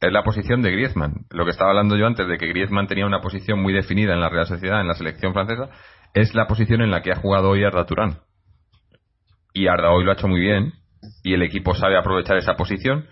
es 0.00 0.12
la 0.12 0.22
posición 0.22 0.62
de 0.62 0.70
Griezmann. 0.72 1.26
Lo 1.30 1.44
que 1.44 1.50
estaba 1.50 1.70
hablando 1.70 1.96
yo 1.96 2.06
antes 2.06 2.26
de 2.26 2.36
que 2.38 2.46
Griezmann 2.46 2.86
tenía 2.86 3.06
una 3.06 3.20
posición 3.20 3.60
muy 3.62 3.72
definida 3.72 4.12
en 4.14 4.20
la 4.20 4.28
Real 4.28 4.46
Sociedad, 4.46 4.80
en 4.80 4.88
la 4.88 4.94
selección 4.94 5.32
francesa, 5.32 5.68
es 6.14 6.34
la 6.34 6.46
posición 6.46 6.80
en 6.82 6.90
la 6.90 7.02
que 7.02 7.12
ha 7.12 7.16
jugado 7.16 7.50
hoy 7.50 7.64
Arda 7.64 7.86
Turán. 7.86 8.18
Y 9.54 9.68
Arda 9.68 9.90
hoy 9.92 10.04
lo 10.04 10.10
ha 10.10 10.14
hecho 10.14 10.28
muy 10.28 10.40
bien, 10.40 10.72
y 11.22 11.32
el 11.32 11.42
equipo 11.42 11.74
sabe 11.74 11.96
aprovechar 11.96 12.36
esa 12.36 12.56
posición, 12.56 13.06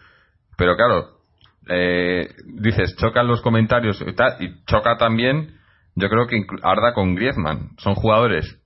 pero 0.59 0.77
claro, 0.77 1.21
eh, 1.69 2.29
dices, 2.59 2.97
chocan 2.97 3.29
los 3.29 3.41
comentarios 3.41 4.05
y 4.41 4.65
choca 4.67 4.97
también, 4.99 5.55
yo 5.95 6.09
creo 6.09 6.27
que 6.27 6.45
Arda 6.63 6.93
con 6.95 7.15
Griezmann. 7.15 7.71
Son 7.79 7.95
jugadores 7.95 8.59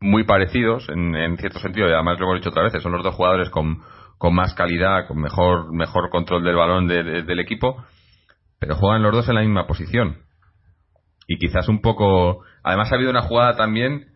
muy 0.00 0.24
parecidos 0.24 0.88
en, 0.90 1.14
en 1.16 1.38
cierto 1.38 1.58
sentido, 1.58 1.88
y 1.88 1.92
además 1.92 2.20
lo 2.20 2.26
hemos 2.26 2.40
dicho 2.40 2.50
otras 2.50 2.66
veces, 2.66 2.82
son 2.82 2.92
los 2.92 3.02
dos 3.02 3.14
jugadores 3.14 3.48
con, 3.50 3.82
con 4.18 4.34
más 4.34 4.52
calidad, 4.54 5.08
con 5.08 5.18
mejor, 5.18 5.72
mejor 5.72 6.10
control 6.10 6.44
del 6.44 6.54
balón 6.56 6.86
de- 6.86 7.22
del 7.22 7.40
equipo, 7.40 7.82
pero 8.60 8.74
juegan 8.76 9.02
los 9.02 9.12
dos 9.12 9.28
en 9.28 9.36
la 9.36 9.40
misma 9.40 9.66
posición. 9.66 10.18
Y 11.28 11.38
quizás 11.38 11.68
un 11.68 11.80
poco. 11.80 12.44
Además, 12.62 12.92
ha 12.92 12.94
habido 12.96 13.10
una 13.10 13.22
jugada 13.22 13.56
también 13.56 14.06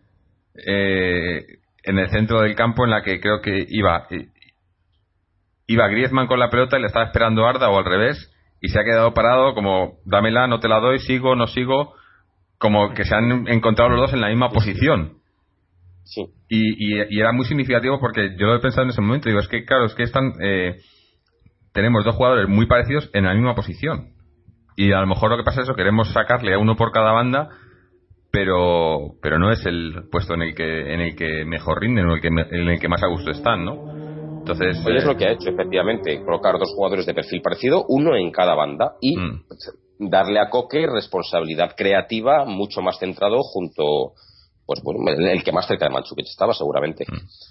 eh, 0.67 1.45
en 1.85 1.99
el 1.99 2.09
centro 2.11 2.40
del 2.40 2.55
campo 2.55 2.85
en 2.85 2.90
la 2.90 3.03
que 3.03 3.21
creo 3.21 3.40
que 3.40 3.64
iba. 3.69 4.07
Iba 5.66 5.88
Griezmann 5.88 6.27
con 6.27 6.38
la 6.40 6.51
pelota 6.51 6.77
y 6.79 6.81
le 6.81 6.88
estaba 6.88 7.07
esperando 7.07 7.47
Arda 7.47 7.71
o 7.71 7.79
al 7.79 7.85
revés 7.85 8.33
y 8.61 8.69
se 8.69 8.79
ha 8.81 8.85
quedado 8.85 9.14
parado 9.14 9.55
como 9.55 9.99
dámela, 10.05 10.47
no 10.47 10.61
te 10.61 10.69
la 10.69 10.81
doy, 10.81 10.99
sigo, 10.99 11.37
no 11.37 11.47
sigo, 11.47 11.95
como 12.59 12.93
que 12.93 13.05
se 13.05 13.14
han 13.14 13.47
encontrado 13.49 13.90
los 13.90 14.01
dos 14.01 14.12
en 14.12 14.21
la 14.21 14.29
misma 14.29 14.51
posición. 14.51 15.19
Sí. 16.05 16.27
Y, 16.49 16.97
y- 17.01 17.07
y 17.09 17.21
era 17.21 17.33
muy 17.33 17.45
significativo 17.47 18.01
porque 18.01 18.35
yo 18.37 18.47
lo 18.47 18.57
he 18.57 18.61
pensado 18.61 18.83
en 18.83 18.90
ese 18.90 19.01
momento. 19.01 19.29
Digo, 19.29 19.40
es 19.40 19.49
que, 19.49 19.64
claro, 19.64 19.85
es 19.87 19.95
que 19.95 20.03
están. 20.03 20.33
eh, 20.43 20.77
tenemos 21.73 22.05
dos 22.05 22.16
jugadores 22.16 22.49
muy 22.49 22.66
parecidos 22.66 23.09
en 23.14 23.25
la 23.27 23.33
misma 23.35 23.55
posición. 23.55 24.09
Y 24.77 24.93
a 24.93 25.01
lo 25.01 25.07
mejor 25.07 25.31
lo 25.31 25.37
que 25.37 25.45
pasa 25.45 25.61
es 25.61 25.69
eso, 25.69 25.77
queremos 25.77 26.12
sacarle 26.12 26.55
a 26.55 26.59
uno 26.59 26.75
por 26.75 26.90
cada 26.90 27.12
banda, 27.12 27.49
pero 28.31 29.14
pero 29.23 29.38
no 29.38 29.51
es 29.51 29.64
el 29.66 30.05
puesto 30.11 30.35
en 30.35 30.43
el 30.43 30.55
que 30.55 30.95
en 30.95 31.01
el 31.01 31.16
que 31.16 31.45
mejor 31.45 31.81
rinden 31.81 32.07
o 32.07 32.14
el 32.14 32.21
que 32.21 32.31
me- 32.31 32.47
en 32.51 32.69
el 32.69 32.79
que 32.81 32.88
más 32.88 33.03
a 33.03 33.09
gusto 33.09 33.31
están, 33.31 33.64
¿no? 33.64 33.83
Entonces. 34.38 34.83
Hoy 34.87 34.97
es 34.97 35.05
eh, 35.05 35.07
lo 35.07 35.16
que 35.16 35.27
ha 35.27 35.33
hecho, 35.33 35.51
efectivamente, 35.51 36.23
colocar 36.25 36.59
dos 36.59 36.73
jugadores 36.75 37.05
de 37.07 37.14
perfil 37.14 37.43
parecido, 37.43 37.85
uno 37.88 38.16
en 38.16 38.31
cada 38.31 38.55
banda, 38.55 38.93
y 39.01 39.16
Mm. 39.19 39.43
darle 40.11 40.40
a 40.40 40.49
Coque 40.49 40.87
responsabilidad 40.87 41.75
creativa 41.77 42.45
mucho 42.47 42.81
más 42.81 42.99
centrado 42.99 43.38
junto, 43.43 44.14
pues 44.64 44.81
bueno, 44.83 45.01
el, 45.11 45.27
el 45.29 45.43
que 45.45 45.53
más 45.53 45.66
cerca 45.66 45.87
de 45.87 45.93
Manchukic 45.93 46.27
estaba 46.27 46.55
seguramente. 46.55 47.05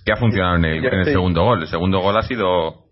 que 0.05 0.11
ha 0.11 0.15
funcionado 0.17 0.55
en 0.55 0.65
el, 0.65 0.85
en 0.85 1.05
segundo 1.05 1.43
gol. 1.43 1.61
El 1.61 1.67
segundo 1.67 1.99
gol 1.99 2.17
ha 2.17 2.23
sido 2.23 2.89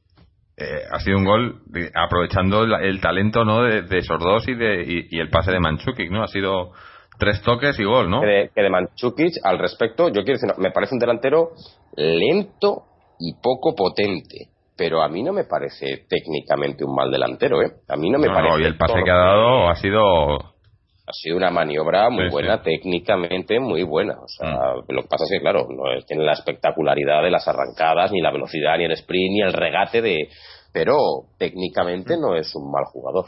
eh, 0.58 0.82
ha 0.92 1.00
sido 1.00 1.18
un 1.18 1.26
gol 1.26 1.62
de- 1.68 1.92
aprovechando 1.96 2.64
el, 2.64 2.74
el 2.84 3.00
talento 3.02 3.46
no 3.46 3.62
de, 3.64 3.84
de 3.84 3.98
esos 4.00 4.20
dos 4.20 4.48
y 4.48 4.56
de 4.56 4.84
y, 4.84 5.08
y 5.18 5.20
el 5.20 5.30
pase 5.30 5.52
de 5.52 5.60
Manchukic, 5.60 6.10
¿no? 6.12 6.24
Ha 6.24 6.28
sido 6.28 6.72
tres 7.20 7.42
toques 7.42 7.80
y 7.80 7.84
gol, 7.84 8.10
¿no? 8.10 8.22
Que 8.22 8.28
de, 8.28 8.50
que 8.54 8.62
de 8.62 8.70
Mandzukic, 8.70 9.34
al 9.44 9.60
respecto, 9.60 10.08
yo 10.10 10.24
quiero 10.24 10.40
decir, 10.40 10.50
me 10.58 10.72
parece 10.72 10.96
un 10.96 11.00
delantero 11.00 11.52
lento 11.96 12.84
y 13.20 13.34
poco 13.42 13.76
potente. 13.76 14.50
Pero 14.78 15.02
a 15.02 15.08
mí 15.10 15.24
no 15.24 15.34
me 15.34 15.46
parece 15.46 16.06
técnicamente 16.08 16.86
un 16.86 16.94
mal 16.96 17.10
delantero, 17.10 17.62
¿eh? 17.64 17.72
A 17.88 17.96
mí 17.96 18.12
no 18.12 18.20
me 18.20 18.28
No, 18.28 18.34
parece. 18.34 18.54
no, 18.54 18.60
y 18.60 18.66
el 18.66 18.78
pase 18.78 18.94
torpe. 18.94 19.06
que 19.06 19.12
ha 19.12 19.16
dado 19.18 19.70
ha 19.70 19.76
sido 19.76 20.38
Ha 21.10 21.14
sido 21.14 21.38
una 21.38 21.50
maniobra 21.50 22.10
muy 22.10 22.26
Sí, 22.26 22.32
buena, 22.32 22.58
sí. 22.58 22.64
técnicamente 22.66 23.60
muy 23.62 23.82
buena. 23.84 24.16
O 24.22 24.28
sea, 24.28 24.50
Mm. 24.50 24.92
lo 24.94 25.02
que 25.04 25.08
pasa 25.08 25.24
es 25.24 25.32
que, 25.32 25.40
claro, 25.40 25.66
no 25.70 25.84
tiene 26.06 26.24
la 26.26 26.34
espectacularidad 26.34 27.24
de 27.24 27.32
las 27.32 27.48
arrancadas, 27.48 28.12
ni 28.12 28.20
la 28.20 28.30
velocidad, 28.32 28.78
ni 28.78 28.84
el 28.84 28.92
sprint, 28.92 29.32
ni 29.32 29.42
el 29.42 29.54
regate 29.54 30.02
de. 30.02 30.28
Pero 30.74 30.98
técnicamente 31.40 32.18
no 32.20 32.36
es 32.36 32.54
un 32.56 32.70
mal 32.70 32.84
jugador. 32.92 33.24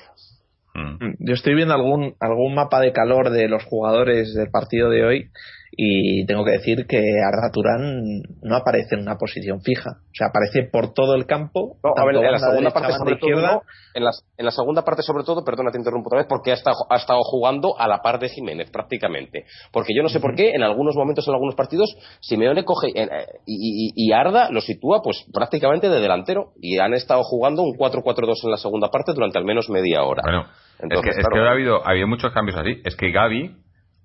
Mm, 0.80 1.15
Yo 1.20 1.34
estoy 1.34 1.56
viendo 1.56 1.74
algún, 1.74 2.15
algún 2.20 2.56
mapa 2.56 2.80
de 2.80 2.94
calor 2.94 3.30
de 3.30 3.48
los 3.48 3.63
jugadores 3.65 4.34
del 4.34 4.50
partido 4.50 4.89
de 4.89 5.06
hoy 5.06 5.32
y 5.71 6.25
tengo 6.25 6.43
que 6.43 6.51
decir 6.51 6.86
que 6.88 6.97
Arda 6.97 7.51
Turán 7.51 8.21
no 8.41 8.55
aparece 8.55 8.95
en 8.95 9.01
una 9.01 9.15
posición 9.17 9.62
fija. 9.62 9.91
O 10.01 10.13
sea, 10.13 10.27
aparece 10.27 10.63
por 10.71 10.93
todo 10.93 11.15
el 11.15 11.25
campo. 11.25 11.77
No, 11.84 11.91
a 11.91 11.93
tanto 11.95 12.08
ver, 12.08 12.25
en 12.25 12.32
la 12.32 12.39
segunda 12.39 12.71
parte 12.71 12.93
sobre 12.93 13.15
todo, 13.17 13.41
no. 13.41 13.62
en, 13.93 14.03
la, 14.03 14.12
en 14.38 14.45
la 14.45 14.51
segunda 14.51 14.84
parte 14.84 15.03
sobre 15.03 15.23
todo, 15.23 15.43
perdona, 15.45 15.71
te 15.71 15.77
interrumpo 15.77 16.08
otra 16.10 16.19
vez, 16.19 16.27
porque 16.27 16.51
ha 16.51 16.55
estado, 16.55 16.77
ha 16.89 16.97
estado 16.97 17.19
jugando 17.23 17.79
a 17.79 17.88
la 17.88 18.01
par 18.01 18.19
de 18.19 18.29
Jiménez 18.29 18.69
prácticamente. 18.71 19.45
Porque 19.71 19.93
yo 19.95 20.03
no 20.03 20.10
sé 20.10 20.19
por 20.19 20.36
qué, 20.36 20.51
en 20.51 20.63
algunos 20.63 20.95
momentos, 20.95 21.27
en 21.27 21.34
algunos 21.34 21.55
partidos, 21.55 21.95
Simeone 22.19 22.63
coge 22.65 22.88
en- 22.95 23.10
eh, 23.10 23.25
y, 23.45 23.91
y- 23.91 24.08
y 24.08 24.12
Arda 24.12 24.50
lo 24.52 24.62
sitúa 24.62 25.02
pues 25.04 25.25
prácticamente 25.33 25.89
de 25.89 26.00
delantero 26.02 26.52
y 26.60 26.79
han 26.79 26.94
estado 26.94 27.21
jugando 27.23 27.62
un 27.62 27.77
4-4-2 27.77 28.44
en 28.44 28.52
la 28.52 28.58
segunda 28.58 28.89
parte 28.89 29.13
durante 29.13 29.37
al 29.37 29.46
menos 29.46 29.69
media 29.69 30.04
hora. 30.04 30.21
Bueno, 30.23 30.46
Entonces, 30.79 31.12
es 31.12 31.15
que, 31.15 31.21
es 31.21 31.27
claro, 31.27 31.44
que 31.44 31.50
ha 31.50 31.52
habido, 31.54 31.85
ha 31.87 31.91
habido 31.91 32.08
muchos 32.08 32.33
cambios 32.33 32.58
así. 32.58 32.81
Es 32.83 32.96
que 32.96 33.12
Gaby, 33.12 33.56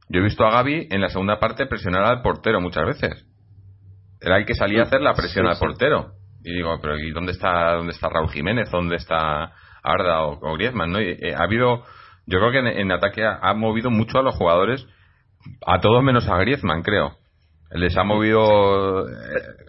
yo 0.09 0.21
he 0.21 0.25
visto 0.25 0.45
a 0.45 0.51
Gaby 0.51 0.89
en 0.91 1.01
la 1.01 1.09
segunda 1.09 1.39
parte 1.39 1.67
presionar 1.67 2.05
al 2.05 2.23
portero 2.23 2.61
muchas 2.61 2.87
veces. 2.87 3.27
Era 4.21 4.39
el 4.39 4.47
que 4.47 4.55
salía 4.55 4.81
a 4.81 4.85
hacer 4.85 5.01
la 5.01 5.15
presión 5.15 5.45
Sí, 5.45 5.49
al 5.51 5.57
sí. 5.57 5.61
portero. 5.65 6.13
Y 6.45 6.55
digo, 6.55 6.79
pero 6.81 6.99
¿y 6.99 7.11
dónde 7.11 7.33
está, 7.33 7.73
dónde 7.75 7.93
está 7.93 8.09
Raúl 8.09 8.31
Jiménez? 8.31 8.71
¿Dónde 8.71 8.97
está 8.97 9.53
Arda 9.83 10.23
o, 10.25 10.39
o 10.41 10.55
Griezmann? 10.55 10.93
¿no? 10.93 11.01
Y, 11.01 11.11
eh, 11.11 11.35
ha 11.35 11.45
habido, 11.45 11.83
yo 12.27 12.39
creo 12.39 12.51
que 12.53 12.59
en, 12.59 12.67
en 12.67 12.93
ataque 12.93 13.25
ha, 13.25 13.39
ha 13.43 13.55
movido 13.55 13.91
mucho 13.91 14.19
a 14.19 14.23
los 14.23 14.35
jugadores, 14.37 14.87
a 15.67 15.81
todos 15.81 16.03
menos 16.03 16.29
a 16.29 16.37
Griezmann, 16.39 16.83
creo. 16.83 17.17
Les 17.71 17.97
ha 17.97 18.05
movido. 18.05 19.07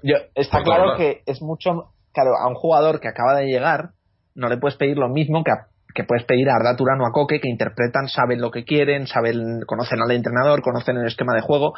Yo, 0.04 0.16
está 0.36 0.62
claro 0.62 0.96
que 0.96 1.22
es 1.26 1.42
mucho. 1.42 1.92
Claro, 2.14 2.32
a 2.40 2.48
un 2.48 2.56
jugador 2.56 3.00
que 3.00 3.08
acaba 3.08 3.36
de 3.36 3.48
llegar, 3.48 3.90
no 4.36 4.48
le 4.48 4.58
puedes 4.58 4.78
pedir 4.78 4.98
lo 4.98 5.10
mismo 5.10 5.44
que 5.44 5.52
a 5.52 5.68
que 5.96 6.04
puedes 6.04 6.26
pedir 6.26 6.50
a 6.50 6.56
Arda 6.56 6.76
Turano 6.76 7.08
a 7.08 7.12
Coque, 7.12 7.40
que 7.40 7.50
interpretan, 7.50 8.10
saben 8.10 8.42
lo 8.42 8.52
que 8.52 8.66
quieren, 8.66 9.08
saben, 9.08 9.62
conocen 9.66 10.00
al 10.02 10.12
entrenador, 10.12 10.62
conocen 10.62 10.98
el 10.98 11.08
esquema 11.08 11.34
de 11.34 11.42
juego 11.42 11.74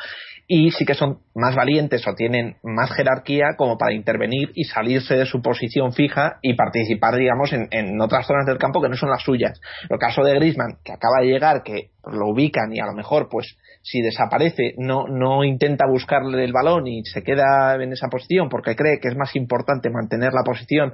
y 0.48 0.72
sí 0.72 0.86
que 0.86 0.96
son 0.96 1.20
más 1.36 1.56
valientes 1.56 2.06
o 2.08 2.16
tienen 2.16 2.58
más 2.64 2.92
jerarquía 2.92 3.56
como 3.58 3.78
para 3.78 3.94
intervenir 3.94 4.52
y 4.56 4.64
salirse 4.64 5.16
de 5.16 5.26
su 5.26 5.42
posición 5.42 5.94
fija 5.94 6.40
y 6.42 6.56
participar, 6.56 7.16
digamos, 7.16 7.54
en, 7.54 7.68
en 7.70 8.02
otras 8.02 8.26
zonas 8.26 8.48
del 8.48 8.58
campo 8.58 8.82
que 8.82 8.90
no 8.90 8.96
son 8.96 9.12
las 9.12 9.22
suyas. 9.22 9.62
El 9.88 10.00
caso 10.00 10.24
de 10.24 10.34
Griezmann, 10.34 10.80
que 10.84 10.94
acaba 10.94 11.22
de 11.22 11.28
llegar, 11.28 11.62
que 11.64 11.92
lo 12.12 12.30
ubican 12.30 12.74
y 12.74 12.80
a 12.80 12.86
lo 12.86 12.94
mejor, 12.94 13.28
pues, 13.30 13.56
si 13.84 14.02
desaparece, 14.02 14.74
no, 14.78 15.06
no 15.08 15.44
intenta 15.44 15.86
buscarle 15.88 16.44
el 16.44 16.54
balón 16.54 16.88
y 16.88 17.04
se 17.06 17.22
queda 17.22 17.76
en 17.76 17.94
esa 17.94 18.08
posición 18.08 18.50
porque 18.50 18.76
cree 18.76 19.00
que 19.00 19.10
es 19.10 19.16
más 19.16 19.36
importante 19.36 19.90
mantener 19.90 20.34
la 20.34 20.44
posición 20.44 20.94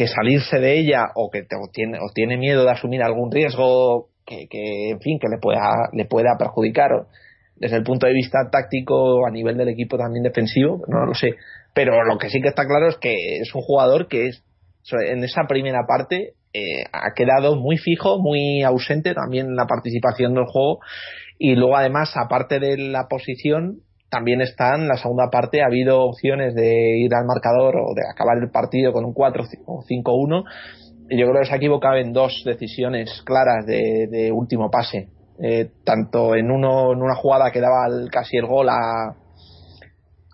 que 0.00 0.08
salirse 0.08 0.58
de 0.58 0.78
ella 0.78 1.08
o 1.14 1.30
que 1.30 1.44
tiene, 1.74 1.98
o 1.98 2.10
tiene 2.14 2.38
miedo 2.38 2.64
de 2.64 2.70
asumir 2.70 3.02
algún 3.02 3.30
riesgo 3.30 4.08
que, 4.24 4.48
que, 4.48 4.92
en 4.92 5.00
fin, 5.00 5.18
que 5.18 5.28
le 5.28 5.36
pueda, 5.36 5.90
le 5.92 6.06
pueda 6.06 6.38
perjudicar 6.38 6.88
desde 7.56 7.76
el 7.76 7.82
punto 7.82 8.06
de 8.06 8.14
vista 8.14 8.48
táctico 8.50 9.26
a 9.26 9.30
nivel 9.30 9.58
del 9.58 9.68
equipo 9.68 9.98
también 9.98 10.22
defensivo, 10.22 10.80
no 10.88 11.04
lo 11.04 11.12
sé. 11.12 11.34
Pero 11.74 12.02
lo 12.02 12.16
que 12.16 12.30
sí 12.30 12.40
que 12.40 12.48
está 12.48 12.64
claro 12.64 12.88
es 12.88 12.96
que 12.96 13.40
es 13.42 13.54
un 13.54 13.60
jugador 13.60 14.08
que 14.08 14.28
es, 14.28 14.42
en 15.06 15.22
esa 15.22 15.42
primera 15.46 15.80
parte 15.86 16.32
eh, 16.54 16.84
ha 16.90 17.12
quedado 17.14 17.56
muy 17.56 17.76
fijo, 17.76 18.18
muy 18.22 18.62
ausente 18.62 19.12
también 19.12 19.48
en 19.48 19.56
la 19.56 19.66
participación 19.66 20.32
del 20.32 20.46
juego 20.46 20.80
y 21.38 21.56
luego 21.56 21.76
además 21.76 22.16
aparte 22.16 22.58
de 22.58 22.78
la 22.78 23.06
posición 23.06 23.82
también 24.10 24.40
está 24.40 24.74
en 24.74 24.88
la 24.88 24.96
segunda 24.96 25.30
parte 25.30 25.62
ha 25.62 25.66
habido 25.66 26.02
opciones 26.02 26.54
de 26.54 26.98
ir 26.98 27.14
al 27.14 27.26
marcador 27.26 27.76
o 27.76 27.94
de 27.94 28.02
acabar 28.10 28.36
el 28.38 28.50
partido 28.50 28.92
con 28.92 29.04
un 29.04 29.14
4 29.14 29.44
o 29.66 29.82
5-1 29.82 30.44
y 31.08 31.18
yo 31.18 31.26
creo 31.28 31.40
que 31.40 31.46
se 31.46 31.54
ha 31.54 31.56
equivocado 31.56 31.96
en 31.96 32.12
dos 32.12 32.42
decisiones 32.44 33.22
claras 33.24 33.66
de, 33.66 34.30
último 34.32 34.70
pase. 34.70 35.08
Eh, 35.42 35.70
tanto 35.84 36.36
en 36.36 36.50
uno 36.50 36.92
en 36.92 37.00
una 37.00 37.14
jugada 37.14 37.50
que 37.50 37.60
daba 37.62 37.88
casi 38.12 38.36
el 38.36 38.46
gol 38.46 38.68
a, 38.68 39.16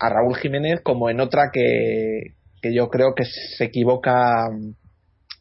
a 0.00 0.08
Raúl 0.08 0.36
Jiménez 0.36 0.80
como 0.82 1.08
en 1.08 1.20
otra 1.20 1.50
que, 1.52 2.34
que 2.60 2.74
yo 2.74 2.88
creo 2.88 3.14
que 3.14 3.22
se 3.24 3.64
equivoca 3.64 4.48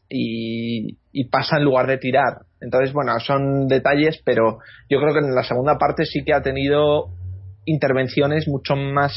y, 0.08 0.98
y 1.10 1.28
pasa 1.30 1.56
en 1.56 1.64
lugar 1.64 1.88
de 1.88 1.98
tirar. 1.98 2.42
Entonces 2.60 2.92
bueno 2.92 3.18
son 3.18 3.66
detalles 3.66 4.22
pero 4.24 4.58
yo 4.88 5.00
creo 5.00 5.12
que 5.12 5.26
en 5.26 5.34
la 5.34 5.42
segunda 5.42 5.76
parte 5.78 6.04
sí 6.04 6.22
que 6.24 6.32
ha 6.32 6.42
tenido 6.42 7.15
intervenciones 7.66 8.48
mucho 8.48 8.74
más 8.76 9.14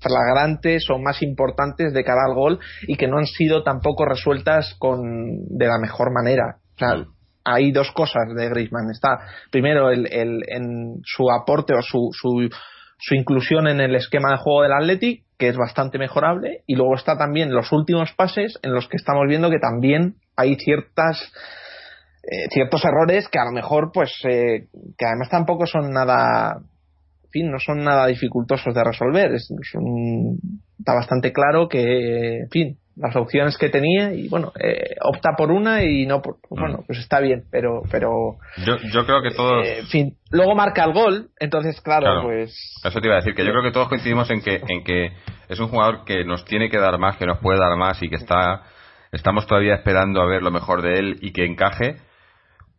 flagrantes 0.00 0.88
o 0.90 0.98
más 0.98 1.22
importantes 1.22 1.92
de 1.92 2.04
cara 2.04 2.22
al 2.26 2.34
gol 2.34 2.58
y 2.82 2.96
que 2.96 3.06
no 3.06 3.18
han 3.18 3.26
sido 3.26 3.62
tampoco 3.62 4.04
resueltas 4.04 4.74
con 4.78 5.46
de 5.48 5.66
la 5.66 5.78
mejor 5.78 6.12
manera. 6.12 6.56
O 6.74 6.78
sea, 6.78 7.04
hay 7.44 7.70
dos 7.72 7.90
cosas 7.92 8.22
de 8.34 8.48
Griezmann. 8.48 8.90
Está 8.90 9.20
primero 9.50 9.90
el, 9.90 10.06
el, 10.12 10.40
en 10.48 11.00
su 11.04 11.30
aporte 11.30 11.74
o 11.74 11.82
su, 11.82 12.10
su, 12.12 12.48
su 12.98 13.14
inclusión 13.14 13.68
en 13.68 13.80
el 13.80 13.94
esquema 13.94 14.30
de 14.30 14.38
juego 14.38 14.62
del 14.62 14.72
Athletic, 14.72 15.24
que 15.38 15.48
es 15.48 15.56
bastante 15.56 15.98
mejorable, 15.98 16.62
y 16.66 16.76
luego 16.76 16.94
está 16.94 17.16
también 17.16 17.52
los 17.52 17.72
últimos 17.72 18.12
pases 18.12 18.58
en 18.62 18.72
los 18.72 18.88
que 18.88 18.96
estamos 18.96 19.26
viendo 19.26 19.50
que 19.50 19.58
también 19.58 20.16
hay 20.36 20.56
ciertas 20.56 21.32
eh, 22.22 22.48
ciertos 22.50 22.84
errores 22.84 23.28
que 23.28 23.38
a 23.38 23.46
lo 23.46 23.52
mejor 23.52 23.92
pues 23.92 24.12
eh, 24.24 24.68
que 24.98 25.06
además 25.06 25.30
tampoco 25.30 25.66
son 25.66 25.90
nada 25.90 26.60
fin, 27.30 27.50
no 27.50 27.58
son 27.58 27.84
nada 27.84 28.06
dificultosos 28.06 28.74
de 28.74 28.84
resolver. 28.84 29.32
Es, 29.32 29.50
está 30.78 30.94
bastante 30.94 31.32
claro 31.32 31.68
que, 31.68 32.40
en 32.40 32.50
fin, 32.50 32.78
las 32.96 33.16
opciones 33.16 33.56
que 33.56 33.70
tenía 33.70 34.12
y 34.12 34.28
bueno, 34.28 34.52
eh, 34.60 34.96
opta 35.02 35.30
por 35.36 35.50
una 35.50 35.82
y 35.84 36.06
no 36.06 36.20
por, 36.20 36.36
pues, 36.46 36.60
bueno, 36.60 36.84
pues 36.86 36.98
está 36.98 37.20
bien, 37.20 37.44
pero 37.50 37.82
pero 37.90 38.36
yo, 38.64 38.76
yo 38.92 39.06
creo 39.06 39.22
que 39.22 39.30
todos 39.30 39.66
eh, 39.66 39.78
en 39.80 39.86
fin, 39.86 40.16
luego 40.30 40.54
marca 40.54 40.84
el 40.84 40.92
gol, 40.92 41.30
entonces 41.38 41.80
claro, 41.80 42.22
pues 42.22 42.50
eso 42.84 43.00
te 43.00 43.06
iba 43.06 43.16
a 43.16 43.20
decir 43.20 43.34
que 43.34 43.44
yo 43.44 43.52
creo 43.52 43.62
que 43.62 43.72
todos 43.72 43.88
coincidimos 43.88 44.30
en 44.30 44.42
que 44.42 44.60
en 44.68 44.84
que 44.84 45.12
es 45.48 45.58
un 45.60 45.68
jugador 45.68 46.04
que 46.04 46.24
nos 46.24 46.44
tiene 46.44 46.68
que 46.68 46.78
dar 46.78 46.98
más, 46.98 47.16
que 47.16 47.26
nos 47.26 47.38
puede 47.38 47.58
dar 47.58 47.76
más 47.78 48.02
y 48.02 48.10
que 48.10 48.16
está 48.16 48.62
estamos 49.12 49.46
todavía 49.46 49.74
esperando 49.74 50.20
a 50.20 50.26
ver 50.26 50.42
lo 50.42 50.50
mejor 50.50 50.82
de 50.82 50.94
él 50.94 51.18
y 51.22 51.32
que 51.32 51.46
encaje 51.46 51.96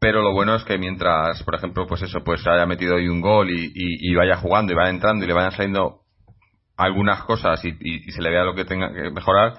pero 0.01 0.23
lo 0.23 0.33
bueno 0.33 0.55
es 0.55 0.63
que 0.63 0.79
mientras, 0.79 1.43
por 1.43 1.53
ejemplo, 1.53 1.85
pues 1.85 2.01
eso, 2.01 2.23
pues 2.23 2.45
haya 2.47 2.65
metido 2.65 2.95
ahí 2.95 3.07
un 3.07 3.21
gol 3.21 3.51
y, 3.51 4.15
vaya 4.15 4.35
jugando 4.37 4.73
y 4.73 4.75
vaya 4.75 4.89
entrando 4.89 5.23
y 5.23 5.27
le 5.27 5.33
vayan 5.35 5.51
saliendo 5.51 5.99
algunas 6.75 7.23
cosas 7.25 7.63
y, 7.63 8.11
se 8.11 8.21
le 8.21 8.31
vea 8.31 8.43
lo 8.43 8.55
que 8.55 8.65
tenga 8.65 8.91
que 8.91 9.11
mejorar, 9.11 9.53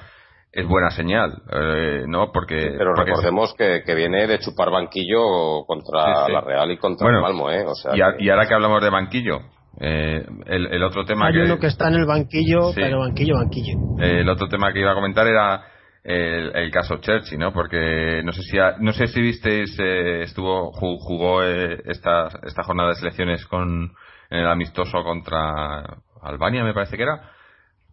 es 0.50 0.66
buena 0.66 0.90
señal, 0.90 1.30
eh, 1.48 2.06
¿no? 2.08 2.32
Porque. 2.32 2.74
pero 2.76 2.92
recordemos 2.92 3.54
que, 3.54 3.84
viene 3.94 4.26
de 4.26 4.40
chupar 4.40 4.70
banquillo 4.72 5.64
contra 5.64 6.28
la 6.28 6.40
Real 6.40 6.72
y 6.72 6.76
contra 6.76 7.08
el 7.08 7.22
Malmo, 7.22 7.48
¿eh? 7.48 7.64
O 7.64 7.76
sea 7.76 7.92
y, 8.18 8.28
ahora 8.28 8.46
que 8.46 8.54
hablamos 8.54 8.82
de 8.82 8.90
banquillo, 8.90 9.42
eh, 9.80 10.26
el, 10.46 10.82
otro 10.82 11.04
tema 11.04 11.28
Hay 11.28 11.36
uno 11.36 11.60
que 11.60 11.68
está 11.68 11.86
en 11.86 11.94
el 11.94 12.04
banquillo, 12.04 12.72
pero 12.74 12.98
banquillo, 12.98 13.36
banquillo. 13.36 13.78
el 14.00 14.28
otro 14.28 14.48
tema 14.48 14.72
que 14.72 14.80
iba 14.80 14.90
a 14.90 14.94
comentar 14.96 15.24
era 15.28 15.62
el, 16.04 16.70
caso 16.70 16.96
Churchill, 16.96 17.38
¿no? 17.38 17.52
Porque 17.52 18.22
no 18.24 18.32
sé 18.32 18.42
si 18.42 18.56
no 18.80 18.92
sé 18.92 19.06
si 19.06 19.20
visteis 19.20 19.78
eh, 19.78 20.22
estuvo 20.22 20.72
jugó 20.72 21.44
eh, 21.44 21.80
esta 21.86 22.28
esta 22.44 22.64
jornada 22.64 22.90
de 22.90 22.94
selecciones 22.96 23.46
con 23.46 23.92
en 24.30 24.38
el 24.38 24.48
amistoso 24.48 25.02
contra 25.04 25.98
Albania 26.22 26.64
me 26.64 26.74
parece 26.74 26.96
que 26.96 27.04
era. 27.04 27.30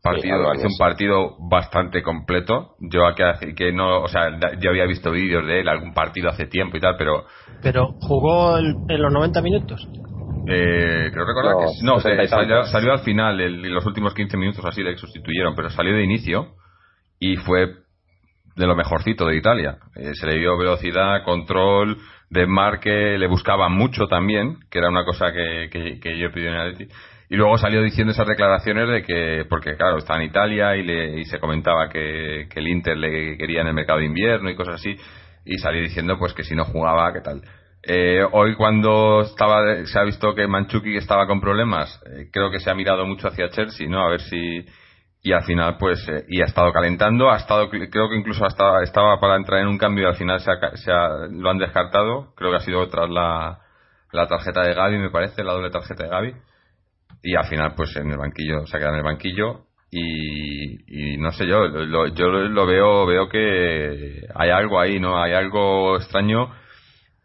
Partido 0.01 0.53
es 0.53 0.63
un 0.63 0.77
partido 0.79 1.35
bastante 1.49 2.01
completo. 2.01 2.75
Yo 2.79 3.05
aquí 3.05 3.53
que 3.53 3.73
no 3.73 4.01
o 4.01 4.07
sea 4.07 4.29
yo 4.59 4.69
había 4.69 4.85
visto 4.85 5.11
vídeos 5.11 5.45
de 5.45 5.59
él 5.59 5.67
algún 5.67 5.93
partido 5.93 6.29
hace 6.29 6.47
tiempo 6.47 6.77
y 6.77 6.79
tal 6.79 6.95
pero 6.97 7.25
pero 7.61 7.93
jugó 7.99 8.57
en 8.57 9.01
los 9.01 9.11
90 9.11 9.41
minutos 9.41 9.85
eh, 10.47 11.11
creo 11.11 11.25
recordar 11.25 11.55
que 11.57 11.85
no 11.85 11.99
salió, 11.99 12.63
salió, 12.63 12.93
al 12.93 12.99
final 12.99 13.41
en 13.41 13.73
los 13.73 13.85
últimos 13.85 14.13
15 14.13 14.37
minutos 14.37 14.63
así 14.65 14.81
le 14.81 14.97
sustituyeron 14.97 15.53
pero 15.53 15.69
salió 15.69 15.93
de 15.93 16.03
inicio 16.03 16.55
y 17.19 17.35
fue 17.35 17.67
de 18.59 18.67
lo 18.67 18.75
mejorcito 18.75 19.25
de 19.25 19.37
Italia. 19.37 19.77
Eh, 19.95 20.11
se 20.13 20.27
le 20.27 20.37
dio 20.37 20.57
velocidad, 20.57 21.23
control, 21.23 21.97
desmarque, 22.29 23.17
le 23.17 23.27
buscaban 23.27 23.71
mucho 23.71 24.07
también, 24.07 24.57
que 24.69 24.79
era 24.79 24.89
una 24.89 25.05
cosa 25.05 25.31
que, 25.31 25.69
que, 25.71 26.19
yo 26.19 26.29
pedí 26.31 26.47
en 26.47 26.53
el 26.53 26.89
Y 27.29 27.37
luego 27.37 27.57
salió 27.57 27.81
diciendo 27.81 28.11
esas 28.11 28.27
declaraciones 28.27 28.89
de 28.89 29.03
que, 29.03 29.45
porque 29.49 29.77
claro, 29.77 29.97
está 29.97 30.17
en 30.17 30.23
Italia 30.23 30.75
y, 30.75 30.83
le, 30.83 31.21
y 31.21 31.25
se 31.25 31.39
comentaba 31.39 31.87
que, 31.87 32.47
que 32.49 32.59
el 32.59 32.67
Inter 32.67 32.97
le 32.97 33.37
quería 33.37 33.61
en 33.61 33.67
el 33.67 33.73
mercado 33.73 33.99
de 33.99 34.07
invierno 34.07 34.49
y 34.49 34.55
cosas 34.55 34.75
así, 34.75 34.93
y 35.45 35.57
salió 35.57 35.81
diciendo 35.81 36.17
pues 36.19 36.33
que 36.33 36.43
si 36.43 36.53
no 36.53 36.65
jugaba, 36.65 37.13
qué 37.13 37.21
tal. 37.21 37.41
Eh, 37.81 38.25
hoy 38.33 38.55
cuando 38.55 39.21
estaba 39.21 39.85
se 39.85 39.97
ha 39.97 40.03
visto 40.03 40.35
que 40.35 40.47
Manchuki 40.47 40.97
estaba 40.97 41.25
con 41.27 41.39
problemas, 41.39 41.97
eh, 42.07 42.27
creo 42.29 42.51
que 42.51 42.59
se 42.59 42.69
ha 42.69 42.75
mirado 42.75 43.05
mucho 43.05 43.29
hacia 43.29 43.49
Chelsea, 43.51 43.87
¿no? 43.87 44.05
A 44.05 44.09
ver 44.09 44.19
si 44.19 44.65
y 45.21 45.33
al 45.33 45.43
final 45.43 45.77
pues 45.77 46.07
eh, 46.07 46.25
y 46.29 46.41
ha 46.41 46.45
estado 46.45 46.71
calentando 46.71 47.29
ha 47.29 47.37
estado 47.37 47.69
creo 47.69 48.09
que 48.09 48.15
incluso 48.15 48.45
hasta 48.45 48.81
estaba 48.83 49.19
para 49.19 49.35
entrar 49.35 49.61
en 49.61 49.67
un 49.67 49.77
cambio 49.77 50.05
y 50.05 50.07
al 50.07 50.15
final 50.15 50.39
se, 50.39 50.91
lo 51.31 51.49
han 51.49 51.57
descartado. 51.57 52.33
Creo 52.35 52.51
que 52.51 52.57
ha 52.57 52.61
sido 52.61 52.87
tras 52.87 53.09
la, 53.09 53.59
la 54.11 54.27
tarjeta 54.27 54.61
de 54.61 54.73
Gaby 54.73 54.97
me 54.97 55.09
parece 55.09 55.43
la 55.43 55.53
doble 55.53 55.71
tarjeta 55.71 56.03
de 56.03 56.09
Gaby. 56.09 56.33
Y 57.23 57.35
al 57.35 57.47
final 57.47 57.73
pues 57.75 57.95
en 57.97 58.09
el 58.09 58.17
banquillo 58.17 58.65
se 58.65 58.77
ha 58.77 58.79
quedado 58.79 58.95
en 58.95 58.99
el 58.99 59.05
banquillo 59.05 59.65
y, 59.91 61.13
y 61.13 61.17
no 61.17 61.31
sé 61.31 61.47
yo 61.47 61.67
yo 62.13 62.27
lo 62.29 62.65
veo 62.65 63.05
veo 63.07 63.27
que 63.27 64.21
hay 64.35 64.49
algo 64.51 64.79
ahí 64.79 64.99
no 64.99 65.21
hay 65.21 65.33
algo 65.33 65.97
extraño 65.97 66.53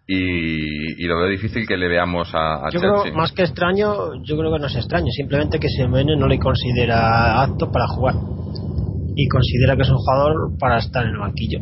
y, 0.07 1.07
lo 1.07 1.19
veo 1.19 1.29
difícil 1.29 1.67
que 1.67 1.77
le 1.77 1.89
veamos 1.89 2.29
a, 2.35 2.69
yo 2.71 2.79
creo 2.79 3.15
más 3.15 3.33
que 3.33 3.43
extraño 3.43 4.23
yo 4.23 4.37
creo 4.37 4.53
que 4.53 4.59
no 4.59 4.67
es 4.67 4.77
extraño 4.77 5.11
simplemente 5.11 5.59
que 5.59 5.69
Simeone 5.69 6.17
no 6.17 6.29
le 6.29 6.39
considera 6.39 7.43
apto 7.43 7.71
para 7.71 7.87
jugar. 7.89 8.15
Y 9.17 9.29
considera 9.29 9.77
que 9.77 9.83
es 9.83 9.91
un 9.91 9.97
jugador 9.97 10.59
para 10.59 10.79
estar 10.79 11.05
en 11.05 11.11
el 11.11 11.19
banquillo. 11.19 11.61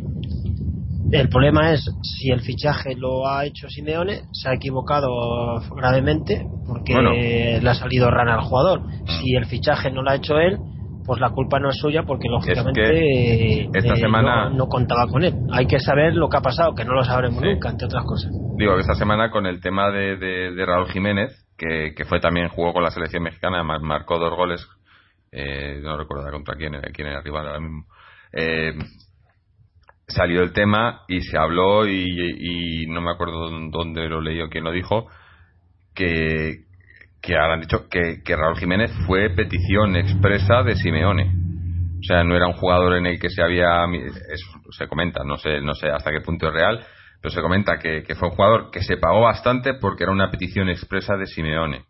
El 1.13 1.29
problema 1.29 1.73
es 1.73 1.85
si 2.03 2.31
el 2.31 2.41
fichaje 2.41 2.97
lo 2.97 3.29
ha 3.29 3.45
hecho 3.45 3.69
Simeone 3.69 4.23
se 4.33 4.49
ha 4.49 4.55
equivocado 4.55 5.61
gravemente 5.77 6.47
porque 6.67 7.61
le 7.63 7.71
ha 7.71 7.75
salido 7.75 8.11
rana 8.11 8.35
al 8.35 8.45
jugador. 8.45 8.81
Mm. 8.81 9.07
si 9.07 9.35
el 9.37 9.45
fichaje 9.47 9.91
no 9.91 10.03
lo 10.03 10.11
ha 10.11 10.17
hecho 10.17 10.39
él 10.39 10.59
pues 11.05 11.21
la 11.21 11.31
culpa 11.31 11.59
no 11.59 11.71
es 11.71 11.77
suya 11.79 12.05
porque 12.05 12.29
lógicamente 12.29 13.65
esta 13.73 13.95
eh, 13.95 13.97
semana 13.97 14.51
no, 14.51 14.67
contaba 14.67 15.07
con 15.07 15.25
él. 15.25 15.35
Hay 15.51 15.67
que 15.67 15.79
saber 15.79 16.15
lo 16.15 16.29
que 16.29 16.37
ha 16.37 16.41
pasado, 16.41 16.75
que 16.75 16.85
no 16.85 16.95
lo 16.95 17.05
sabremos 17.05 17.43
nunca, 17.43 17.71
entre 17.71 17.87
otras 17.87 18.05
cosas. 18.05 18.31
Digo 18.57 18.75
que 18.75 18.81
esta 18.81 18.95
semana 18.95 19.31
con 19.31 19.47
el 19.47 19.61
tema 19.61 19.91
de, 19.91 20.17
de, 20.17 20.67
Raúl 20.67 20.89
Jiménez, 20.89 21.47
que, 21.57 21.95
que, 21.97 22.05
fue 22.05 22.21
también 22.21 22.49
jugó 22.49 22.73
con 22.73 22.83
la 22.83 22.91
selección 22.91 23.23
mexicana, 23.23 23.63
marcó 23.63 24.19
dos 24.19 24.35
goles, 24.37 24.67
eh, 25.33 25.81
no 25.83 25.97
recuerdo 25.97 26.31
contra 26.31 26.55
quién, 26.57 26.73
quién 26.93 27.09
era 27.09 27.23
rival 27.23 27.47
ahora 27.47 27.61
mismo. 27.61 27.85
Eh, 28.33 28.75
salió 30.07 30.43
el 30.43 30.53
tema 30.53 31.03
y 31.09 31.21
se 31.21 31.39
habló 31.39 31.87
y, 31.87 32.85
y 32.85 32.87
no 32.87 33.01
me 33.01 33.11
acuerdo 33.11 33.49
dónde 33.71 34.09
lo 34.09 34.21
leí 34.21 34.41
o 34.41 34.49
quién 34.49 34.65
lo 34.65 34.73
dijo 34.73 35.07
que 35.95 36.65
que 37.23 37.37
ahora 37.37 37.55
han 37.55 37.61
dicho 37.61 37.89
que, 37.89 38.23
que 38.25 38.37
Raúl 38.37 38.59
Jiménez 38.59 38.91
fue 39.07 39.31
petición 39.31 39.97
expresa 39.97 40.63
de 40.65 40.75
Simeone. 40.75 41.33
O 42.01 42.05
sea, 42.05 42.25
no 42.25 42.35
era 42.35 42.49
un 42.49 42.55
jugador 42.55 42.97
en 42.97 43.07
el 43.07 43.21
que 43.21 43.31
se 43.31 43.43
había. 43.43 43.85
se 44.71 44.89
comenta, 44.89 45.23
no 45.25 45.37
sé, 45.37 45.61
no 45.61 45.75
sé 45.75 45.89
hasta 45.89 46.11
qué 46.11 46.21
punto 46.21 46.49
es 46.49 46.53
real, 46.53 46.85
pero 47.21 47.33
se 47.33 47.41
comenta 47.41 47.79
que, 47.79 48.03
que 48.03 48.17
fue 48.17 48.29
un 48.29 48.35
jugador 48.35 48.71
que 48.73 48.83
se 48.83 48.97
pagó 48.97 49.21
bastante 49.21 49.75
porque 49.75 50.03
era 50.03 50.13
una 50.13 50.31
petición 50.31 50.69
expresa 50.69 51.17
de 51.17 51.27
Simeone. 51.27 51.85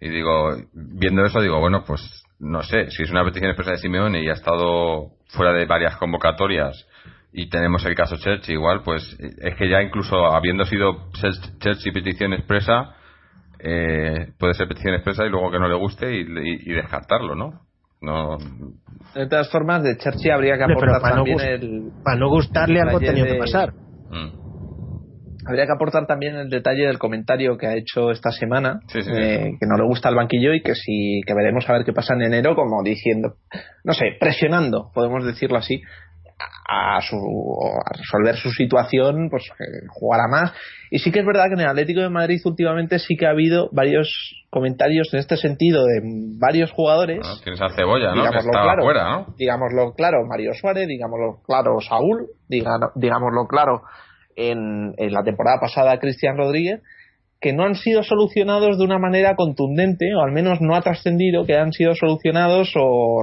Y 0.00 0.10
digo, 0.10 0.50
viendo 0.74 1.24
eso, 1.24 1.40
digo, 1.40 1.58
bueno, 1.60 1.82
pues 1.86 2.24
no 2.38 2.62
sé, 2.62 2.90
si 2.90 3.04
es 3.04 3.10
una 3.10 3.24
petición 3.24 3.50
expresa 3.50 3.70
de 3.70 3.78
Simeone 3.78 4.22
y 4.22 4.28
ha 4.28 4.34
estado 4.34 5.12
fuera 5.28 5.54
de 5.54 5.64
varias 5.64 5.96
convocatorias 5.96 6.86
y 7.32 7.48
tenemos 7.48 7.84
el 7.86 7.94
caso 7.94 8.16
Chelsea 8.16 8.54
igual, 8.54 8.82
pues 8.82 9.16
es 9.18 9.54
que 9.56 9.68
ya 9.68 9.82
incluso 9.82 10.26
habiendo 10.26 10.64
sido 10.66 11.10
Chelsea 11.58 11.92
petición 11.92 12.34
expresa, 12.34 12.94
eh, 13.66 14.28
puede 14.38 14.52
ser 14.52 14.68
petición 14.68 14.94
expresa 14.94 15.24
y 15.24 15.30
luego 15.30 15.50
que 15.50 15.58
no 15.58 15.68
le 15.68 15.74
guste 15.74 16.14
y, 16.14 16.72
descartarlo, 16.72 17.34
¿no? 17.34 17.62
No. 18.02 18.36
De 19.14 19.26
todas 19.26 19.50
formas, 19.50 19.82
de 19.82 19.96
Chelsea 19.96 20.34
habría 20.34 20.58
que 20.58 20.64
aportar 20.64 21.00
también 21.00 21.40
el. 21.40 21.90
Para 22.04 22.18
no 22.18 22.28
gustarle 22.28 22.82
algo 22.82 23.00
tenía 23.00 23.24
que 23.24 23.36
pasar. 23.36 23.72
Mm. 24.10 24.44
Habría 25.46 25.66
que 25.66 25.72
aportar 25.72 26.06
también 26.06 26.36
el 26.36 26.50
detalle 26.50 26.86
del 26.86 26.98
comentario 26.98 27.56
que 27.56 27.66
ha 27.66 27.74
hecho 27.74 28.10
esta 28.10 28.30
semana, 28.32 28.80
eh, 28.94 29.56
que 29.58 29.66
no 29.66 29.76
le 29.76 29.84
gusta 29.84 30.10
el 30.10 30.14
banquillo 30.14 30.52
y 30.52 30.62
que 30.62 30.74
sí, 30.74 31.20
que 31.26 31.34
veremos 31.34 31.68
a 31.68 31.72
ver 31.74 31.84
qué 31.84 31.92
pasa 31.92 32.14
en 32.14 32.22
enero, 32.22 32.54
como 32.54 32.82
diciendo, 32.82 33.36
no 33.82 33.92
sé, 33.94 34.16
presionando, 34.18 34.90
podemos 34.94 35.24
decirlo 35.24 35.58
así, 35.58 35.82
a, 36.66 37.00
su, 37.02 37.16
a 37.16 37.96
resolver 37.96 38.36
su 38.36 38.50
situación, 38.50 39.28
pues 39.30 39.44
jugará 39.90 40.28
más. 40.28 40.52
Y 40.90 40.98
sí 40.98 41.10
que 41.10 41.20
es 41.20 41.26
verdad 41.26 41.46
que 41.48 41.54
en 41.54 41.60
el 41.60 41.68
Atlético 41.68 42.00
de 42.00 42.08
Madrid 42.08 42.40
últimamente 42.44 42.98
sí 42.98 43.16
que 43.16 43.26
ha 43.26 43.30
habido 43.30 43.68
varios 43.72 44.08
comentarios 44.50 45.12
en 45.12 45.20
este 45.20 45.36
sentido 45.36 45.84
de 45.84 46.00
varios 46.38 46.70
jugadores. 46.72 47.20
Tienes 47.42 47.60
a 47.60 47.68
Cebolla, 47.70 48.14
¿no? 48.14 48.22
Digámoslo 48.22 48.50
claro, 48.50 49.26
Digámoslo 49.36 49.94
claro, 49.94 50.26
Mario 50.26 50.52
Suárez, 50.54 50.88
digámoslo 50.88 51.42
claro, 51.44 51.80
Saúl, 51.80 52.28
digámoslo 52.48 53.46
claro, 53.48 53.82
en, 54.36 54.94
en 54.96 55.12
la 55.12 55.22
temporada 55.22 55.58
pasada 55.60 55.98
Cristian 55.98 56.36
Rodríguez 56.36 56.80
que 57.40 57.52
no 57.52 57.64
han 57.64 57.74
sido 57.74 58.02
solucionados 58.02 58.78
de 58.78 58.84
una 58.84 58.98
manera 58.98 59.36
contundente, 59.36 60.14
o 60.14 60.22
al 60.22 60.32
menos 60.32 60.62
no 60.62 60.74
ha 60.74 60.80
trascendido 60.80 61.44
que 61.44 61.54
han 61.54 61.72
sido 61.72 61.94
solucionados, 61.94 62.72
o 62.74 63.22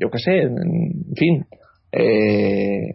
yo 0.00 0.08
qué 0.10 0.18
sé, 0.18 0.38
en 0.44 1.14
fin, 1.14 1.44
eh, 1.92 2.94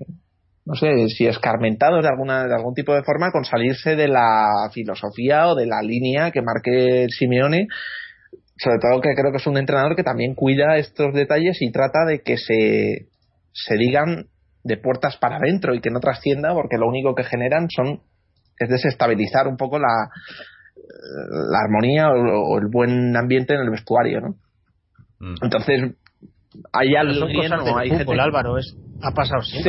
no 0.66 0.76
sé, 0.76 1.08
si 1.08 1.26
escarmentados 1.26 2.04
de 2.04 2.10
alguna 2.10 2.46
de 2.46 2.54
algún 2.54 2.74
tipo 2.74 2.94
de 2.94 3.04
forma 3.04 3.32
con 3.32 3.46
salirse 3.46 3.96
de 3.96 4.10
la 4.10 4.70
filosofía 4.74 5.48
o 5.48 5.56
de 5.56 5.66
la 5.66 5.82
línea 5.82 6.32
que 6.32 6.42
marque 6.42 7.08
Simeone 7.10 7.68
sobre 8.58 8.80
todo 8.80 9.02
que 9.02 9.14
creo 9.16 9.32
que 9.32 9.38
es 9.38 9.48
un 9.48 9.58
entrenador 9.58 9.96
que 9.96 10.04
también 10.04 10.34
cuida 10.34 10.78
estos 10.78 11.14
detalles 11.14 11.62
y 11.62 11.72
trata 11.72 12.06
de 12.06 12.22
que 12.22 12.38
se, 12.38 13.08
se 13.54 13.76
digan 13.76 14.28
de 14.64 14.78
puertas 14.78 15.18
para 15.18 15.38
adentro 15.38 15.74
y 15.74 15.80
que 15.80 15.92
no 15.92 16.00
trascienda 16.00 16.54
porque 16.54 16.78
lo 16.78 16.88
único 16.88 17.16
que 17.16 17.24
generan 17.24 17.70
son 17.70 18.02
es 18.60 18.70
desestabilizar 18.70 19.48
un 19.48 19.56
poco 19.56 19.80
la, 19.80 20.10
la 20.76 21.60
armonía 21.64 22.10
o, 22.10 22.58
el 22.58 22.68
buen 22.68 23.16
ambiente 23.16 23.54
en 23.54 23.62
el 23.62 23.70
vestuario 23.70 24.22
¿no? 24.22 24.36
Mm. 25.20 25.36
entonces 25.44 25.96
hay 26.74 26.96
algo 26.96 27.28
no 27.28 27.78
hay 27.78 27.92
fútbol, 27.92 28.20
Álvaro 28.20 28.58
es 28.58 28.76
ha 29.02 29.12
pasado 29.12 29.42
sí, 29.44 29.62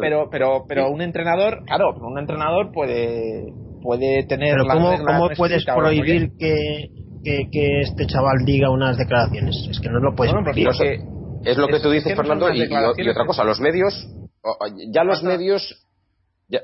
pero 0.00 0.28
pero 0.30 0.64
pero 0.68 0.90
un 0.90 1.02
entrenador 1.02 1.64
claro 1.64 1.94
un 2.00 2.18
entrenador 2.18 2.72
puede 2.72 3.52
puede 3.82 4.24
tener 4.26 4.54
pero 4.54 4.66
cómo, 4.68 4.96
cómo 5.04 5.28
puedes 5.36 5.64
prohibir 5.64 6.30
que, 6.38 6.90
que, 7.24 7.80
este 7.80 8.06
chaval 8.06 8.44
diga 8.44 8.70
unas 8.70 8.96
declaraciones 8.96 9.56
es 9.70 9.80
que 9.80 9.88
no 9.88 9.98
lo 9.98 10.14
puedes 10.14 10.32
prohibir. 10.32 10.68
es 11.44 11.58
lo 11.58 11.66
que 11.66 11.80
tú 11.80 11.90
dices 11.90 12.14
Fernando 12.14 12.52
y, 12.52 12.62
otra 12.62 13.26
cosa 13.26 13.44
los 13.44 13.60
medios 13.60 14.08
ya 14.92 15.04
los 15.04 15.22
medios 15.22 15.84
ya, 16.48 16.60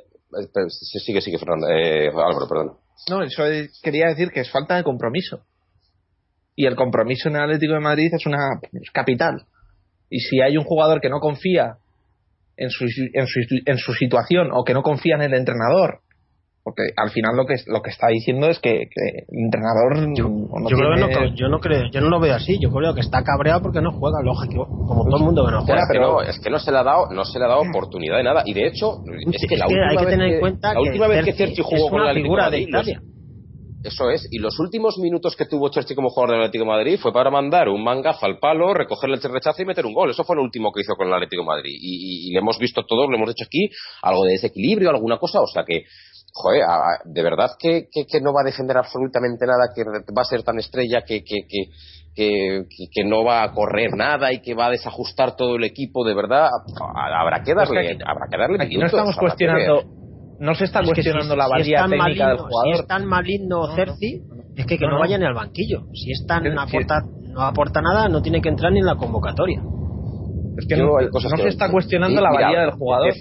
sigue 1.05 1.21
sigue 1.21 1.39
Fernando 1.39 1.69
eh, 1.69 2.09
Álvaro 2.09 2.49
perdón. 2.49 2.77
No 3.09 3.23
eso 3.23 3.45
quería 3.83 4.09
decir 4.09 4.31
que 4.31 4.41
es 4.41 4.51
falta 4.51 4.77
de 4.77 4.83
compromiso. 4.83 5.41
Y 6.57 6.67
el 6.67 6.75
compromiso 6.75 7.29
en 7.29 7.37
el 7.37 7.43
Atlético 7.43 7.75
de 7.75 7.81
Madrid 7.81 8.13
es 8.13 8.27
una 8.27 8.61
capital. 8.93 9.47
Y 10.11 10.21
si 10.21 10.41
hay 10.41 10.57
un 10.57 10.65
jugador 10.65 11.01
que 11.01 11.09
no 11.09 11.21
confía 11.21 11.79
en 12.59 12.71
su, 12.71 12.85
en 12.85 13.27
su, 13.27 13.41
en 13.65 13.79
su 13.79 13.93
situación 13.95 14.51
o 14.53 14.65
que 14.65 14.75
no 14.75 14.83
confía 14.83 15.15
en 15.15 15.23
el 15.23 15.35
entrenador. 15.35 16.01
Porque 16.65 16.83
al 16.97 17.09
final 17.11 17.35
lo 17.35 17.47
que 17.47 17.55
lo 17.67 17.81
que 17.81 17.89
está 17.89 18.09
diciendo 18.09 18.49
es 18.51 18.59
que, 18.59 18.83
el 18.83 19.45
entrenador 19.45 20.15
yo, 20.15 20.29
no, 20.29 20.69
yo, 20.69 20.77
creo 20.77 21.35
yo 21.35 21.49
no 21.49 21.61
creo 21.61 21.91
yo 21.91 22.01
no 22.03 22.11
lo 22.11 22.21
veo 22.21 22.35
así. 22.35 22.59
Yo 22.61 22.71
creo 22.71 22.95
que 22.95 23.01
está 23.01 23.23
cabreado 23.23 23.63
porque 23.63 23.81
no 23.81 23.91
juega 23.93 24.21
lógico 24.23 24.67
como 24.67 25.05
todo 25.05 25.17
el 25.17 25.23
mundo 25.23 25.47
que 25.47 25.53
no 25.53 25.63
juega 25.63 25.83
pero 25.91 26.21
es 26.21 26.39
que 26.39 26.51
no 26.51 26.59
se 26.59 26.71
le 26.71 26.79
ha 26.79 26.83
dado 26.83 27.07
no 27.11 27.25
se 27.25 27.39
le 27.39 27.47
ha 27.47 27.49
dado 27.49 27.63
oportunidad 27.63 28.19
de 28.19 28.25
nada. 28.25 28.43
Y 28.45 28.53
de 28.53 28.67
hecho 28.67 28.99
es 29.33 29.47
que, 29.49 29.57
la 29.57 29.65
última 29.65 29.89
hay 29.89 29.97
que 29.97 30.07
tener 30.07 30.35
en 30.35 30.41
cuenta 30.41 30.75
la 30.75 30.81
última 30.81 31.07
vez 31.07 31.25
que 31.25 31.33
Cerci 31.33 31.63
jugó 31.63 31.89
con 31.89 32.05
la 32.05 32.13
figura 32.13 32.51
de 32.51 32.61
Italia 32.61 33.01
eso 33.85 34.11
es, 34.11 34.27
y 34.31 34.39
los 34.39 34.59
últimos 34.59 34.99
minutos 34.99 35.37
que 35.37 35.47
tuvo 35.47 35.69
Cherchi 35.69 35.95
como 35.95 36.11
jugador 36.11 36.33
del 36.33 36.41
Atlético 36.41 36.65
de 36.65 36.71
Madrid 36.71 36.99
fue 37.01 37.13
para 37.13 37.31
mandar 37.31 37.69
un 37.69 37.85
mangazo 37.85 38.27
al 38.27 38.39
palo, 38.39 38.75
recogerle 38.75 39.17
el 39.17 39.23
rechazo 39.23 39.63
y 39.63 39.67
meter 39.67 39.87
un 39.87 39.95
gol. 39.95 40.11
Eso 40.11 40.25
fue 40.25 40.35
lo 40.35 40.43
último 40.43 40.73
que 40.73 40.81
hizo 40.81 40.97
con 40.97 41.07
el 41.07 41.15
Atlético 41.15 41.43
de 41.43 41.47
Madrid. 41.47 41.77
Y, 41.81 42.33
le 42.33 42.41
hemos 42.41 42.59
visto 42.59 42.85
todo, 42.85 43.09
lo 43.09 43.17
hemos 43.17 43.31
hecho 43.31 43.45
aquí, 43.45 43.69
algo 44.03 44.25
de 44.25 44.33
desequilibrio, 44.33 44.91
alguna 44.91 45.19
cosa, 45.19 45.41
o 45.41 45.47
sea 45.47 45.63
que, 45.65 45.85
joder, 46.33 46.63
de 47.05 47.23
verdad 47.23 47.51
que, 47.59 47.89
que, 47.93 48.21
no 48.21 48.33
va 48.33 48.41
a 48.43 48.45
defender 48.45 48.77
absolutamente 48.77 49.47
nada, 49.47 49.71
que 49.75 49.85
va 49.85 50.23
a 50.23 50.25
ser 50.25 50.43
tan 50.43 50.59
estrella 50.59 51.03
que, 51.07 51.23
que, 51.23 51.47
que, 51.47 52.67
que, 52.93 53.05
no 53.05 53.23
va 53.23 53.45
a 53.45 53.53
correr 53.53 53.95
nada 53.95 54.33
y 54.33 54.41
que 54.41 54.55
va 54.55 54.67
a 54.67 54.71
desajustar 54.71 55.37
todo 55.37 55.55
el 55.55 55.63
equipo, 55.63 56.05
de 56.05 56.15
verdad, 56.15 56.49
habrá 56.97 57.43
que 57.45 57.55
darle, 57.55 57.95
pues 57.95 57.99
habrá 58.05 58.27
que 58.29 58.39
darle 58.39 58.65
aquí 58.65 58.77
no 58.77 58.87
estamos 58.87 59.17
cuestionando 59.17 60.08
no 60.41 60.55
se 60.55 60.65
está 60.65 60.83
cuestionando 60.83 61.35
la 61.37 61.49
valía 61.49 61.87
técnica 61.89 62.29
del 62.29 62.39
jugador. 62.39 62.75
Si 62.75 62.81
es 62.81 62.87
tan 62.87 63.07
maligno 63.07 63.75
Cerci, 63.75 64.23
es 64.57 64.67
que, 64.67 64.79
que 64.79 64.87
no, 64.87 64.99
vaya 64.99 65.19
ni 65.19 65.25
al 65.25 65.35
banquillo. 65.35 65.87
Si 65.95 66.13
es 66.13 66.25
tan 66.27 66.45
no 66.55 66.61
aporta, 66.61 67.03
no 67.23 67.43
aporta 67.43 67.81
nada, 67.83 68.09
no 68.09 68.23
tiene 68.23 68.41
que 68.41 68.49
entrar 68.49 68.73
ni 68.73 68.81
en 68.81 68.87
la 68.87 68.97
convocatoria. 68.97 69.63
Es 70.57 70.67
que 70.67 70.77
no, 70.77 70.91
se 71.21 71.49
está 71.49 71.71
cuestionando 71.71 72.21
la 72.21 72.33
valía 72.33 72.61
del 72.61 72.73
jugador 72.73 73.15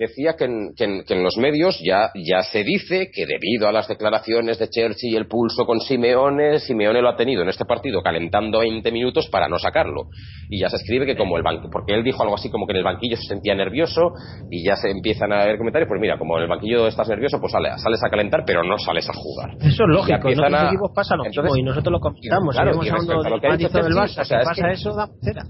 decía 0.00 0.34
que 0.34 0.46
en, 0.46 0.72
que, 0.74 0.84
en, 1.14 1.22
los 1.22 1.36
medios 1.36 1.78
ya, 1.84 2.10
ya 2.14 2.42
se 2.42 2.64
dice 2.64 3.10
que 3.12 3.26
debido 3.26 3.68
a 3.68 3.72
las 3.72 3.86
declaraciones 3.86 4.58
de 4.58 4.68
Chelsea 4.68 5.10
y 5.10 5.14
el 5.14 5.26
pulso 5.26 5.66
con 5.66 5.78
Simeone, 5.78 6.58
Simeone 6.58 7.02
lo 7.02 7.10
ha 7.10 7.16
tenido 7.16 7.42
en 7.42 7.50
este 7.50 7.66
partido 7.66 8.00
calentando 8.02 8.60
20 8.60 8.90
minutos 8.92 9.28
para 9.28 9.46
no 9.46 9.58
sacarlo. 9.58 10.08
Y 10.48 10.58
ya 10.58 10.70
se 10.70 10.76
escribe 10.76 11.04
que 11.04 11.16
como 11.16 11.36
el 11.36 11.42
banquillo, 11.42 11.68
porque 11.70 11.92
él 11.92 12.02
dijo 12.02 12.22
algo 12.22 12.34
así 12.34 12.50
como 12.50 12.66
que 12.66 12.72
en 12.72 12.78
el 12.78 12.84
banquillo 12.84 13.16
se 13.16 13.28
sentía 13.28 13.54
nervioso 13.54 14.12
y 14.50 14.64
ya 14.64 14.74
se 14.74 14.90
empiezan 14.90 15.34
a 15.34 15.44
ver 15.44 15.58
comentarios, 15.58 15.86
pues 15.86 16.00
mira, 16.00 16.18
como 16.18 16.38
en 16.38 16.44
el 16.44 16.48
banquillo 16.48 16.86
estás 16.86 17.08
nervioso, 17.08 17.38
pues 17.38 17.52
sales 17.52 18.02
a 18.02 18.08
calentar, 18.08 18.44
pero 18.46 18.64
no 18.64 18.78
sales 18.78 19.06
a 19.06 19.12
jugar. 19.12 19.50
Eso 19.60 19.84
es 19.84 19.88
lógico, 19.88 20.30
en 20.30 20.40
otros 20.40 20.62
equipos 20.64 20.92
pasa 20.94 21.14
lo 21.14 21.24
mismo 21.24 21.56
y 21.56 21.62
nosotros 21.62 21.92
lo 21.92 22.00
comentamos. 22.00 22.54
Claro, 22.54 22.82
y 22.82 22.88
hablando 22.88 23.22
del 23.22 23.40
del 23.40 23.94
Barça, 23.94 24.22
o 24.22 24.24
sea, 24.24 24.40
pasa 24.44 24.70
eso, 24.70 24.94
da 24.94 25.08
cera 25.22 25.42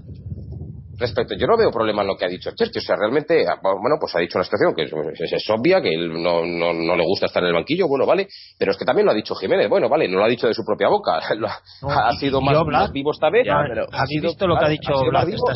respecto, 1.01 1.35
yo 1.35 1.47
no 1.47 1.57
veo 1.57 1.71
problema 1.71 2.01
en 2.01 2.07
lo 2.07 2.15
que 2.15 2.25
ha 2.25 2.27
dicho 2.29 2.51
Cherchi, 2.51 2.79
o 2.79 2.81
sea, 2.81 2.95
realmente, 2.95 3.45
ah, 3.47 3.59
bueno, 3.61 3.97
pues 3.99 4.15
ha 4.15 4.19
dicho 4.19 4.37
una 4.37 4.45
situación 4.45 4.73
que 4.75 4.83
es, 4.83 5.49
obvia, 5.49 5.81
que 5.81 5.93
él 5.93 6.21
no, 6.21 6.45
no, 6.45 6.95
le 6.95 7.03
gusta 7.05 7.25
estar 7.25 7.43
en 7.43 7.49
el 7.49 7.55
banquillo, 7.55 7.87
bueno, 7.87 8.05
vale, 8.05 8.27
pero 8.57 8.71
es 8.71 8.77
que 8.77 8.85
también 8.85 9.05
lo 9.05 9.11
ha 9.11 9.15
dicho 9.15 9.35
Jiménez, 9.35 9.67
bueno, 9.69 9.89
vale, 9.89 10.07
no 10.07 10.17
lo 10.17 10.25
ha 10.25 10.29
dicho 10.29 10.47
de 10.47 10.53
su 10.53 10.63
propia 10.63 10.87
boca, 10.87 11.19
ha, 11.89 12.13
sido 12.13 12.41
más, 12.41 12.91
vivo 12.91 13.11
esta 13.11 13.29
vez, 13.29 13.45
pero 13.45 13.87
ha 13.91 14.05
sido, 14.05 14.29
visto 14.29 14.47
lo 14.47 14.57
que 14.57 14.65
ha 14.65 14.69
dicho 14.69 14.93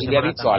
y 0.00 0.06
le 0.06 0.18
ha 0.18 0.22
dicho 0.22 0.50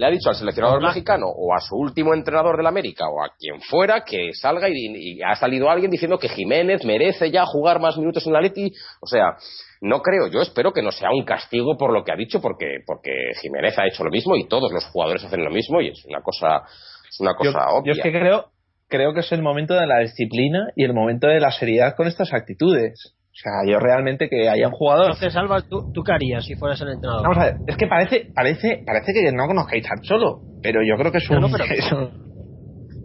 le 0.00 0.06
ha 0.06 0.10
dicho 0.10 0.30
al 0.30 0.34
seleccionador 0.34 0.80
mexicano 0.80 1.26
o 1.26 1.54
a 1.54 1.60
su 1.60 1.76
último 1.76 2.14
entrenador 2.14 2.56
del 2.56 2.66
América 2.66 3.04
o 3.10 3.22
a 3.22 3.34
quien 3.38 3.60
fuera 3.60 4.02
que 4.02 4.32
salga 4.32 4.66
y, 4.70 4.72
y, 4.74 5.22
ha 5.22 5.34
salido 5.34 5.68
alguien 5.68 5.90
diciendo 5.90 6.18
que 6.18 6.30
Jiménez 6.30 6.86
merece 6.86 7.30
ya 7.30 7.44
jugar 7.44 7.80
más 7.80 7.98
minutos 7.98 8.26
en 8.26 8.32
la 8.32 8.40
Leti. 8.40 8.72
O 9.02 9.06
sea, 9.06 9.36
no 9.82 10.00
creo, 10.00 10.28
yo 10.28 10.40
espero 10.40 10.72
que 10.72 10.80
no 10.80 10.90
sea 10.90 11.10
un 11.10 11.26
castigo 11.26 11.76
por 11.76 11.92
lo 11.92 12.02
que 12.02 12.12
ha 12.12 12.16
dicho, 12.16 12.40
porque, 12.40 12.78
porque 12.86 13.10
Jiménez 13.42 13.78
ha 13.78 13.86
hecho 13.86 14.02
lo 14.02 14.10
mismo 14.10 14.36
y 14.36 14.48
todos 14.48 14.72
los 14.72 14.86
jugadores 14.86 15.22
hacen 15.22 15.44
lo 15.44 15.50
mismo 15.50 15.82
y 15.82 15.88
es 15.88 16.02
una 16.06 16.22
cosa, 16.22 16.62
es 17.06 17.20
una 17.20 17.34
cosa 17.34 17.68
obvia. 17.68 17.92
Yo 17.92 17.98
es 17.98 18.02
que 18.02 18.10
creo, 18.10 18.46
creo 18.88 19.12
que 19.12 19.20
es 19.20 19.30
el 19.32 19.42
momento 19.42 19.74
de 19.74 19.86
la 19.86 19.98
disciplina 19.98 20.70
y 20.76 20.84
el 20.84 20.94
momento 20.94 21.26
de 21.26 21.40
la 21.40 21.50
seriedad 21.50 21.94
con 21.94 22.06
estas 22.06 22.32
actitudes. 22.32 23.14
O 23.40 23.42
sea, 23.42 23.72
yo 23.72 23.78
realmente 23.78 24.28
que 24.28 24.50
haya 24.50 24.68
un 24.68 24.74
jugador. 24.74 25.06
Entonces, 25.06 25.34
Alba, 25.34 25.62
¿tú, 25.62 25.90
¿tú 25.94 26.02
qué 26.02 26.12
harías 26.12 26.44
si 26.44 26.56
fueras 26.56 26.78
el 26.82 26.88
entrenador? 26.88 27.22
Vamos 27.22 27.38
a 27.38 27.44
ver, 27.44 27.54
es 27.66 27.76
que 27.76 27.86
parece, 27.86 28.28
parece, 28.34 28.82
parece 28.84 29.14
que 29.14 29.32
no 29.32 29.46
conozcáis 29.46 29.90
al 29.90 30.02
Cholo, 30.02 30.42
pero 30.62 30.80
yo 30.82 30.96
creo 30.96 31.10
que 31.10 31.18
es 31.18 31.30
un. 31.92 32.30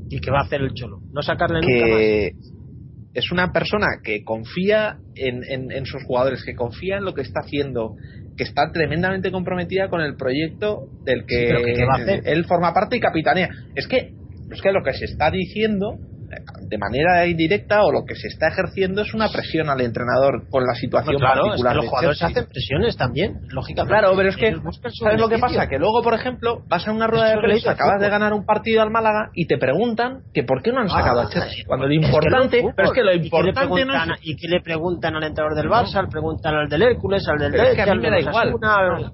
¿Y 0.10 0.20
qué 0.20 0.32
va 0.32 0.40
a 0.40 0.44
hacer 0.44 0.60
el 0.60 0.74
Cholo? 0.74 1.00
¿No 1.14 1.22
sacarle 1.22 1.62
nunca 1.62 1.88
más? 1.88 2.56
es 3.16 3.32
una 3.32 3.54
persona 3.54 3.88
que 4.04 4.26
confía 4.26 4.98
en, 5.16 5.86
sus 5.86 6.04
jugadores, 6.04 6.44
que 6.44 6.54
confía 6.54 6.98
en 6.98 7.06
lo 7.06 7.14
que 7.14 7.22
está 7.22 7.40
haciendo, 7.46 7.96
que 8.36 8.44
está 8.44 8.72
tremendamente 8.74 9.32
comprometida 9.32 9.88
con 9.88 10.02
el 10.02 10.18
proyecto 10.18 10.90
del 11.06 11.26
que, 11.26 11.48
él 12.26 12.44
forma 12.44 12.74
parte 12.74 12.98
y 12.98 13.00
capitanea. 13.00 13.48
Es 13.74 13.88
que, 13.88 14.12
es 14.52 14.62
que 14.62 14.72
lo 14.74 14.84
que 14.84 14.92
se 14.92 15.06
está 15.06 15.32
diciendo, 15.32 15.98
de 16.68 16.78
manera 16.78 17.26
indirecta 17.28 17.84
o 17.84 17.92
lo 17.92 18.06
que 18.06 18.16
se 18.16 18.28
está 18.28 18.48
ejerciendo 18.50 19.02
es 19.02 19.14
una 19.14 19.30
presión 19.30 19.70
al 19.70 19.82
entrenador 19.82 20.48
con 20.50 20.64
la 20.66 20.74
situación 20.76 21.18
claro, 21.18 21.44
particular. 21.44 21.74
Es 21.74 21.80
que 21.80 21.82
los 21.84 21.90
jugadores 21.90 22.20
Chelsea. 22.20 22.42
hacen 22.42 22.50
presiones 22.52 22.98
también, 22.98 23.42
lógicamente. 23.50 23.98
Claro, 24.00 24.16
pero 24.16 24.30
es 24.30 24.38
que, 24.38 24.56
¿sabes 25.00 25.20
lo 25.20 25.30
que 25.30 25.38
pasa? 25.38 25.68
Que 25.68 25.78
luego, 25.80 26.02
por 26.02 26.14
ejemplo, 26.14 26.64
vas 26.68 26.88
a 26.88 26.92
una 26.92 27.08
rueda 27.08 27.30
de 27.30 27.38
prensa, 27.38 27.72
acabas 27.72 28.02
de 28.02 28.10
ganar 28.10 28.34
un 28.34 28.46
partido 28.46 28.82
al 28.82 28.92
Málaga 28.92 29.30
y 29.34 29.48
te 29.48 29.58
preguntan 29.58 30.22
que 30.34 30.44
por 30.44 30.62
qué 30.62 30.72
no 30.72 30.82
han 30.82 30.90
sacado 30.90 31.22
Ah, 31.22 31.26
a 31.26 31.30
Chelsea. 31.30 31.64
Cuando 31.66 31.88
lo 31.88 31.94
es 31.94 32.00
que 32.00 32.06
importante, 32.06 32.60
es 32.60 32.66
pero 32.76 32.88
es 32.90 32.94
que 32.94 33.04
lo 33.04 33.12
fútbol. 33.12 33.22
¿Y 33.22 33.26
importante 33.26 33.86
no 33.86 34.14
es... 34.14 34.20
¿Y 34.22 34.36
qué 34.36 34.48
le 34.48 34.62
preguntan 34.62 35.16
al 35.16 35.24
entrenador 35.24 35.56
del 35.58 35.70
Barça? 35.70 36.02
Le 36.02 36.10
preguntan 36.10 36.56
al 36.56 36.68
del 36.70 36.82
Hércules, 36.82 37.28
al 37.28 37.38
del 37.38 37.52
Pero 37.52 37.64
es 37.64 37.76
que 37.76 37.82
a 37.82 37.96
mí 37.96 38.02
me 38.02 38.10
da 38.10 38.20
igual. 38.20 38.54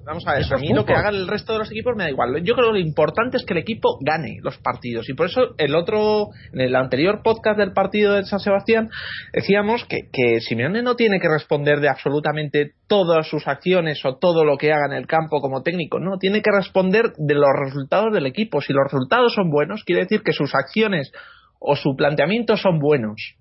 Vamos 0.04 0.26
a 0.26 0.32
ver, 0.32 0.40
Eso 0.42 0.54
a 0.54 0.58
mí 0.58 0.72
lo 0.72 0.84
que 0.84 0.94
haga 0.94 1.10
el 1.10 1.26
resto 1.28 1.52
de 1.52 1.60
los 1.60 1.70
equipos 1.70 1.94
me 1.96 2.04
da 2.04 2.10
igual. 2.10 2.42
Yo 2.42 2.54
creo 2.54 2.68
que 2.68 2.72
lo 2.72 2.78
importante 2.78 3.36
es 3.36 3.44
que 3.44 3.52
el 3.54 3.58
equipo 3.60 3.98
gane 4.00 4.38
los 4.42 4.58
partidos. 4.58 5.08
Y 5.08 5.14
por 5.14 5.26
eso 5.26 5.54
el 5.58 5.74
otro, 5.74 6.28
en 6.52 6.60
el 6.60 6.74
anterior 6.76 7.20
podcast 7.22 7.41
del 7.56 7.72
partido 7.72 8.14
de 8.14 8.24
San 8.24 8.40
Sebastián, 8.40 8.90
decíamos 9.32 9.84
que, 9.84 10.08
que 10.12 10.40
Simeone 10.40 10.82
no 10.82 10.96
tiene 10.96 11.20
que 11.20 11.28
responder 11.28 11.80
de 11.80 11.88
absolutamente 11.88 12.72
todas 12.86 13.26
sus 13.28 13.46
acciones 13.48 14.04
o 14.04 14.16
todo 14.16 14.44
lo 14.44 14.56
que 14.56 14.72
haga 14.72 14.86
en 14.86 14.96
el 14.96 15.06
campo 15.06 15.40
como 15.40 15.62
técnico. 15.62 15.98
No, 15.98 16.18
tiene 16.18 16.42
que 16.42 16.50
responder 16.50 17.12
de 17.16 17.34
los 17.34 17.50
resultados 17.58 18.12
del 18.12 18.26
equipo. 18.26 18.60
Si 18.60 18.72
los 18.72 18.84
resultados 18.84 19.34
son 19.34 19.50
buenos, 19.50 19.84
quiere 19.84 20.02
decir 20.02 20.22
que 20.22 20.32
sus 20.32 20.54
acciones 20.54 21.12
o 21.58 21.76
su 21.76 21.94
planteamiento 21.96 22.56
son 22.56 22.78
buenos. 22.78 23.36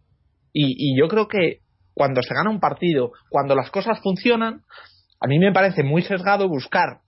Y, 0.54 1.00
yo 1.00 1.08
creo 1.08 1.28
que 1.28 1.60
cuando 1.94 2.22
se 2.22 2.34
gana 2.34 2.50
un 2.50 2.60
partido, 2.60 3.12
cuando 3.30 3.56
las 3.56 3.72
cosas 3.72 4.00
funcionan, 4.02 4.62
a 5.20 5.28
mí 5.28 5.40
me 5.40 5.54
parece 5.54 5.84
muy 5.84 6.02
sesgado 6.02 6.50
buscar 6.50 7.00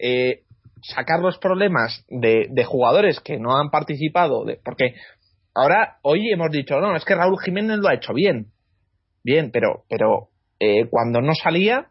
eh, 0.00 0.42
sacar 0.82 1.20
los 1.20 1.38
problemas 1.38 2.04
de, 2.08 2.64
jugadores 2.64 3.20
que 3.20 3.38
no 3.38 3.56
han 3.56 3.70
participado, 3.70 4.44
porque 4.64 4.94
ahora 5.56 5.98
hoy 6.02 6.30
hemos 6.30 6.50
dicho, 6.50 6.78
no, 6.78 6.94
es 6.94 7.04
que 7.04 7.14
Raúl 7.14 7.38
Jiménez 7.42 7.78
lo 7.78 7.88
ha 7.88 7.94
hecho 7.94 8.12
bien, 8.12 8.52
bien, 9.24 9.50
pero, 9.50 9.84
pero 9.88 10.28
eh, 10.60 10.86
cuando 10.88 11.20
no 11.20 11.34
salía, 11.34 11.88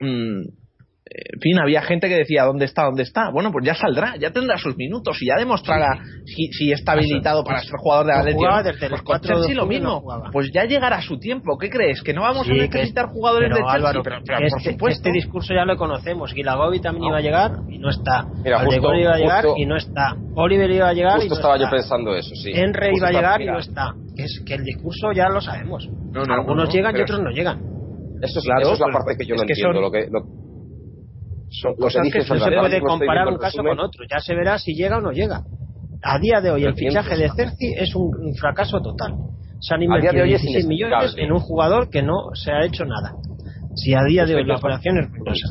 mm, 0.00 0.61
en 1.04 1.40
fin, 1.40 1.58
había 1.58 1.82
gente 1.82 2.08
que 2.08 2.14
decía, 2.14 2.44
¿dónde 2.44 2.64
está? 2.64 2.84
¿Dónde 2.84 3.02
está? 3.02 3.30
Bueno, 3.30 3.50
pues 3.50 3.64
ya 3.66 3.74
saldrá, 3.74 4.14
ya 4.18 4.30
tendrá 4.30 4.56
sus 4.56 4.76
minutos 4.76 5.18
y 5.20 5.26
ya 5.26 5.34
demostrará 5.36 6.00
si, 6.24 6.46
si 6.52 6.72
está 6.72 6.92
habilitado 6.92 7.42
para 7.44 7.58
ser 7.60 7.72
jugador 7.76 8.06
de 8.06 8.12
No 8.12 8.18
el 8.28 8.76
Pues 8.76 8.90
con 8.90 9.00
4 9.04 9.28
de 9.28 9.34
Chelsea 9.42 9.54
lo 9.56 9.62
no 9.62 9.68
mismo. 9.68 10.00
jugaba. 10.00 10.30
Pues 10.32 10.50
ya 10.54 10.64
llegará 10.64 11.02
su 11.02 11.18
tiempo. 11.18 11.58
¿Qué 11.58 11.68
crees? 11.68 12.02
¿Que 12.02 12.14
no 12.14 12.22
vamos 12.22 12.46
Sí, 12.46 12.52
a 12.52 12.62
necesitar 12.62 13.06
es- 13.06 13.10
jugadores 13.10 13.48
pero, 13.50 13.56
de 13.56 13.60
Chelsea? 13.62 13.74
Álvaro, 13.76 14.02
pero, 14.04 14.16
pero 14.24 14.38
que 14.38 14.46
por 14.48 14.58
este, 14.58 14.70
supuesto. 14.72 14.98
este 15.08 15.12
discurso 15.12 15.54
ya 15.54 15.64
lo 15.64 15.76
conocemos. 15.76 16.32
Guilagovi 16.32 16.80
también 16.80 17.04
iba 17.08 17.18
a 17.18 17.20
llegar 17.20 17.50
y 17.68 17.78
no 17.78 17.90
está. 17.90 18.24
Mira, 18.44 18.60
justo- 18.60 18.94
iba 18.94 19.12
a 19.14 19.18
llegar 19.18 19.44
justo- 19.44 19.58
y 19.60 19.66
no 19.66 19.76
está. 19.76 20.14
Oliver 20.36 20.70
iba 20.70 20.88
a 20.88 20.92
llegar 20.94 21.18
y 21.18 21.22
Justo 21.22 21.34
no 21.34 21.34
estaba 21.40 21.56
está. 21.56 21.66
yo 21.66 21.70
pensando 21.76 22.14
eso, 22.14 22.34
sí. 22.36 22.52
Henry 22.54 22.90
Justo 22.90 22.96
iba 22.98 23.08
a 23.08 23.12
llegar 23.12 23.42
y 23.42 23.46
no 23.46 23.58
está. 23.58 23.92
Que 24.16 24.22
es 24.22 24.42
que 24.46 24.54
el 24.54 24.64
discurso 24.64 25.12
ya 25.12 25.28
lo 25.28 25.40
sabemos. 25.40 25.88
No, 26.12 26.22
no, 26.24 26.34
Algunos 26.34 26.68
no, 26.68 26.72
llegan 26.72 26.96
y 26.96 27.00
otros 27.02 27.20
no 27.20 27.30
llegan. 27.30 27.58
Eso 28.22 28.38
es, 28.38 28.44
Claro, 28.44 28.60
eso 28.62 28.72
es 28.74 28.80
la 28.80 28.86
parte 28.92 29.16
que 29.18 29.26
yo 29.26 29.34
no 29.34 29.42
entiendo. 29.42 29.80
Lo 29.80 29.90
que, 29.90 30.06
Son 31.60 31.74
cosas 31.76 32.02
que 32.10 32.22
se 32.22 32.34
No 32.34 32.40
se 32.40 32.50
puede 32.50 32.80
comparar 32.80 33.28
un 33.28 33.36
caso 33.36 33.62
con 33.62 33.78
otro. 33.78 34.04
Ya 34.10 34.20
se 34.20 34.34
verá 34.34 34.58
si 34.58 34.74
llega 34.74 34.98
o 34.98 35.00
no 35.00 35.12
llega. 35.12 35.42
A 36.02 36.18
día 36.18 36.40
de 36.40 36.50
hoy 36.50 36.64
el 36.64 36.74
fichaje 36.74 37.16
de 37.16 37.30
Cerci 37.30 37.74
es 37.76 37.94
un, 37.94 38.34
fracaso 38.34 38.80
total. 38.80 39.14
Se 39.60 39.74
han 39.74 39.82
invertido 39.82 40.14
de 40.14 40.22
hoy 40.22 40.34
es 40.34 40.42
16 40.42 40.66
millones 40.66 41.14
en 41.16 41.30
un 41.30 41.38
jugador 41.38 41.88
que 41.90 42.02
no 42.02 42.30
se 42.34 42.50
ha 42.50 42.64
hecho 42.64 42.84
nada. 42.84 43.14
Si 43.76 43.94
a 43.94 44.02
día 44.02 44.24
de 44.24 44.34
hoy 44.34 44.44
la 44.44 44.56
operación 44.56 44.98
es 44.98 45.10
ruinosa. 45.10 45.48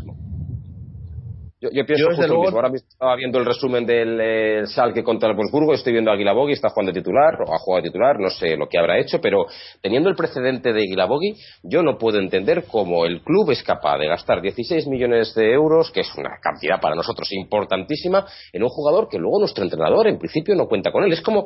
Yo, 1.62 1.70
yo 1.72 1.86
pienso 1.86 2.06
Yo, 2.06 2.10
desde 2.10 2.28
luego- 2.28 2.42
mismo. 2.46 2.58
Ahora 2.58 2.70
mismo 2.70 2.88
estaba 2.90 3.16
viendo 3.16 3.38
el 3.38 3.46
resumen 3.46 3.86
del 3.86 4.20
eh, 4.20 4.64
Schalke 4.66 5.04
contra 5.04 5.30
el 5.30 5.36
Wolfsburgo, 5.36 5.74
estoy 5.76 5.94
viendo 5.94 6.10
a 6.10 6.16
Guilabogui, 6.16 6.54
está 6.54 6.70
jugando 6.70 6.92
de 6.92 7.00
titular, 7.02 7.36
o 7.48 7.54
ha 7.54 7.60
jugado 7.60 7.84
de 7.84 7.90
titular, 7.90 8.20
no 8.20 8.32
sé 8.32 8.58
lo 8.58 8.68
que 8.68 8.80
habrá 8.80 8.98
hecho, 9.00 9.22
pero 9.22 9.46
teniendo 9.80 10.10
el 10.10 10.16
precedente 10.16 10.74
de 10.74 10.82
Guilabogui, 10.82 11.36
yo 11.62 11.84
no 11.84 12.00
puedo 12.00 12.18
entender 12.18 12.64
cómo 12.68 13.06
el 13.06 13.22
club 13.22 13.52
es 13.52 13.62
capaz 13.62 14.00
de 14.00 14.08
gastar 14.08 14.42
16 14.42 14.88
millones 14.88 15.36
de 15.36 15.54
euros, 15.54 15.92
que 15.92 16.00
es 16.02 16.12
una 16.18 16.32
cantidad 16.42 16.82
para 16.82 16.96
nosotros 16.96 17.32
importantísima, 17.32 18.26
en 18.52 18.64
un 18.64 18.70
jugador 18.70 19.08
que 19.08 19.20
luego 19.20 19.38
nuestro 19.40 19.64
entrenador 19.64 20.08
en 20.08 20.18
principio 20.18 20.56
no 20.56 20.66
cuenta 20.68 20.92
con 20.92 21.04
él. 21.04 21.14
Es 21.14 21.22
como, 21.22 21.46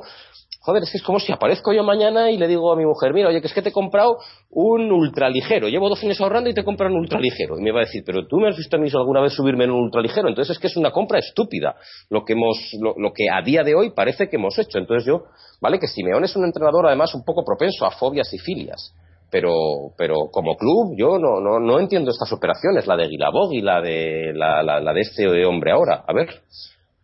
joder, 0.66 0.84
es 0.84 0.92
que 0.92 0.98
es 0.98 1.04
como 1.04 1.20
si 1.20 1.32
aparezco 1.32 1.72
yo 1.74 1.84
mañana 1.84 2.32
y 2.32 2.38
le 2.38 2.48
digo 2.48 2.74
a 2.74 2.76
mi 2.76 2.86
mujer, 2.86 3.14
mira, 3.14 3.30
oye, 3.30 3.40
que 3.40 3.48
es 3.48 3.54
que 3.54 3.62
te 3.62 3.70
he 3.70 3.72
comprado 3.72 4.18
un 4.50 4.92
ultraligero, 4.92 5.68
llevo 5.68 5.90
dos 5.90 6.00
fines 6.00 6.20
ahorrando 6.20 6.50
y 6.50 6.54
te 6.54 6.62
he 6.62 6.64
comprado 6.64 6.94
un 6.94 7.02
ultraligero. 7.02 7.60
Y 7.60 7.62
me 7.62 7.72
va 7.72 7.82
a 7.82 7.86
decir, 7.86 8.02
pero 8.04 8.26
tú 8.28 8.38
me 8.38 8.50
has 8.50 8.58
visto 8.58 8.76
a 8.76 8.80
mí 8.80 8.90
alguna 8.92 9.22
vez 9.22 9.34
subirme 9.34 9.66
en 9.66 9.72
un 9.72 9.84
ultraligero. 9.84 10.28
Entonces 10.28 10.56
es 10.56 10.60
que 10.60 10.68
es 10.68 10.76
una 10.76 10.92
compra 10.92 11.20
estúpida 11.20 11.76
lo 12.10 12.26
que 12.26 12.34
hemos, 12.34 12.58
lo, 12.82 12.96
lo 12.98 13.14
que 13.14 13.30
a 13.32 13.42
día 13.44 13.64
de 13.64 13.76
hoy 13.76 13.92
parece 13.92 14.28
que 14.28 14.38
hemos 14.38 14.58
hecho. 14.58 14.80
Entonces 14.80 15.06
yo, 15.06 15.26
vale, 15.62 15.78
que 15.78 15.88
Simeone 15.88 16.26
es 16.26 16.36
un 16.36 16.46
entrenador 16.46 16.88
además 16.88 17.14
un 17.14 17.24
poco 17.24 17.44
propenso 17.46 17.86
a 17.86 17.92
fobias 17.92 18.34
y 18.34 18.40
filias. 18.40 18.94
Pero, 19.30 19.52
pero 19.98 20.16
como 20.32 20.56
club 20.56 20.96
yo 20.98 21.20
no, 21.20 21.42
no, 21.42 21.60
no 21.60 21.80
entiendo 21.80 22.12
estas 22.12 22.32
operaciones, 22.32 22.88
la 22.88 22.96
de 22.96 23.08
Guilabog 23.08 23.54
y 23.54 23.62
la 23.62 23.82
de, 23.82 24.32
la, 24.34 24.64
la, 24.64 24.80
la 24.80 24.94
de 24.94 25.02
este 25.02 25.46
hombre 25.46 25.72
ahora. 25.72 26.04
A 26.08 26.14
ver, 26.14 26.30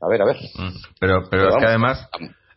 a 0.01 0.07
ver, 0.07 0.21
a 0.21 0.25
ver. 0.25 0.37
Mm. 0.37 0.75
Pero, 0.99 1.21
pero 1.29 1.43
Pero 1.43 1.49
es 1.49 1.55
que 1.57 1.65
además, 1.65 2.09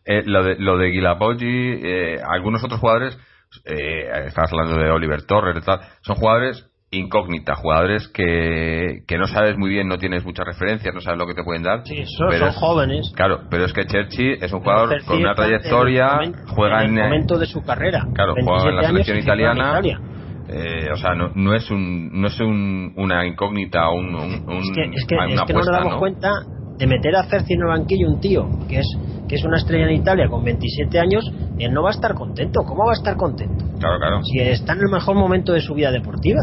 eh, 0.05 0.23
lo 0.25 0.43
de, 0.43 0.55
lo 0.59 0.77
de 0.77 0.89
Guilapoggi, 0.89 1.79
eh, 1.83 2.19
algunos 2.27 2.63
otros 2.63 2.79
jugadores, 2.79 3.17
eh, 3.65 4.09
estás 4.27 4.51
hablando 4.51 4.77
de 4.77 4.89
Oliver 4.91 5.23
Torres 5.25 5.63
tal, 5.65 5.79
son 6.01 6.15
jugadores 6.17 6.65
incógnitas, 6.91 7.57
jugadores 7.59 8.07
que, 8.09 8.99
que 9.07 9.17
no 9.17 9.27
sabes 9.27 9.57
muy 9.57 9.69
bien, 9.69 9.87
no 9.87 9.97
tienes 9.97 10.23
muchas 10.23 10.45
referencias, 10.45 10.93
no 10.93 11.01
sabes 11.01 11.19
lo 11.19 11.27
que 11.27 11.33
te 11.33 11.43
pueden 11.43 11.63
dar. 11.63 11.81
Sí, 11.85 12.03
son, 12.05 12.27
pero 12.29 12.39
son 12.45 12.49
es- 12.49 12.55
jóvenes. 12.55 13.11
Claro, 13.15 13.41
pero 13.49 13.65
es 13.65 13.73
que 13.73 13.85
Cherchi 13.85 14.33
es 14.39 14.51
un 14.53 14.61
jugador 14.61 15.03
con 15.05 15.17
una 15.17 15.35
trayectoria, 15.35 16.07
momento- 16.13 16.39
juega 16.47 16.83
en 16.85 16.91
el 16.93 16.99
eh, 16.99 17.03
momento 17.03 17.37
de 17.37 17.45
su 17.47 17.61
carrera. 17.63 18.07
Claro, 18.13 18.33
juega 18.35 18.69
en 18.69 18.75
la 18.77 18.81
27 18.83 18.85
años 18.87 19.05
selección 19.07 19.17
italiana. 19.19 19.69
Italia. 19.71 19.99
eh, 20.47 20.89
o 20.93 20.95
sea, 20.97 21.15
no, 21.15 21.31
no 21.33 21.53
es 21.55 21.69
un, 21.71 22.21
no 22.21 22.27
es 22.27 22.39
un, 22.39 22.93
una 22.97 23.25
incógnita 23.25 23.89
o 23.89 23.95
un, 23.95 24.15
un- 24.15 24.23
Es 24.61 24.71
que, 24.75 24.83
es 24.93 25.05
que, 25.07 25.15
una 25.15 25.25
es 25.33 25.41
que 25.41 25.53
no 25.53 25.59
nos 25.59 25.67
damos 25.71 25.93
¿no? 25.93 25.99
cuenta 25.99 26.29
de 26.77 26.87
meter 26.87 27.15
a 27.15 27.23
Cerci 27.23 27.53
en 27.55 27.61
el 27.61 27.67
banquillo 27.67 28.07
un 28.07 28.19
tío 28.19 28.49
que 28.69 28.77
es 28.79 28.87
que 29.27 29.35
es 29.35 29.43
una 29.43 29.57
estrella 29.57 29.85
en 29.85 29.91
Italia 29.95 30.27
con 30.29 30.43
27 30.43 30.99
años, 30.99 31.23
él 31.57 31.71
no 31.73 31.83
va 31.83 31.89
a 31.89 31.91
estar 31.93 32.13
contento. 32.13 32.61
¿Cómo 32.65 32.85
va 32.85 32.91
a 32.91 32.95
estar 32.95 33.15
contento? 33.15 33.65
Claro, 33.79 33.97
claro. 33.99 34.19
Si 34.23 34.39
está 34.39 34.73
en 34.73 34.79
el 34.79 34.89
mejor 34.91 35.15
momento 35.15 35.53
de 35.53 35.61
su 35.61 35.73
vida 35.73 35.91
deportiva. 35.91 36.41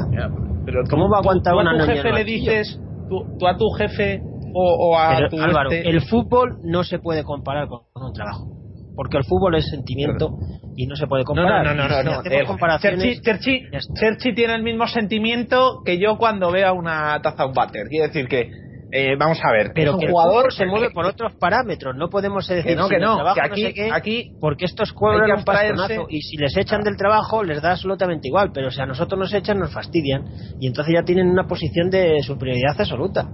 Pero 0.64 0.82
¿Cómo 0.88 1.08
va 1.10 1.18
a 1.18 1.20
aguantar 1.20 1.54
tú, 1.54 1.60
una 1.60 1.72
a 1.72 1.78
tu 1.78 1.86
jefe 1.92 2.12
le 2.12 2.24
dices, 2.24 2.78
tú, 3.08 3.24
tú 3.38 3.46
a 3.48 3.56
tu 3.56 3.68
jefe 3.76 4.20
o, 4.54 4.90
o 4.90 4.98
a 4.98 5.16
Pero, 5.16 5.28
tu 5.28 5.40
Álvaro, 5.40 5.70
este- 5.72 5.88
el 5.88 6.02
fútbol 6.02 6.58
no 6.62 6.84
se 6.84 6.98
puede 6.98 7.24
comparar 7.24 7.68
con, 7.68 7.80
con 7.92 8.04
un 8.04 8.12
trabajo. 8.12 8.46
Porque 8.94 9.16
el 9.16 9.24
fútbol 9.24 9.54
es 9.56 9.66
sentimiento 9.70 10.34
y 10.76 10.86
no 10.86 10.96
se 10.96 11.06
puede 11.06 11.22
No, 11.22 11.26
comparar. 11.26 11.64
no, 11.64 11.74
no, 11.74 11.88
no, 11.88 12.00
Y 12.00 12.04
no, 12.04 12.22
si 12.22 12.28
no. 12.28 12.34
Eh, 12.34 12.44
comparaciones, 12.46 13.20
Cherchi, 13.22 13.50
Cherchi- 13.60 13.70
ya. 13.72 13.78
Cherchi 13.98 14.34
tiene 14.34 14.54
el 14.54 14.62
mismo 14.62 14.86
sentimiento 14.86 15.82
que 15.84 15.98
yo 15.98 16.16
cuando 16.18 16.50
vea 16.52 16.72
una 16.72 17.20
taza 17.22 17.46
un 17.46 17.52
váter. 17.54 17.88
Quiere 17.88 18.06
decir 18.08 18.28
que, 18.28 18.50
eh, 18.95 19.16
vamos 19.18 19.38
a 19.43 19.51
ver, 19.51 19.72
pero 19.74 19.97
que 19.99 20.05
el 20.07 20.11
jugador 20.12 20.53
se 20.53 20.66
mueve 20.66 20.90
por 20.90 21.07
otros 21.07 21.32
parámetros. 21.36 21.97
No 21.97 22.09
podemos 22.11 22.47
decir 22.47 22.62
Que 22.64 22.76
no, 22.76 22.88
que 22.88 22.99
no, 22.99 23.14
trabajo 23.16 23.34
que 23.34 23.49
no 23.49 23.53
aquí- 23.55 23.62
sé 23.62 23.74
qué, 23.74 23.90
aquí 23.90 24.30
porque 24.38 24.66
estos 24.66 24.93
cobran 24.93 25.30
un 25.32 25.45
pastonazo 25.45 26.07
y 26.11 26.20
si 26.20 26.36
les 26.36 26.57
echan 26.57 26.82
del 26.82 26.97
trabajo 26.97 27.43
les 27.43 27.61
da 27.62 27.72
absolutamente 27.72 28.28
igual, 28.28 28.51
pero 28.53 28.70
si 28.70 28.80
a 28.82 28.86
nosotros 28.86 29.18
nos 29.18 29.32
echan 29.34 29.59
nos 29.59 29.72
fastidian 29.72 30.26
y 30.59 30.66
entonces 30.68 30.95
ya 30.95 31.03
tienen 31.05 31.28
una 31.28 31.47
posición 31.47 31.88
de 31.90 32.22
superioridad 32.22 32.78
absoluta. 32.78 33.30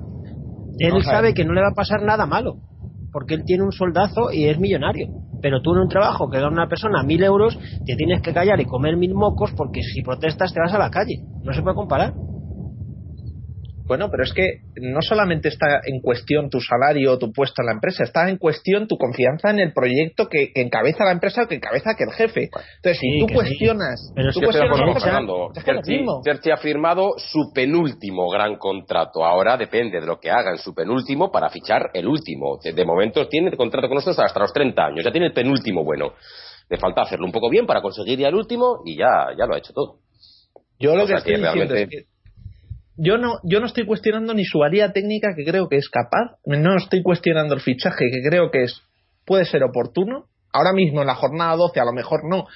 Él 0.79 0.93
sabe 1.13 1.35
que 1.35 1.45
no 1.45 1.53
le 1.55 1.61
va 1.61 1.69
a 1.73 1.75
pasar 1.75 2.03
nada 2.03 2.25
malo, 2.25 2.59
porque 3.11 3.35
él 3.35 3.43
tiene 3.45 3.65
un 3.65 3.73
soldazo 3.73 4.31
y 4.33 4.47
es 4.47 4.59
millonario. 4.59 5.09
Pero 5.41 5.61
tú 5.61 5.73
en 5.73 5.81
un 5.83 5.89
trabajo 5.89 6.29
que 6.31 6.39
gana 6.39 6.49
una 6.53 6.69
persona 6.69 7.03
mil 7.03 7.23
euros, 7.23 7.59
te 7.85 7.95
tienes 7.97 8.21
que 8.23 8.33
callar 8.33 8.61
y 8.61 8.65
comer 8.65 8.97
mil 8.97 9.15
mocos 9.15 9.53
porque 9.57 9.83
si 9.83 10.03
protestas 10.03 10.53
te 10.53 10.61
vas 10.61 10.73
a 10.75 10.79
la 10.79 10.91
calle. 10.91 11.23
No 11.43 11.53
se 11.53 11.63
puede 11.63 11.75
comparar. 11.77 12.15
Bueno, 13.89 14.09
pero 14.11 14.23
es 14.23 14.33
que 14.35 14.61
no 14.81 15.01
solamente 15.03 15.49
está 15.49 15.81
en 15.85 16.01
cuestión 16.01 16.51
tu 16.51 16.61
salario 16.61 17.13
o 17.13 17.19
tu 17.19 17.33
puesto 17.33 17.63
en 17.63 17.67
la 17.67 17.73
empresa, 17.73 18.05
está 18.05 18.29
en 18.29 18.37
cuestión 18.37 18.87
tu 18.87 18.97
confianza 18.99 19.51
en 19.51 19.59
el 19.61 19.73
proyecto 19.73 20.29
que, 20.29 20.53
que 20.53 20.61
encabeza 20.61 21.05
la 21.05 21.13
empresa 21.13 21.43
o 21.45 21.49
que 21.49 21.55
encabeza 21.57 21.93
aquel 21.93 22.11
jefe. 22.13 22.51
Entonces, 22.77 22.99
Sí, 23.01 23.09
si 23.11 23.19
tú 23.27 23.33
cuestionas, 23.33 24.13
Pero 24.15 24.29
es 24.29 24.35
tú 24.35 24.41
Pues 24.43 24.57
sí, 24.57 24.63
echan- 24.63 25.01
Fernando. 25.01 25.49
es 25.57 25.65
que 25.65 25.71
es 25.71 25.77
lo 25.77 25.83
Cerci- 25.83 25.97
mismo. 25.99 26.21
Cerci 26.23 26.51
ha 26.51 26.57
firmado 26.59 27.15
su 27.17 27.51
penúltimo 27.55 28.29
gran 28.31 28.57
contrato. 28.59 29.25
Ahora 29.25 29.57
depende 29.57 30.01
de 30.01 30.07
lo 30.07 30.21
que 30.21 30.31
haga 30.31 30.51
en 30.51 30.59
su 30.59 30.75
penúltimo 30.75 31.33
para 31.33 31.49
fichar 31.49 31.91
el 31.95 32.07
último. 32.07 32.59
De 32.63 32.85
momento 32.85 33.27
tiene 33.27 33.51
contrato 33.57 33.89
con 33.89 33.95
nosotros 33.97 34.19
hasta 34.19 34.39
los 34.41 34.53
30 34.53 34.85
años. 34.85 35.05
Ya 35.05 35.11
tiene 35.11 35.29
el 35.29 35.33
penúltimo 35.33 35.83
bueno. 35.83 36.13
Le 36.69 36.77
falta 36.77 37.01
hacerlo 37.03 37.25
un 37.25 37.33
poco 37.33 37.49
bien 37.49 37.65
para 37.67 37.81
conseguir 37.81 38.19
ya 38.19 38.29
el 38.29 38.35
último 38.35 38.83
y 38.85 38.99
ya, 38.99 39.29
ya 39.39 39.47
lo 39.47 39.55
ha 39.55 39.59
hecho 39.59 39.73
todo. 39.73 40.01
Yo 40.79 40.95
lo 40.95 41.05
O 41.05 41.07
que 41.07 41.15
estoy 41.15 41.33
que 41.33 41.39
diciendo 41.39 41.65
realmente- 41.75 41.97
es 41.97 42.05
que 42.05 42.18
yo 42.99 43.17
no, 43.17 43.39
yo 43.45 43.61
no 43.61 43.67
estoy 43.67 43.87
cuestionando 43.87 44.35
ni 44.35 44.45
su 44.45 44.63
área 44.63 44.93
técnica, 44.93 45.29
que 45.37 45.45
creo 45.45 45.69
que 45.69 45.77
es 45.77 45.89
capaz, 45.89 46.37
no 46.45 46.77
estoy 46.77 47.03
cuestionando 47.03 47.55
el 47.55 47.61
fichaje, 47.61 48.11
que 48.11 48.29
creo 48.29 48.51
que 48.51 48.65
es 48.65 48.83
puede 49.25 49.45
ser 49.45 49.63
oportuno. 49.63 50.25
Ahora 50.53 50.73
mismo 50.73 51.03
en 51.03 51.07
la 51.07 51.15
jornada 51.15 51.55
12 51.55 51.79
a 51.79 51.85
lo 51.85 51.93
mejor 51.93 52.21
no, 52.29 52.47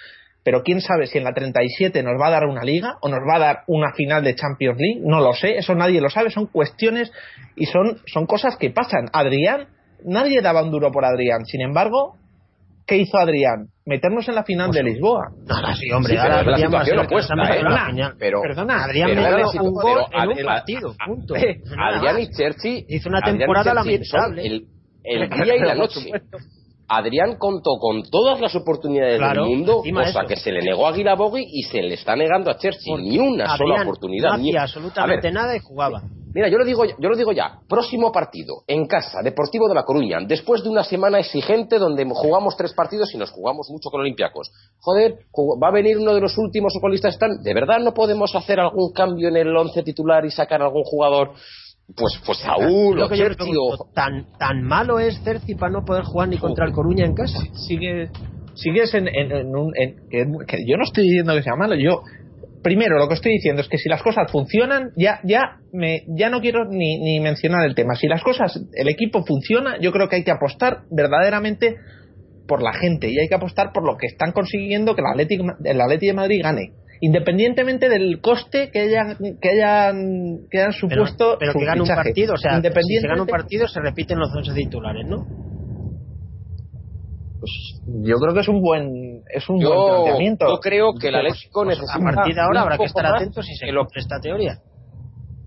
pero 0.42 0.62
quién 0.62 0.80
sabe 0.80 1.06
si 1.06 1.18
en 1.18 1.24
la 1.24 1.32
37 1.32 2.02
nos 2.02 2.20
va 2.20 2.28
a 2.28 2.30
dar 2.30 2.46
una 2.46 2.64
liga 2.64 2.96
o 3.02 3.08
nos 3.08 3.20
va 3.20 3.36
a 3.36 3.38
dar 3.38 3.58
una 3.68 3.92
final 3.92 4.24
de 4.24 4.34
Champions 4.34 4.78
League, 4.78 5.00
no 5.04 5.20
lo 5.20 5.34
sé, 5.34 5.58
eso 5.58 5.74
nadie 5.74 6.00
lo 6.00 6.10
sabe, 6.10 6.30
son 6.30 6.46
cuestiones 6.46 7.12
y 7.54 7.66
son, 7.66 8.00
son 8.06 8.26
cosas 8.26 8.56
que 8.56 8.70
pasan. 8.70 9.06
Adrián, 9.12 9.68
nadie 10.04 10.40
daba 10.40 10.62
un 10.62 10.70
duro 10.72 10.90
por 10.90 11.04
Adrián, 11.04 11.44
sin 11.44 11.60
embargo, 11.60 12.16
¿qué 12.86 12.96
hizo 12.98 13.16
Adrián? 13.18 13.66
Meternos 13.84 14.28
en 14.28 14.34
la 14.36 14.44
final 14.44 14.70
de 14.70 14.82
Lisboa. 14.82 15.28
Ahora 15.48 15.74
sí, 15.74 15.90
hombre, 15.90 16.12
Sí, 16.12 16.18
ahora 16.18 16.44
Perdona, 16.44 18.14
pero- 18.18 18.40
Perdona, 18.42 18.84
Adrián 18.84 19.08
pero 19.10 19.20
me 19.22 19.28
era 19.28 19.36
dio 19.36 19.46
la 19.54 19.62
un 19.62 19.72
gol 19.74 20.00
en 20.12 20.28
un 20.28 20.44
partido, 20.44 20.94
punto. 21.04 21.34
Adrián 21.78 22.20
y 22.20 22.28
Cherchi 22.30 22.84
Hizo 22.88 23.08
una 23.08 23.20
temporada 23.22 23.74
lamentable. 23.74 24.46
El, 24.46 24.66
el 25.04 25.28
día 25.44 25.56
y 25.56 25.60
la 25.60 25.74
noche. 25.74 26.10
Adrián 26.88 27.36
contó 27.38 27.78
con 27.80 28.02
todas 28.10 28.38
las 28.40 28.54
oportunidades 28.54 29.16
Claro, 29.18 29.44
del 29.44 29.50
mundo, 29.56 29.82
cosa 29.94 30.24
que 30.28 30.36
se 30.36 30.52
le 30.52 30.60
negó 30.62 30.86
a 30.86 30.92
Guilabogui 30.92 31.42
y 31.50 31.62
se 31.62 31.80
le 31.80 31.94
está 31.94 32.14
negando 32.16 32.50
a 32.50 32.58
Cherchi. 32.58 32.90
Porque 32.90 33.02
Ni 33.04 33.18
una 33.18 33.56
sola 33.56 33.82
oportunidad. 33.82 34.32
No 34.32 34.38
ni- 34.38 34.50
hacía 34.50 34.62
absolutamente 34.62 35.28
ver, 35.28 35.32
nada 35.34 35.56
y 35.56 35.60
jugaba. 35.60 36.02
Mira, 36.34 36.48
yo 36.48 36.56
lo 36.58 36.64
digo, 36.64 36.84
yo 36.84 37.08
lo 37.08 37.16
digo 37.16 37.32
ya. 37.32 37.58
Próximo 37.68 38.10
partido 38.10 38.62
en 38.66 38.86
casa, 38.86 39.20
Deportivo 39.22 39.68
de 39.68 39.74
la 39.74 39.84
Coruña, 39.84 40.18
después 40.26 40.62
de 40.62 40.70
una 40.70 40.82
semana 40.82 41.18
exigente 41.18 41.78
donde 41.78 42.04
jugamos 42.04 42.56
tres 42.56 42.72
partidos 42.72 43.14
y 43.14 43.18
nos 43.18 43.30
jugamos 43.30 43.68
mucho 43.70 43.90
con 43.90 44.00
Olympiacos. 44.00 44.50
Joder, 44.80 45.16
va 45.62 45.68
a 45.68 45.72
venir 45.72 45.98
uno 45.98 46.14
de 46.14 46.20
los 46.20 46.36
últimos 46.38 46.72
futbolistas. 46.74 47.14
Están, 47.14 47.42
¿De 47.42 47.52
verdad 47.54 47.80
no 47.80 47.92
podemos 47.92 48.34
hacer 48.34 48.60
algún 48.60 48.92
cambio 48.92 49.28
en 49.28 49.36
el 49.36 49.54
once 49.56 49.82
titular 49.82 50.24
y 50.24 50.30
sacar 50.30 50.62
algún 50.62 50.84
jugador? 50.84 51.32
Pues, 51.94 52.18
pues 52.24 52.38
Saúl 52.38 52.96
Lo 52.96 53.06
o 53.06 53.08
pregunto, 53.08 53.60
o 53.62 53.90
tan, 53.92 54.26
tan 54.38 54.62
malo 54.62 54.98
es 54.98 55.20
Cerci 55.22 55.54
para 55.56 55.72
no 55.72 55.84
poder 55.84 56.04
jugar 56.04 56.28
ni 56.28 56.38
contra 56.38 56.64
el 56.64 56.72
Coruña 56.72 57.04
en 57.04 57.14
casa. 57.14 57.38
Sigue, 57.68 58.08
sigues 58.54 58.94
en, 58.94 59.08
en- 59.08 59.32
en 59.32 59.54
un. 59.54 59.72
en- 59.76 59.96
en- 60.10 60.38
que 60.46 60.58
yo 60.66 60.76
no 60.78 60.84
estoy 60.84 61.04
diciendo 61.04 61.34
que 61.34 61.42
sea 61.42 61.56
malo, 61.56 61.74
yo. 61.74 62.02
Primero, 62.62 62.98
lo 62.98 63.08
que 63.08 63.14
estoy 63.14 63.32
diciendo 63.32 63.60
es 63.60 63.68
que 63.68 63.78
si 63.78 63.88
las 63.88 64.02
cosas 64.02 64.30
funcionan, 64.30 64.90
ya, 64.96 65.20
ya, 65.24 65.58
me, 65.72 66.02
ya 66.16 66.30
no 66.30 66.40
quiero 66.40 66.64
ni, 66.68 66.98
ni 67.00 67.20
mencionar 67.20 67.66
el 67.66 67.74
tema. 67.74 67.94
Si 67.94 68.06
las 68.06 68.22
cosas, 68.22 68.60
el 68.74 68.88
equipo 68.88 69.24
funciona, 69.24 69.78
yo 69.80 69.90
creo 69.90 70.08
que 70.08 70.16
hay 70.16 70.24
que 70.24 70.30
apostar 70.30 70.82
verdaderamente 70.90 71.76
por 72.46 72.62
la 72.62 72.72
gente 72.72 73.08
y 73.10 73.18
hay 73.18 73.28
que 73.28 73.34
apostar 73.34 73.72
por 73.72 73.84
lo 73.84 73.96
que 73.96 74.06
están 74.06 74.32
consiguiendo 74.32 74.94
que 74.94 75.00
el 75.00 75.08
Atlético, 75.08 75.44
el 75.64 75.80
Atlético 75.80 76.10
de 76.10 76.16
Madrid 76.16 76.40
gane. 76.42 76.72
Independientemente 77.00 77.88
del 77.88 78.20
coste 78.20 78.70
que 78.72 78.78
hayan, 78.78 79.16
que 79.40 79.48
hayan, 79.48 80.46
que 80.48 80.58
hayan 80.58 80.72
Pero, 80.88 81.06
supuesto 81.06 81.36
pero 81.40 81.52
su 81.52 81.58
que 81.58 81.64
gane 81.64 81.80
un 81.80 81.88
partido, 81.88 82.34
o 82.34 82.36
sea, 82.36 82.60
si 82.62 83.00
se 83.00 83.08
gana 83.08 83.22
un 83.22 83.28
partido 83.28 83.66
se 83.66 83.80
repiten 83.80 84.20
los 84.20 84.30
11 84.32 84.54
titulares, 84.54 85.04
¿no? 85.08 85.26
pues, 87.42 87.82
yo 88.04 88.16
creo 88.18 88.34
que 88.34 88.40
es 88.40 88.48
un 88.48 88.60
buen, 88.60 89.11
es 89.32 89.48
un 89.48 89.56
buen 89.58 89.68
Yo, 89.68 89.86
planteamiento. 89.86 90.46
yo 90.48 90.60
creo 90.60 90.92
que 90.94 91.08
el 91.08 91.14
Pues- 91.14 91.26
Atlético 91.32 91.64
pues 91.64 91.78
necesita. 91.78 92.08
a 92.10 92.14
partir 92.14 92.34
de 92.34 92.40
ahora 92.40 92.60
habrá 92.62 92.78
que 92.78 92.84
estar 92.84 93.06
atentos 93.06 93.46
si 93.46 93.54
se 93.56 93.72
lo- 93.72 93.86
esta 93.94 94.20
teoría. 94.20 94.58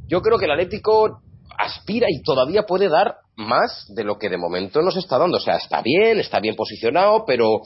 Yo 0.08 0.22
creo 0.22 0.38
que 0.38 0.46
el 0.46 0.52
Atlético 0.52 1.20
aspira 1.58 2.08
y 2.10 2.22
todavía 2.22 2.64
puede 2.64 2.90
dar 2.90 3.16
más 3.38 3.86
de 3.96 4.04
lo 4.04 4.18
que 4.18 4.30
de 4.30 4.38
momento 4.38 4.82
nos 4.82 4.96
está 4.98 5.18
dando. 5.18 5.38
O 5.38 5.40
sea, 5.40 5.56
está 5.56 5.82
bien, 5.82 6.20
está 6.20 6.40
bien 6.40 6.56
posicionado, 6.56 7.24
pero 7.26 7.62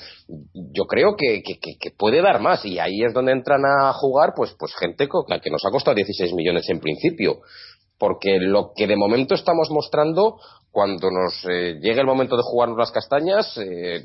yo 0.53 0.85
creo 0.85 1.15
que, 1.17 1.41
que- 1.43 1.57
que- 1.79 1.91
puede 1.91 2.21
dar 2.21 2.39
más. 2.39 2.63
Y 2.65 2.79
ahí 2.79 3.01
es 3.03 3.13
donde 3.13 3.31
entran 3.31 3.61
a 3.65 3.91
jugar, 3.93 4.33
pues, 4.35 4.55
pues 4.59 4.73
gente 4.79 5.07
co- 5.07 5.25
la 5.27 5.39
que 5.39 5.49
nos 5.49 5.65
ha 5.65 5.71
costado 5.71 5.95
16 5.95 6.33
millones 6.33 6.69
en 6.69 6.79
principio. 6.79 7.39
Porque 7.97 8.37
lo 8.39 8.71
que 8.75 8.87
de 8.87 8.95
momento 8.95 9.33
estamos 9.35 9.69
mostrando, 9.71 10.37
cuando 10.71 11.09
nos 11.11 11.43
eh, 11.49 11.79
llegue 11.81 11.99
el 12.01 12.05
momento 12.05 12.35
de 12.37 12.43
jugarnos 12.43 12.77
las 12.77 12.91
castañas, 12.91 13.57
eh, 13.57 14.03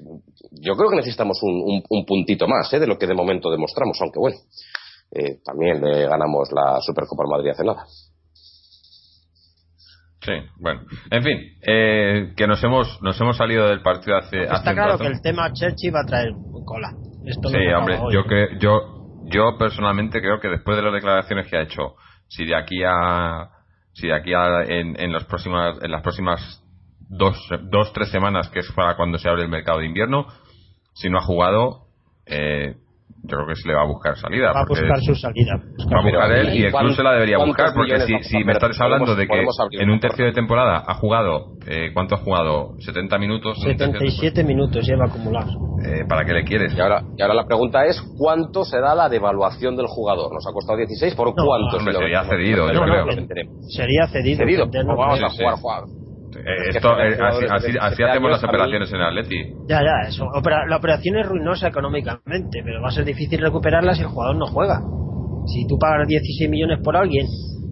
yo 0.50 0.74
creo 0.76 0.90
que 0.90 0.96
necesitamos 0.96 1.38
un, 1.42 1.62
un- 1.62 1.82
un 1.88 2.06
puntito 2.06 2.46
más 2.48 2.72
eh, 2.72 2.78
de 2.80 2.86
lo 2.86 2.96
que 2.98 3.06
de 3.06 3.14
momento 3.14 3.50
demostramos. 3.50 3.98
Aunque 4.00 4.18
bueno, 4.18 4.36
eh, 5.12 5.38
también 5.44 5.80
le 5.82 6.06
ganamos 6.08 6.48
la 6.52 6.80
Supercopa 6.80 7.24
al 7.24 7.30
Madrid 7.30 7.50
hace 7.50 7.64
nada. 7.64 7.84
Sí, 10.22 10.32
bueno. 10.58 10.80
En 11.10 11.22
fin, 11.22 11.38
eh, 11.66 12.32
que 12.34 12.46
nos 12.46 12.62
hemos 12.64 13.00
nos 13.02 13.20
hemos 13.20 13.36
salido 13.36 13.68
del 13.68 13.82
partido 13.82 14.16
hace, 14.16 14.38
hace 14.44 14.54
Está 14.54 14.70
un 14.70 14.76
claro 14.76 14.92
rato. 14.92 15.04
que 15.04 15.10
el 15.10 15.20
tema 15.20 15.52
Churchill 15.52 15.94
va 15.94 16.00
a 16.00 16.06
traer 16.06 16.32
cola. 16.64 16.94
Esto 17.26 17.48
Sí, 17.50 17.56
hombre, 17.76 17.98
hoy. 18.00 18.14
yo 18.14 18.24
que 18.24 18.46
yo 18.58 18.80
yo 19.26 19.58
personalmente 19.58 20.20
creo 20.20 20.40
que 20.40 20.48
después 20.48 20.76
de 20.78 20.82
las 20.82 20.94
declaraciones 20.94 21.46
que 21.50 21.56
ha 21.58 21.62
hecho, 21.62 21.94
si 22.28 22.46
de 22.46 22.56
aquí 22.56 22.82
a 22.86 23.50
si 23.94 24.08
de 24.08 24.14
aquí 24.14 24.34
a 24.34 24.62
en, 24.62 25.00
en 25.00 25.12
las 25.12 25.24
próximas 25.24 25.78
en 25.82 25.90
las 25.90 26.02
próximas 26.02 26.62
dos 27.08 27.36
dos 27.70 27.92
tres 27.92 28.10
semanas 28.10 28.48
que 28.50 28.60
es 28.60 28.72
para 28.72 28.96
cuando 28.96 29.18
se 29.18 29.28
abre 29.28 29.42
el 29.42 29.48
mercado 29.48 29.78
de 29.78 29.86
invierno, 29.86 30.26
si 30.94 31.10
no 31.10 31.18
ha 31.18 31.22
jugado, 31.22 31.86
eh, 32.26 32.76
yo 33.26 33.38
creo 33.38 33.46
que 33.48 33.56
se 33.56 33.68
le 33.68 33.74
va 33.74 33.82
a 33.82 33.86
buscar 33.86 34.16
salida. 34.18 34.52
va 34.52 34.60
a 34.60 34.64
buscar 34.68 35.00
su 35.00 35.14
salida. 35.14 35.54
va 35.56 36.00
a 36.00 36.02
buscar 36.02 36.28
Pero, 36.28 36.40
él 36.42 36.54
y 36.58 36.64
el 36.64 36.72
club 36.72 36.92
se 36.94 37.02
la 37.02 37.12
debería 37.12 37.36
¿cuántos 37.36 37.56
buscar 37.56 37.74
porque 37.74 38.22
si, 38.22 38.44
me 38.44 38.52
estás 38.52 38.78
hablando 38.80 39.14
de 39.16 39.26
que 39.26 39.46
en 39.80 39.90
un 39.90 39.98
tercio 39.98 40.26
de 40.26 40.32
temporada 40.32 40.84
ha 40.86 40.94
jugado 40.94 41.52
eh, 41.66 41.90
¿cuánto 41.94 42.16
ha 42.16 42.18
jugado? 42.18 42.74
70 42.80 43.18
minutos 43.18 43.56
en 43.64 43.70
un 43.70 43.76
tercio 43.78 43.92
de 44.00 44.10
77 44.10 44.44
minutos 44.44 44.86
lleva 44.86 45.06
acumulados. 45.06 45.52
temporada. 45.54 45.96
Eh, 45.96 46.04
¿para 46.06 46.24
qué 46.24 46.32
le 46.34 46.44
quieres? 46.44 46.74
Y 46.76 46.80
ahora, 46.80 47.02
y 47.16 47.22
ahora 47.22 47.34
la 47.34 47.46
pregunta 47.46 47.86
es 47.86 48.00
¿cuánto 48.18 48.64
será 48.64 48.94
la 48.94 49.08
devaluación 49.08 49.74
del 49.76 49.86
jugador? 49.86 50.32
¿Nos 50.32 50.46
ha 50.46 50.52
costado 50.52 50.76
16? 50.78 51.14
¿Por 51.14 51.28
No, 51.28 51.32
cuánto? 51.46 51.76
hombre, 51.78 51.92
Si 51.94 51.98
lo 51.98 52.04
sería 52.04 52.24
cedido, 52.24 52.66
No, 52.66 52.72
yo 52.74 52.86
no, 52.86 53.06
creo. 53.06 53.46
Sería 53.68 54.06
cedido. 54.08 54.38
Cedido. 54.44 54.66
Vamos 54.86 55.20
a 55.22 55.28
jugar. 55.56 55.84
Eh, 56.36 56.42
esto, 56.70 56.98
eh, 56.98 57.06
así, 57.08 57.14
jugadores 57.16 57.50
de 57.50 57.56
así- 57.56 57.66
17 57.72 57.78
así 57.86 58.02
hacemos 58.02 58.30
las 58.30 58.44
operaciones 58.44 58.90
en 58.92 58.96
el 58.96 59.02
Atleti. 59.06 59.36
Ya, 59.68 59.80
ya, 59.82 60.08
eso. 60.08 60.26
Opera- 60.32 60.66
la 60.66 60.76
operación 60.76 61.16
es 61.18 61.26
ruinosa 61.26 61.68
económicamente, 61.68 62.62
pero 62.64 62.80
va 62.82 62.88
a 62.88 62.92
ser 62.92 63.04
difícil 63.04 63.40
recuperarla 63.40 63.94
si 63.94 64.02
el 64.02 64.08
jugador 64.08 64.36
no 64.36 64.46
juega. 64.46 64.80
Si 65.46 65.66
tú 65.66 65.78
pagas 65.78 66.06
16 66.08 66.48
millones 66.50 66.80
por 66.82 66.96
alguien 66.96 67.26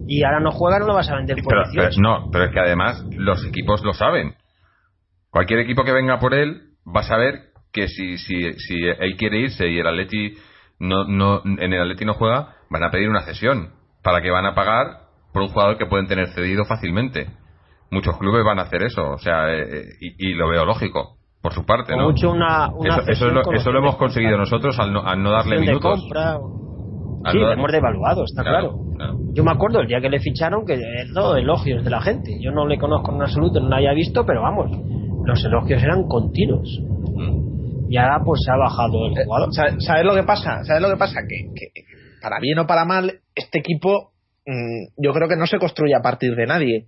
y 0.07 0.23
ahora 0.23 0.39
no 0.39 0.51
juega, 0.51 0.79
no 0.79 0.85
lo 0.87 0.93
vas 0.95 1.09
a 1.09 1.15
vender 1.15 1.37
por 1.43 1.53
Pero, 1.53 1.63
pero- 1.73 1.89
18. 1.89 2.01
no, 2.01 2.29
pero 2.31 2.45
es 2.45 2.51
que 2.51 2.59
además 2.59 3.05
los 3.17 3.45
equipos 3.45 3.83
lo 3.83 3.93
saben. 3.93 4.35
Cualquier 5.29 5.59
equipo 5.59 5.83
que 5.83 5.91
venga 5.91 6.19
por 6.19 6.33
él 6.33 6.61
va 6.85 7.01
a 7.01 7.05
saber 7.05 7.35
que 7.71 7.87
si, 7.87 8.17
si, 8.17 8.53
si 8.53 8.83
él 8.85 9.15
quiere 9.17 9.39
irse 9.39 9.67
y 9.67 9.79
el 9.79 9.87
Atleti 9.87 10.35
no, 10.79 11.05
no, 11.05 11.41
en 11.43 11.73
el 11.73 11.81
Atleti 11.81 12.05
no 12.05 12.13
juega, 12.13 12.55
van 12.69 12.83
a 12.83 12.91
pedir 12.91 13.09
una 13.09 13.21
cesión 13.23 13.69
para 14.03 14.21
que 14.21 14.29
van 14.29 14.45
a 14.45 14.53
pagar 14.53 14.97
por 15.31 15.41
un 15.41 15.47
jugador 15.49 15.77
que 15.77 15.87
pueden 15.87 16.07
tener 16.07 16.27
cedido 16.33 16.65
fácilmente. 16.65 17.27
Muchos 17.93 18.17
clubes 18.17 18.43
van 18.43 18.59
a 18.59 18.63
hacer 18.63 18.83
eso, 18.83 19.11
o 19.11 19.17
sea, 19.19 19.53
eh, 19.53 19.61
eh, 19.61 19.83
y, 20.01 20.29
y 20.29 20.33
lo 20.33 20.49
veo 20.49 20.65
lógico, 20.65 21.17
por 21.41 21.53
su 21.53 21.65
parte, 21.65 21.95
¿no? 21.95 22.05
mucho 22.05 22.31
una, 22.31 22.69
una 22.73 22.97
eso, 22.97 23.11
eso, 23.11 23.27
lo, 23.29 23.41
eso 23.53 23.71
lo 23.71 23.79
hemos 23.79 23.95
conseguido 23.97 24.31
compra. 24.37 24.45
nosotros 24.45 24.79
al 24.79 24.91
no, 24.93 25.01
al 25.05 25.21
no 25.21 25.31
darle 25.31 25.59
minutos. 25.59 25.99
compra. 26.01 26.37
Al 27.25 27.31
Sí, 27.31 27.37
no 27.37 27.43
le 27.43 27.49
dar- 27.49 27.57
hemos 27.59 27.71
devaluado, 27.71 28.23
está 28.25 28.43
claro. 28.43 28.79
claro. 28.97 29.13
Yo 29.33 29.43
me 29.43 29.51
acuerdo 29.51 29.79
el 29.81 29.87
día 29.87 30.01
que 30.01 30.09
le 30.09 30.19
ficharon 30.19 30.65
que 30.65 30.77
todo 31.13 31.37
elogios 31.37 31.83
de 31.83 31.89
la 31.89 32.01
gente. 32.01 32.31
Yo 32.41 32.51
no 32.51 32.65
le 32.67 32.77
conozco 32.77 33.13
en 33.15 33.21
absoluto, 33.21 33.59
no 33.61 33.69
lo 33.69 33.75
haya 33.75 33.93
visto, 33.93 34.25
pero 34.25 34.41
vamos, 34.41 34.71
los 35.25 35.45
elogios 35.45 35.81
eran 35.83 36.03
continuos. 36.07 36.67
Mm. 37.15 37.91
Y 37.91 37.97
ahora 37.97 38.21
pues 38.25 38.41
se 38.45 38.51
ha 38.51 38.57
bajado 38.57 39.05
el 39.07 39.13
Eh, 39.17 39.23
jugador. 39.25 39.53
¿sabe- 39.53 39.75
¿Sabes 39.79 40.05
lo 40.05 40.15
que 40.15 40.23
pasa? 40.23 40.63
¿Sabes 40.65 40.81
lo 40.81 40.89
que 40.89 40.97
pasa? 40.97 41.21
Que, 41.29 41.45
que 41.55 41.67
para 42.21 42.39
bien 42.41 42.57
o 42.59 42.65
para 42.67 42.83
mal, 42.85 43.19
este 43.35 43.59
equipo 43.59 44.11
mm, 44.45 45.01
yo 45.01 45.13
creo 45.13 45.27
que 45.29 45.37
no 45.37 45.45
se 45.47 45.59
construye 45.59 45.95
a 45.95 46.01
partir 46.01 46.35
de 46.35 46.45
nadie. 46.45 46.87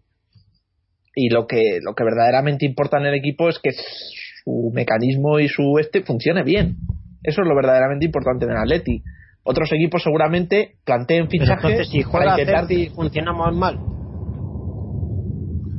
Y 1.16 1.30
lo 1.30 1.48
que, 1.48 1.80
lo 1.82 1.96
que 1.96 2.04
verdaderamente 2.04 2.66
importa 2.66 2.98
en 2.98 3.06
el 3.06 3.16
equipo 3.16 3.48
es 3.50 3.60
que 3.60 3.72
su 3.72 4.72
mecanismo 4.74 5.40
y 5.40 5.48
su 5.48 5.80
este 5.80 6.04
funcione 6.04 6.44
bien. 6.44 6.76
Eso 7.24 7.42
es 7.42 7.48
lo 7.48 7.56
verdaderamente 7.56 8.06
importante 8.06 8.46
en 8.46 8.52
el 8.52 8.58
Atleti. 8.58 9.02
Otros 9.44 9.72
equipos 9.72 10.04
seguramente 10.04 10.76
planteen 10.86 11.28
Pero 11.28 11.44
fichajes 11.46 11.72
entonces 11.72 11.90
si 11.90 12.00
para 12.04 12.10
juega 12.12 12.32
intentar 12.40 12.68
Cerci 12.68 12.90
funcionamos 12.90 13.56
mal. 13.56 13.80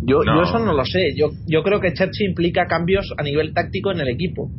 Yo, 0.09 0.23
No. 0.23 0.37
yo 0.37 0.43
eso 0.43 0.59
no 0.61 0.73
lo 0.73 0.85
sé. 0.85 1.15
Yo, 1.17 1.31
yo 1.47 1.63
creo 1.63 1.81
que 1.81 1.93
Churchill 1.93 2.31
implica 2.31 2.67
cambios 2.67 3.13
a 3.19 3.23
nivel 3.23 3.53
táctico 3.53 3.91
en 3.91 4.01
el 4.01 4.09
equipo. 4.09 4.51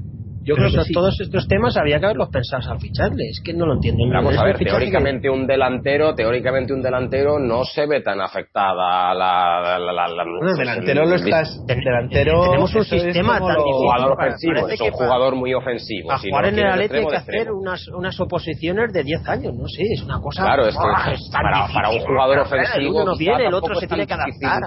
Yo 0.48 0.56
creo 0.56 0.72
que 0.72 0.84
sí. 0.86 0.94
todos 0.94 1.20
estos 1.20 1.48
temas 1.48 1.76
había 1.76 2.00
que 2.00 2.06
haberlos 2.06 2.30
pensado 2.30 2.72
al 2.72 2.80
ficharle. 2.80 3.26
Es 3.30 3.42
que 3.44 3.54
no 3.54 3.66
lo 3.66 3.74
entiendo. 3.74 4.04
Vamos 4.12 4.38
a 4.38 4.44
ver, 4.46 4.58
teóricamente 4.58 5.30
un 5.30 5.46
delantero, 5.46 6.16
teóricamente 6.16 6.74
un 6.74 6.82
delantero 6.82 7.38
no 7.38 7.66
se 7.66 7.86
ve 7.86 8.02
tan 8.02 8.22
afectada 8.22 9.14
la, 9.14 9.14
la, 9.14 9.78
la, 9.80 9.94
la- 9.94 10.08
la- 10.08 10.24
Bueno, 10.24 10.52
el 10.52 10.58
delantero 10.58 11.04
el- 11.04 11.10
lo 11.10 11.16
el- 11.16 11.22
estás. 11.22 11.64
Ten- 11.68 11.80
delantero. 11.82 12.42
tenemos 12.44 12.74
un 12.76 12.86
sistema 12.86 13.40
tan 13.40 13.58
jugador 13.58 14.12
ofensivo, 14.14 14.68
es 14.70 14.80
que 14.80 14.86
un 14.86 14.92
para- 14.92 15.06
jugador 15.06 15.36
muy 15.36 15.54
ofensivo. 15.54 16.08
Para 16.08 16.20
si 16.20 16.30
jugar 16.30 16.44
no 16.44 16.50
en 16.50 16.60
el 16.60 16.72
Atleti 16.72 16.96
hay 16.96 17.08
que 17.08 17.16
hacer 17.18 17.52
unas, 17.52 17.88
unas 17.90 18.20
oposiciones 18.20 18.94
de 18.94 19.04
10 19.04 19.28
años, 19.28 19.54
no 19.54 19.68
sé, 19.68 19.84
es 19.84 20.02
una 20.04 20.20
cosa. 20.22 20.44
Claro, 20.44 20.66
es 20.68 20.76
que 20.76 21.32
para- 21.32 21.68
para 21.74 21.90
un 21.90 22.00
jugador 22.00 22.40
ofensivo 22.40 22.78
El 22.78 22.88
uno 23.04 23.18
viene, 23.18 23.48
el 23.48 23.54
otro 23.54 23.76
se 23.76 23.88
tiene 23.88 24.08
que 24.08 24.14
adaptar. 24.14 24.62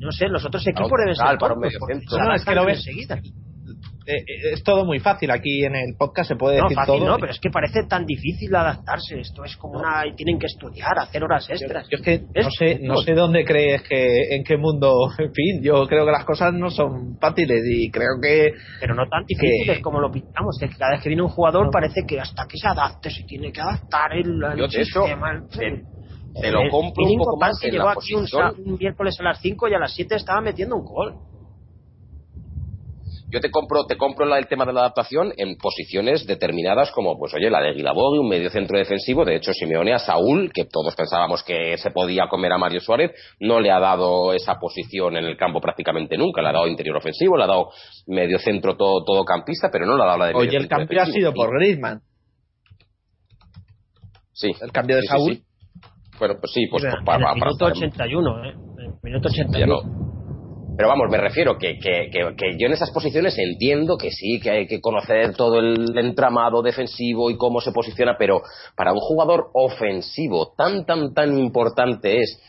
No 0.00 0.12
sé, 0.12 0.28
los 0.28 0.44
otros 0.44 0.64
equipos 0.66 0.92
deben 0.98 1.16
ser 1.16 1.38
para 1.38 1.54
un 1.54 1.60
No, 1.60 2.34
es 2.34 2.44
que 2.44 2.54
lo 2.54 2.66
ves-. 2.66 2.84
Eh, 4.08 4.16
eh, 4.26 4.52
es 4.54 4.62
todo 4.62 4.84
muy 4.84 4.98
fácil. 5.00 5.30
Aquí 5.30 5.64
en 5.64 5.76
el 5.76 5.94
podcast 5.98 6.28
se 6.28 6.36
puede 6.36 6.56
No, 6.58 6.64
decir 6.64 6.76
fácil 6.76 6.94
todo. 7.00 7.06
no, 7.06 7.16
pero 7.18 7.32
es 7.32 7.38
que 7.40 7.50
parece 7.50 7.84
tan 7.88 8.06
difícil 8.06 8.54
adaptarse. 8.54 9.20
Esto 9.20 9.44
es 9.44 9.56
como 9.56 9.78
una. 9.78 10.06
y 10.06 10.14
Tienen 10.16 10.38
que 10.38 10.46
estudiar, 10.46 10.98
hacer 10.98 11.22
horas 11.22 11.48
extras. 11.50 11.86
yo 11.90 11.96
es 11.98 12.02
que 12.02 12.14
Es 12.34 12.44
no 12.46 12.50
sé, 12.50 12.78
no 12.80 12.96
sé 12.96 13.14
dónde 13.14 13.44
crees 13.44 13.82
que, 13.82 14.34
en 14.34 14.44
qué 14.44 14.56
mundo, 14.56 15.08
en 15.18 15.32
fin, 15.32 15.62
yo 15.62 15.86
creo 15.86 16.04
que 16.06 16.12
las 16.12 16.24
cosas 16.24 16.52
no 16.54 16.70
son 16.70 17.16
fáciles 17.20 17.62
y 17.70 17.90
creo 17.90 18.18
que 18.22 18.52
Pero 18.80 18.94
no 18.94 19.06
tan 19.08 19.24
difíciles 19.26 19.76
que- 19.76 19.82
como 19.82 20.00
lo 20.00 20.10
pintamos. 20.10 20.56
Que 20.58 20.68
cada 20.70 20.92
vez 20.92 21.02
que 21.02 21.08
viene 21.10 21.22
un 21.22 21.28
jugador 21.28 21.70
parece 21.70 22.02
que 22.06 22.18
hasta 22.20 22.46
que 22.46 22.56
se 22.56 22.66
adapte 22.68 23.10
se 23.10 23.24
tiene 23.24 23.52
que 23.52 23.60
adaptar 23.60 24.12
el, 24.14 24.42
el 24.52 24.58
Yo, 24.58 24.68
sistema. 24.68 25.34
en 25.34 25.48
te- 25.48 25.58
fin. 25.58 25.84
te 26.40 26.50
lo 26.50 26.62
El 26.62 26.70
compro 26.70 27.04
un 27.04 27.18
poco 27.18 27.36
más 27.40 27.58
que 27.60 27.66
en 27.68 27.72
llegó 27.74 27.86
la 27.86 27.92
aquí 27.92 28.14
un, 28.14 28.26
un 28.66 28.78
miércoles 28.78 29.16
a 29.20 29.22
las 29.24 29.40
5 29.40 29.68
y 29.68 29.74
a 29.74 29.78
las 29.78 29.92
7 29.94 30.14
estaba 30.16 30.40
metiendo 30.40 30.76
un 30.76 30.84
gol. 30.84 31.14
Yo 33.30 33.40
te 33.40 33.50
compro, 33.50 33.84
te 33.84 33.96
compro 33.96 34.34
el 34.34 34.46
tema 34.46 34.64
de 34.64 34.72
la 34.72 34.80
adaptación 34.80 35.32
en 35.36 35.56
posiciones 35.56 36.26
determinadas 36.26 36.90
como, 36.92 37.18
pues 37.18 37.34
oye, 37.34 37.50
la 37.50 37.60
de 37.60 37.72
Guilabogui, 37.74 38.18
un 38.18 38.28
medio 38.28 38.48
centro 38.48 38.78
defensivo. 38.78 39.24
De 39.24 39.36
hecho, 39.36 39.52
Simeone 39.52 39.92
a 39.92 39.98
Saúl, 39.98 40.50
que 40.52 40.64
todos 40.64 40.94
pensábamos 40.94 41.42
que 41.42 41.76
se 41.76 41.90
podía 41.90 42.26
comer 42.28 42.52
a 42.52 42.58
Mario 42.58 42.80
Suárez, 42.80 43.12
no 43.40 43.60
le 43.60 43.70
ha 43.70 43.78
dado 43.78 44.32
esa 44.32 44.54
posición 44.54 45.16
en 45.16 45.24
el 45.24 45.36
campo 45.36 45.60
prácticamente 45.60 46.16
nunca. 46.16 46.40
Le 46.40 46.48
ha 46.48 46.52
dado 46.52 46.66
interior 46.66 46.96
ofensivo, 46.96 47.36
le 47.36 47.44
ha 47.44 47.48
dado 47.48 47.68
medio 48.06 48.38
centro 48.38 48.76
todo, 48.76 49.04
todo 49.04 49.24
campista, 49.24 49.68
pero 49.70 49.84
no 49.84 49.96
le 49.96 50.02
ha 50.02 50.06
dado 50.06 50.18
la 50.18 50.26
de 50.28 50.34
Oye, 50.34 50.56
el 50.56 50.68
cambio 50.68 51.02
ha 51.02 51.06
sido 51.06 51.34
por 51.34 51.50
Griezmann. 51.58 52.00
Sí. 54.32 54.52
El 54.60 54.72
cambio 54.72 54.96
de 54.96 55.02
Saúl. 55.02 55.42
Bueno, 56.18 56.34
pues 56.40 56.52
sí, 56.52 56.66
pues, 56.70 56.82
pues 56.82 56.94
para, 57.04 57.32
el 57.32 57.34
minuto 57.34 57.66
81, 57.66 58.44
¿eh? 58.44 58.54
El 58.78 58.92
minuto 59.02 59.28
81. 59.28 60.07
Pero 60.78 60.90
vamos, 60.90 61.10
me 61.10 61.18
refiero 61.18 61.58
que, 61.58 61.76
que, 61.80 62.08
que, 62.12 62.56
yo 62.56 62.68
en 62.68 62.72
esas 62.72 62.92
posiciones 62.92 63.36
entiendo 63.36 63.98
que 63.98 64.12
sí, 64.12 64.38
que 64.40 64.50
hay 64.50 64.66
que 64.68 64.80
conocer 64.80 65.34
todo 65.34 65.58
el 65.58 65.98
entramado 65.98 66.62
defensivo 66.62 67.32
y 67.32 67.36
cómo 67.36 67.60
se 67.60 67.72
posiciona, 67.72 68.14
pero 68.16 68.42
para 68.76 68.92
un 68.92 69.00
jugador 69.00 69.48
ofensivo 69.54 70.52
tan, 70.56 70.86
tan, 70.86 71.12
tan 71.12 71.36
importante 71.36 72.18
es 72.18 72.40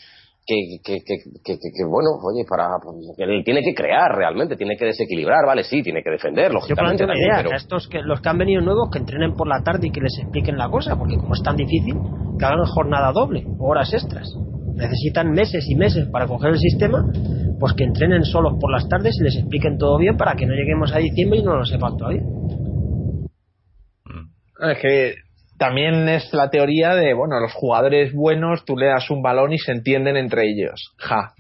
que, 0.45 0.77
que, 0.83 0.99
que, 1.43 1.85
bueno, 1.89 2.09
oye, 2.21 2.45
para 2.47 2.67
él 3.17 3.41
tiene 3.43 3.63
que 3.63 3.73
crear 3.73 4.15
realmente, 4.15 4.55
tiene 4.55 4.77
que 4.77 4.85
desequilibrar, 4.85 5.47
vale, 5.47 5.63
sí, 5.63 5.81
tiene 5.81 6.03
que 6.03 6.11
defender, 6.11 6.53
lógicamente. 6.53 7.07
Yo 7.07 7.11
idea, 7.11 7.41
pero... 7.41 7.55
estos 7.55 7.87
que 7.87 7.97
los 8.03 8.21
que 8.21 8.29
han 8.29 8.37
venido 8.37 8.61
nuevos 8.61 8.91
que 8.91 8.99
entrenen 8.99 9.35
por 9.35 9.47
la 9.47 9.63
tarde 9.63 9.87
y 9.87 9.91
que 9.91 10.01
les 10.01 10.15
expliquen 10.19 10.55
la 10.55 10.69
cosa, 10.69 10.95
porque 10.97 11.17
como 11.17 11.33
es 11.33 11.41
tan 11.41 11.55
difícil, 11.55 11.95
que 12.37 12.45
hagan 12.45 12.63
jornada 12.65 13.11
doble, 13.11 13.43
horas 13.57 13.91
extras. 13.91 14.31
Necesitan 14.79 15.31
meses 15.31 15.65
y 15.69 15.75
meses 15.75 16.07
para 16.07 16.25
coger 16.25 16.51
el 16.51 16.57
sistema 16.57 17.05
pues 17.59 17.73
que 17.73 17.83
entrenen 17.83 18.23
solos 18.23 18.53
por 18.59 18.71
las 18.71 18.87
tardes 18.87 19.17
y 19.19 19.23
les 19.23 19.35
expliquen 19.35 19.77
todo 19.77 19.97
bien 19.97 20.15
para 20.15 20.35
que 20.35 20.45
no 20.45 20.53
lleguemos 20.53 20.93
a 20.93 20.99
diciembre 20.99 21.39
y 21.39 21.43
no 21.43 21.57
lo 21.57 21.65
sepan 21.65 21.97
todavía. 21.97 22.21
Es 24.71 24.77
que 24.79 25.13
también 25.57 26.07
es 26.07 26.33
la 26.33 26.49
teoría 26.49 26.95
de, 26.95 27.13
bueno, 27.13 27.39
los 27.39 27.53
jugadores 27.53 28.13
buenos, 28.13 28.63
tú 28.63 28.77
le 28.77 28.87
das 28.87 29.09
un 29.11 29.21
balón 29.21 29.51
y 29.51 29.57
se 29.57 29.73
entienden 29.73 30.15
entre 30.15 30.49
ellos. 30.49 30.93
Ja, 30.97 31.33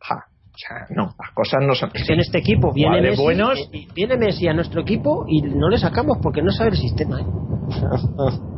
ja. 0.00 0.26
O 0.54 0.58
sea, 0.58 0.86
no, 0.90 1.14
las 1.18 1.32
cosas 1.34 1.60
no 1.62 1.74
son. 1.74 1.90
en 1.94 2.20
este 2.20 2.38
equipo 2.38 2.72
viene 2.72 3.00
Messi, 3.00 3.22
buenos... 3.22 3.70
Viene 3.94 4.16
Messi 4.16 4.48
a 4.48 4.54
nuestro 4.54 4.82
equipo 4.82 5.24
y 5.28 5.42
no 5.42 5.68
le 5.68 5.78
sacamos 5.78 6.18
porque 6.22 6.42
no 6.42 6.50
sabe 6.52 6.70
el 6.70 6.76
sistema. 6.76 7.20
¿eh? 7.20 7.24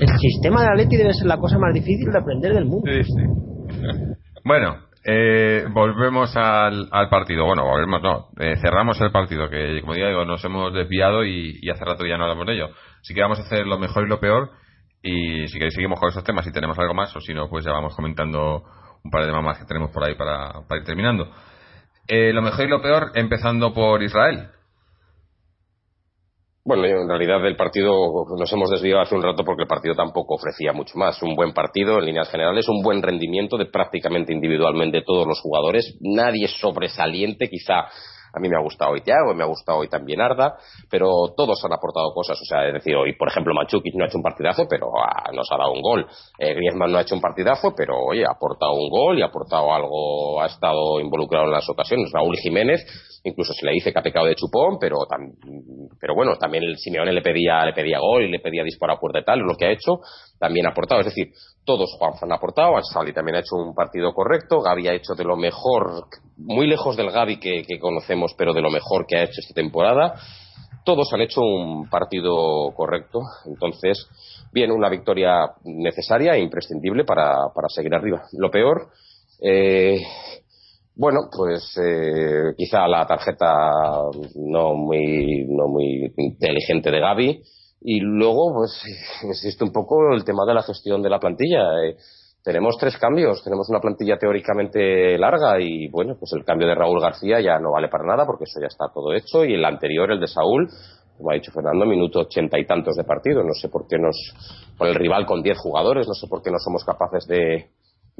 el 0.00 0.18
sistema 0.18 0.62
de 0.62 0.68
Atleti 0.68 0.96
debe 0.96 1.14
ser 1.14 1.26
la 1.26 1.38
cosa 1.38 1.58
más 1.58 1.72
difícil 1.72 2.10
de 2.10 2.18
aprender 2.18 2.54
del 2.54 2.64
mundo. 2.64 2.90
Bueno, 4.44 4.76
eh, 5.04 5.64
volvemos 5.72 6.36
al, 6.36 6.88
partido. 7.10 7.44
Bueno, 7.44 7.64
volvemos, 7.64 8.02
no. 8.02 8.28
Eh, 8.38 8.56
cerramos 8.56 9.00
el 9.00 9.10
partido, 9.10 9.48
que 9.48 9.80
como 9.80 9.94
digo, 9.94 10.24
nos 10.24 10.44
hemos 10.44 10.72
desviado 10.74 11.24
y, 11.24 11.68
hace 11.70 11.84
rato 11.84 12.06
ya 12.06 12.16
no 12.16 12.24
hablamos 12.24 12.46
de 12.46 12.54
ello. 12.54 12.68
Así 13.00 13.14
que 13.14 13.22
vamos 13.22 13.38
a 13.38 13.42
hacer 13.42 13.66
lo 13.66 13.78
mejor 13.78 14.04
y 14.04 14.08
lo 14.08 14.20
peor. 14.20 14.50
Y 15.02 15.46
si 15.48 15.54
queréis, 15.54 15.74
seguimos 15.74 15.98
con 15.98 16.10
esos 16.10 16.24
temas. 16.24 16.44
Si 16.44 16.52
tenemos 16.52 16.78
algo 16.78 16.94
más, 16.94 17.14
o 17.16 17.20
si 17.20 17.32
no, 17.32 17.48
pues 17.48 17.64
ya 17.64 17.72
vamos 17.72 17.94
comentando 17.96 18.62
un 19.02 19.10
par 19.10 19.24
de 19.24 19.32
temas 19.32 19.58
que 19.58 19.64
tenemos 19.64 19.90
por 19.90 20.04
ahí 20.04 20.14
para, 20.14 20.52
ir 20.76 20.84
terminando. 20.84 21.30
Eh, 22.06 22.32
lo 22.32 22.42
mejor 22.42 22.66
y 22.66 22.68
lo 22.68 22.82
peor, 22.82 23.12
empezando 23.14 23.72
por 23.72 24.02
Israel. 24.02 24.48
Bueno, 26.70 26.84
en 26.84 27.08
realidad 27.08 27.44
el 27.46 27.56
partido 27.56 27.92
nos 28.38 28.52
hemos 28.52 28.70
desviado 28.70 29.00
hace 29.00 29.16
un 29.16 29.24
rato 29.24 29.42
porque 29.42 29.62
el 29.62 29.68
partido 29.68 29.96
tampoco 29.96 30.36
ofrecía 30.36 30.72
mucho 30.72 30.96
más. 30.96 31.20
Un 31.20 31.34
buen 31.34 31.52
partido 31.52 31.98
en 31.98 32.04
líneas 32.04 32.30
generales, 32.30 32.68
un 32.68 32.80
buen 32.80 33.02
rendimiento 33.02 33.58
de 33.58 33.66
prácticamente 33.66 34.32
individualmente 34.32 35.02
todos 35.04 35.26
los 35.26 35.40
jugadores. 35.40 35.98
Nadie 35.98 36.46
sobresaliente, 36.46 37.48
quizá 37.48 37.88
a 38.32 38.40
mí 38.40 38.48
me 38.48 38.56
ha 38.56 38.60
gustado 38.60 38.92
hoy 38.92 39.00
Thiago, 39.00 39.34
me 39.34 39.42
ha 39.42 39.46
gustado 39.46 39.78
hoy 39.78 39.88
también 39.88 40.20
Arda, 40.20 40.56
pero 40.90 41.08
todos 41.36 41.64
han 41.64 41.72
aportado 41.72 42.12
cosas. 42.14 42.40
O 42.40 42.44
sea, 42.44 42.66
es 42.66 42.74
decir, 42.74 42.94
hoy, 42.96 43.16
por 43.16 43.28
ejemplo, 43.28 43.54
Machukic 43.54 43.94
no 43.94 44.04
ha 44.04 44.08
hecho 44.08 44.18
un 44.18 44.22
partidazo, 44.22 44.66
pero 44.68 44.88
ah, 44.98 45.30
nos 45.32 45.50
ha 45.50 45.56
dado 45.56 45.72
un 45.72 45.82
gol. 45.82 46.06
Eh, 46.38 46.54
Griezmann 46.54 46.92
no 46.92 46.98
ha 46.98 47.02
hecho 47.02 47.14
un 47.14 47.20
partidazo, 47.20 47.74
pero 47.76 47.94
oye, 47.98 48.24
ha 48.24 48.32
aportado 48.32 48.72
un 48.72 48.88
gol 48.88 49.18
y 49.18 49.22
ha 49.22 49.26
aportado 49.26 49.72
algo, 49.72 50.40
ha 50.40 50.46
estado 50.46 51.00
involucrado 51.00 51.46
en 51.46 51.52
las 51.52 51.68
ocasiones. 51.68 52.10
Raúl 52.12 52.36
Jiménez 52.36 52.84
incluso 53.24 53.52
se 53.52 53.66
le 53.66 53.72
dice 53.72 53.92
que 53.92 53.98
ha 53.98 54.02
pecado 54.02 54.26
de 54.26 54.34
chupón, 54.34 54.78
pero, 54.80 54.96
pero 56.00 56.14
bueno, 56.14 56.36
también 56.36 56.64
el 56.64 56.78
Simeone 56.78 57.12
le 57.12 57.22
pedía, 57.22 57.64
le 57.64 57.72
pedía 57.72 57.98
gol 57.98 58.24
y 58.24 58.30
le 58.30 58.40
pedía 58.40 58.64
disparar 58.64 58.98
por 58.98 59.12
de 59.12 59.22
tal, 59.22 59.40
lo 59.40 59.56
que 59.56 59.66
ha 59.66 59.72
hecho, 59.72 60.00
también 60.38 60.66
ha 60.66 60.70
aportado. 60.70 61.00
Es 61.00 61.06
decir, 61.06 61.28
todos 61.64 61.94
Juan 61.98 62.14
han 62.20 62.32
aportado, 62.32 62.76
Ansali 62.76 63.12
también 63.12 63.36
ha 63.36 63.40
hecho 63.40 63.56
un 63.56 63.74
partido 63.74 64.12
correcto, 64.12 64.60
Gaby 64.60 64.88
ha 64.88 64.94
hecho 64.94 65.14
de 65.14 65.24
lo 65.24 65.36
mejor, 65.36 66.06
muy 66.36 66.66
lejos 66.66 66.96
del 66.96 67.10
Gaby 67.10 67.38
que, 67.38 67.78
conocemos, 67.80 68.34
pero 68.36 68.52
de 68.52 68.62
lo 68.62 68.70
mejor 68.70 69.06
que 69.06 69.16
ha 69.16 69.24
hecho 69.24 69.40
esta 69.40 69.54
temporada. 69.54 70.14
Todos 70.84 71.12
han 71.12 71.20
hecho 71.20 71.42
un 71.42 71.88
partido 71.90 72.72
correcto, 72.74 73.20
entonces, 73.46 74.08
bien, 74.52 74.72
una 74.72 74.88
victoria 74.88 75.52
necesaria 75.64 76.32
e 76.34 76.42
imprescindible 76.42 77.04
para, 77.04 77.50
para 77.54 77.68
seguir 77.68 77.94
arriba. 77.94 78.22
Lo 78.32 78.50
peor, 78.50 78.88
eh, 79.42 80.00
bueno, 80.96 81.30
pues 81.34 81.78
eh, 81.82 82.54
quizá 82.56 82.86
la 82.86 83.06
tarjeta 83.06 84.02
no 84.34 84.74
muy, 84.74 85.46
no 85.48 85.68
muy 85.68 86.12
inteligente 86.16 86.90
de 86.90 87.00
Gaby. 87.00 87.42
Y 87.80 88.00
luego, 88.00 88.54
pues, 88.54 88.82
existe 89.30 89.64
un 89.64 89.72
poco 89.72 90.12
el 90.12 90.24
tema 90.24 90.44
de 90.46 90.54
la 90.54 90.62
gestión 90.62 91.02
de 91.02 91.10
la 91.10 91.18
plantilla. 91.18 91.62
Eh, 91.84 91.96
tenemos 92.42 92.76
tres 92.78 92.96
cambios. 92.98 93.42
Tenemos 93.42 93.68
una 93.68 93.80
plantilla 93.80 94.18
teóricamente 94.18 95.18
larga 95.18 95.60
y, 95.60 95.88
bueno, 95.88 96.16
pues 96.18 96.32
el 96.34 96.44
cambio 96.44 96.68
de 96.68 96.74
Raúl 96.74 97.00
García 97.00 97.40
ya 97.40 97.58
no 97.58 97.72
vale 97.72 97.88
para 97.88 98.04
nada 98.04 98.26
porque 98.26 98.44
eso 98.44 98.60
ya 98.60 98.68
está 98.68 98.86
todo 98.92 99.12
hecho. 99.12 99.44
Y 99.44 99.54
el 99.54 99.64
anterior, 99.64 100.10
el 100.10 100.20
de 100.20 100.26
Saúl, 100.26 100.68
como 101.16 101.30
ha 101.30 101.34
dicho 101.34 101.52
Fernando, 101.52 101.84
minuto 101.84 102.20
ochenta 102.20 102.58
y 102.58 102.66
tantos 102.66 102.96
de 102.96 103.04
partido. 103.04 103.42
No 103.42 103.54
sé 103.54 103.68
por 103.68 103.86
qué 103.86 103.98
nos, 103.98 104.16
con 104.78 104.88
el 104.88 104.94
rival 104.94 105.26
con 105.26 105.42
diez 105.42 105.58
jugadores, 105.58 106.06
no 106.08 106.14
sé 106.14 106.26
por 106.28 106.42
qué 106.42 106.50
no 106.50 106.58
somos 106.58 106.84
capaces 106.84 107.26
de, 107.26 107.70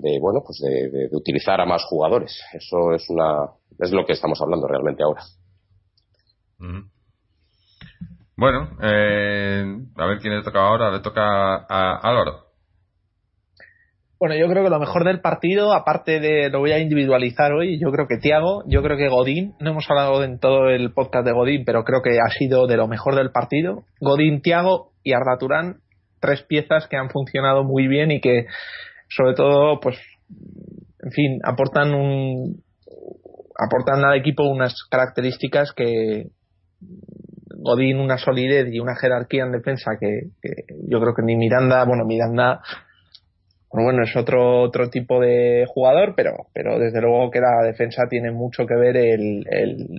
de 0.00 0.18
bueno 0.20 0.40
pues 0.44 0.58
de, 0.60 1.08
utilizar 1.12 1.60
a 1.60 1.66
más 1.66 1.84
jugadores 1.84 2.40
eso 2.52 2.92
es 2.94 3.08
una 3.08 3.50
es 3.78 3.90
lo 3.92 4.04
que 4.04 4.12
estamos 4.12 4.40
hablando 4.40 4.66
realmente 4.66 5.02
ahora 5.02 5.22
bueno 8.40 8.70
eh, 8.82 9.64
a 9.96 10.06
ver 10.06 10.18
quién 10.18 10.34
le 10.34 10.42
toca 10.42 10.60
ahora 10.60 10.90
le 10.90 11.00
toca 11.00 11.22
a 11.68 12.00
Álvaro 12.02 12.50
bueno, 14.20 14.36
yo 14.36 14.48
creo 14.48 14.62
que 14.62 14.68
lo 14.68 14.78
mejor 14.78 15.04
del 15.04 15.22
partido, 15.22 15.72
aparte 15.72 16.20
de 16.20 16.50
lo 16.50 16.58
voy 16.58 16.72
a 16.72 16.78
individualizar 16.78 17.54
hoy, 17.54 17.80
yo 17.80 17.90
creo 17.90 18.06
que 18.06 18.18
Tiago, 18.18 18.64
yo 18.66 18.82
creo 18.82 18.98
que 18.98 19.08
Godín, 19.08 19.54
no 19.60 19.70
hemos 19.70 19.88
hablado 19.88 20.22
en 20.22 20.38
todo 20.38 20.68
el 20.68 20.92
podcast 20.92 21.24
de 21.24 21.32
Godín, 21.32 21.64
pero 21.64 21.84
creo 21.84 22.02
que 22.02 22.18
ha 22.20 22.28
sido 22.28 22.66
de 22.66 22.76
lo 22.76 22.86
mejor 22.86 23.14
del 23.14 23.30
partido. 23.30 23.84
Godín, 23.98 24.42
Tiago 24.42 24.92
y 25.02 25.14
Arda 25.14 25.38
Turán, 25.38 25.80
tres 26.20 26.42
piezas 26.42 26.86
que 26.86 26.98
han 26.98 27.08
funcionado 27.08 27.64
muy 27.64 27.88
bien 27.88 28.10
y 28.10 28.20
que 28.20 28.44
sobre 29.08 29.32
todo, 29.32 29.80
pues, 29.80 29.96
en 31.02 31.12
fin, 31.12 31.40
aportan 31.42 31.94
un 31.94 32.62
aportan 33.58 34.04
al 34.04 34.18
equipo 34.18 34.42
unas 34.42 34.84
características 34.90 35.72
que 35.72 36.26
Godín 37.62 37.98
una 37.98 38.18
solidez 38.18 38.68
y 38.72 38.80
una 38.80 38.96
jerarquía 38.96 39.44
en 39.44 39.52
defensa 39.52 39.92
que, 39.98 40.30
yo 40.88 41.00
creo 41.00 41.14
que 41.14 41.22
ni 41.22 41.36
Miranda, 41.36 41.84
bueno, 41.84 42.04
Miranda 42.04 42.60
bueno, 43.72 44.02
es 44.02 44.16
otro 44.16 44.62
otro 44.62 44.90
tipo 44.90 45.20
de 45.20 45.64
jugador, 45.68 46.14
pero 46.16 46.48
pero 46.52 46.78
desde 46.78 47.00
luego 47.00 47.30
que 47.30 47.40
la 47.40 47.62
defensa 47.64 48.08
tiene 48.08 48.32
mucho 48.32 48.66
que 48.66 48.74
ver 48.74 48.96
el, 48.96 49.44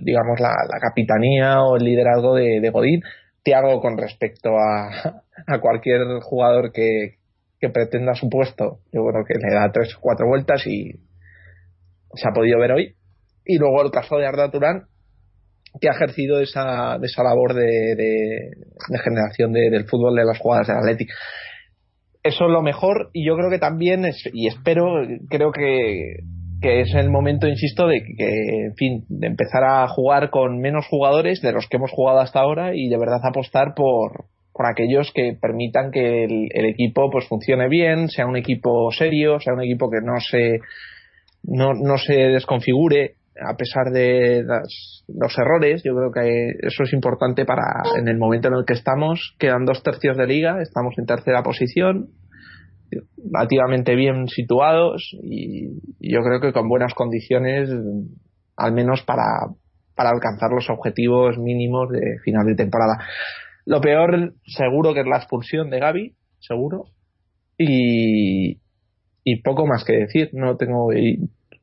digamos 0.04 0.40
la, 0.40 0.54
capitanía 0.80 1.62
o 1.62 1.76
el 1.76 1.84
liderazgo 1.84 2.34
de, 2.34 2.68
Godín. 2.70 3.02
Tiago 3.42 3.80
con 3.80 3.96
respecto 3.96 4.50
a, 4.56 5.22
cualquier 5.60 6.00
jugador 6.20 6.70
que, 6.70 7.16
que 7.58 7.70
pretenda 7.70 8.14
su 8.14 8.28
puesto, 8.28 8.80
yo 8.92 9.04
creo 9.06 9.24
que 9.26 9.34
le 9.34 9.54
da 9.54 9.72
tres 9.72 9.96
o 9.96 10.00
cuatro 10.00 10.28
vueltas 10.28 10.64
y 10.66 10.92
se 12.14 12.28
ha 12.28 12.32
podido 12.32 12.60
ver 12.60 12.72
hoy. 12.72 12.94
Y 13.44 13.58
luego 13.58 13.82
el 13.82 13.90
caso 13.90 14.16
de 14.16 14.26
Arda 14.26 14.50
Turán, 14.50 14.84
que 15.80 15.88
ha 15.88 15.92
ejercido 15.92 16.40
esa, 16.40 16.96
esa 17.02 17.22
labor 17.22 17.54
de, 17.54 17.94
de, 17.96 18.98
generación 19.02 19.52
del 19.52 19.84
fútbol 19.86 20.16
de 20.16 20.24
las 20.24 20.38
jugadas 20.38 20.68
del 20.68 20.76
Atlético. 20.76 21.12
Eso 22.22 22.44
es 22.44 22.50
lo 22.50 22.62
mejor 22.62 23.10
y 23.12 23.26
yo 23.26 23.36
creo 23.36 23.50
que 23.50 23.58
también, 23.58 24.04
es, 24.04 24.22
y 24.32 24.46
espero, 24.46 24.84
creo 25.28 25.50
que, 25.50 26.20
que 26.60 26.82
es 26.82 26.94
el 26.94 27.10
momento, 27.10 27.48
insisto, 27.48 27.88
de 27.88 28.02
que, 28.02 28.66
en 28.66 28.74
fin, 28.76 29.04
de 29.08 29.26
empezar 29.26 29.64
a 29.64 29.88
jugar 29.88 30.30
con 30.30 30.60
menos 30.60 30.86
jugadores 30.86 31.42
de 31.42 31.52
los 31.52 31.66
que 31.68 31.78
hemos 31.78 31.90
jugado 31.90 32.20
hasta 32.20 32.40
ahora 32.40 32.76
y 32.76 32.88
de 32.88 32.98
verdad 32.98 33.20
apostar 33.24 33.74
por, 33.74 34.26
por 34.52 34.66
aquellos 34.66 35.10
que 35.12 35.36
permitan 35.40 35.90
que 35.90 36.24
el, 36.24 36.66
equipo 36.66 37.10
pues 37.10 37.26
funcione 37.26 37.68
bien, 37.68 38.08
sea 38.08 38.26
un 38.26 38.36
equipo 38.36 38.90
serio, 38.92 39.40
sea 39.40 39.54
un 39.54 39.62
equipo 39.62 39.90
que 39.90 40.00
no 40.02 40.20
se 40.20 40.60
no, 41.44 41.72
no 41.74 41.96
se 41.98 42.14
desconfigure 42.14 43.14
a 43.40 43.56
pesar 43.56 43.92
de 43.92 44.44
los 45.08 45.38
errores. 45.38 45.82
Yo 45.84 45.94
creo 45.94 46.12
que 46.12 46.66
eso 46.66 46.82
es 46.82 46.92
importante 46.92 47.44
para 47.44 47.62
en 47.98 48.08
el 48.08 48.18
momento 48.18 48.48
en 48.48 48.54
el 48.54 48.64
que 48.66 48.74
estamos. 48.74 49.34
Quedan 49.38 49.64
dos 49.64 49.82
tercios 49.82 50.16
de 50.16 50.26
liga, 50.26 50.60
estamos 50.60 50.94
en 50.98 51.06
tercera 51.06 51.42
posición, 51.42 52.10
relativamente 53.32 53.94
bien 53.94 54.28
situados 54.28 55.16
y 55.22 55.68
yo 56.00 56.20
creo 56.22 56.40
que 56.40 56.52
con 56.52 56.68
buenas 56.68 56.94
condiciones, 56.94 57.70
al 58.56 58.72
menos 58.72 59.02
para 59.02 59.24
para 59.94 60.10
alcanzar 60.10 60.50
los 60.50 60.68
objetivos 60.70 61.38
mínimos 61.38 61.88
de 61.90 62.18
final 62.24 62.46
de 62.46 62.54
temporada. 62.54 62.98
Lo 63.64 63.80
peor, 63.80 64.34
seguro 64.44 64.94
que 64.94 65.00
es 65.00 65.06
la 65.06 65.18
expulsión 65.18 65.70
de 65.70 65.78
Gaby, 65.78 66.14
seguro. 66.40 66.84
Y, 67.58 68.58
y 69.24 69.42
poco 69.42 69.66
más 69.66 69.84
que 69.84 69.92
decir. 69.94 70.30
No 70.32 70.56
tengo. 70.56 70.88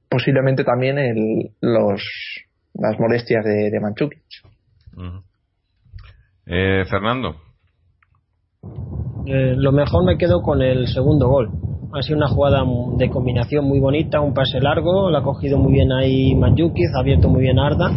Posiblemente 0.10 0.64
también 0.64 0.98
el, 0.98 1.52
los, 1.62 2.02
las 2.74 3.00
molestias 3.00 3.44
de, 3.46 3.70
de 3.70 3.80
Manchukic. 3.80 4.24
eh, 6.46 6.84
Fernando. 6.90 7.36
Eh, 9.26 9.54
lo 9.56 9.72
mejor 9.72 10.04
me 10.06 10.18
quedo 10.18 10.42
con 10.42 10.62
el 10.62 10.88
segundo 10.88 11.28
gol. 11.28 11.52
Ha 11.94 12.02
sido 12.02 12.18
una 12.18 12.28
jugada 12.28 12.64
de 12.98 13.10
combinación 13.10 13.66
muy 13.66 13.80
bonita, 13.80 14.20
un 14.22 14.34
pase 14.34 14.60
largo, 14.60 15.10
la 15.10 15.20
ha 15.20 15.24
cogido 15.24 15.58
muy 15.58 15.74
bien 15.74 15.92
ahí 15.92 16.36
Manjukic, 16.36 16.96
ha 16.96 17.00
abierto 17.00 17.30
muy 17.30 17.42
bien 17.42 17.58
a 17.58 17.68
Arda. 17.68 17.92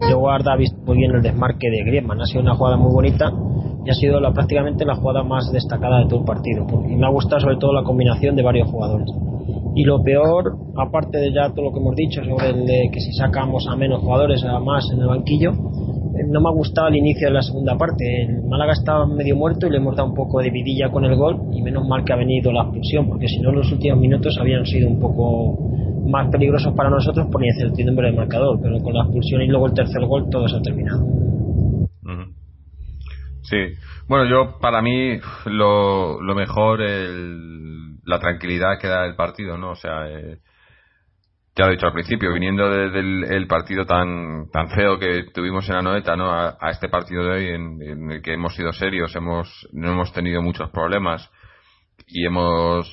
Luego 0.00 0.30
Arda 0.30 0.52
ha 0.52 0.56
visto 0.56 0.78
muy 0.84 0.98
bien 0.98 1.14
el 1.14 1.22
desmarque 1.22 1.70
de 1.70 1.82
Griezmann. 1.84 2.20
Ha 2.20 2.26
sido 2.26 2.42
una 2.42 2.54
jugada 2.54 2.76
muy 2.76 2.92
bonita 2.92 3.32
y 3.84 3.90
ha 3.90 3.94
sido 3.94 4.20
la, 4.20 4.32
prácticamente 4.32 4.84
la 4.84 4.96
jugada 4.96 5.22
más 5.22 5.50
destacada 5.52 6.00
de 6.00 6.08
todo 6.08 6.20
el 6.20 6.26
partido. 6.26 6.66
Y 6.88 6.96
me 6.96 7.06
ha 7.06 7.10
gustado 7.10 7.40
sobre 7.40 7.56
todo 7.56 7.72
la 7.72 7.82
combinación 7.84 8.36
de 8.36 8.42
varios 8.42 8.68
jugadores. 8.68 9.08
Y 9.78 9.84
lo 9.84 10.02
peor, 10.02 10.56
aparte 10.76 11.18
de 11.18 11.32
ya 11.32 11.50
todo 11.54 11.66
lo 11.66 11.72
que 11.72 11.78
hemos 11.78 11.94
dicho 11.94 12.20
sobre 12.24 12.50
el 12.50 12.66
de 12.66 12.90
que 12.92 12.98
si 12.98 13.12
sacamos 13.12 13.64
a 13.70 13.76
menos 13.76 14.00
jugadores, 14.00 14.42
a 14.42 14.58
más 14.58 14.84
en 14.92 15.02
el 15.02 15.06
banquillo, 15.06 15.52
no 15.52 16.40
me 16.40 16.48
ha 16.48 16.52
gustado 16.52 16.88
el 16.88 16.96
inicio 16.96 17.28
de 17.28 17.34
la 17.34 17.42
segunda 17.42 17.78
parte. 17.78 18.22
El 18.22 18.42
Málaga 18.42 18.72
estaba 18.72 19.06
medio 19.06 19.36
muerto 19.36 19.68
y 19.68 19.70
le 19.70 19.76
hemos 19.76 19.94
dado 19.94 20.08
un 20.08 20.16
poco 20.16 20.40
de 20.40 20.50
vidilla 20.50 20.90
con 20.90 21.04
el 21.04 21.14
gol 21.14 21.42
y 21.52 21.62
menos 21.62 21.86
mal 21.86 22.02
que 22.04 22.12
ha 22.12 22.16
venido 22.16 22.50
la 22.50 22.62
expulsión 22.62 23.06
porque 23.06 23.28
si 23.28 23.38
no 23.38 23.52
los 23.52 23.70
últimos 23.70 24.00
minutos 24.00 24.36
habían 24.40 24.66
sido 24.66 24.88
un 24.88 24.98
poco 24.98 25.70
más 26.08 26.28
peligrosos 26.28 26.74
para 26.74 26.90
nosotros 26.90 27.28
por 27.30 27.46
incertidumbre 27.46 28.08
del 28.08 28.16
marcador, 28.16 28.58
pero 28.60 28.80
con 28.80 28.94
la 28.94 29.02
expulsión 29.02 29.42
y 29.42 29.46
luego 29.46 29.66
el 29.66 29.74
tercer 29.74 30.04
gol 30.06 30.28
todo 30.28 30.48
se 30.48 30.56
ha 30.56 30.60
terminado. 30.60 31.06
Sí, 33.42 33.58
bueno, 34.08 34.28
yo 34.28 34.58
para 34.60 34.82
mí 34.82 35.20
lo, 35.46 36.20
lo 36.20 36.34
mejor 36.34 36.82
el, 36.82 37.87
la 38.08 38.18
tranquilidad 38.18 38.78
que 38.80 38.88
da 38.88 39.04
el 39.04 39.14
partido, 39.14 39.58
¿no? 39.58 39.72
O 39.72 39.76
sea, 39.76 40.08
eh, 40.08 40.38
ya 41.54 41.66
lo 41.66 41.72
he 41.72 41.74
dicho 41.74 41.86
al 41.86 41.92
principio, 41.92 42.32
viniendo 42.32 42.70
desde 42.70 43.00
el, 43.00 43.46
partido 43.46 43.84
tan 43.84 44.48
tan 44.50 44.70
feo 44.70 44.98
que 44.98 45.24
tuvimos 45.34 45.68
en 45.68 45.74
la 45.74 45.82
Noeta, 45.82 46.16
¿no? 46.16 46.32
A, 46.32 46.56
este 46.70 46.88
partido 46.88 47.24
de 47.24 47.30
hoy 47.30 47.48
en, 47.48 48.10
el 48.10 48.22
que 48.22 48.32
hemos 48.32 48.54
sido 48.54 48.72
serios, 48.72 49.14
hemos 49.14 49.68
no 49.72 49.92
hemos 49.92 50.12
tenido 50.12 50.40
muchos 50.40 50.70
problemas 50.70 51.30
y 52.06 52.24
hemos 52.26 52.88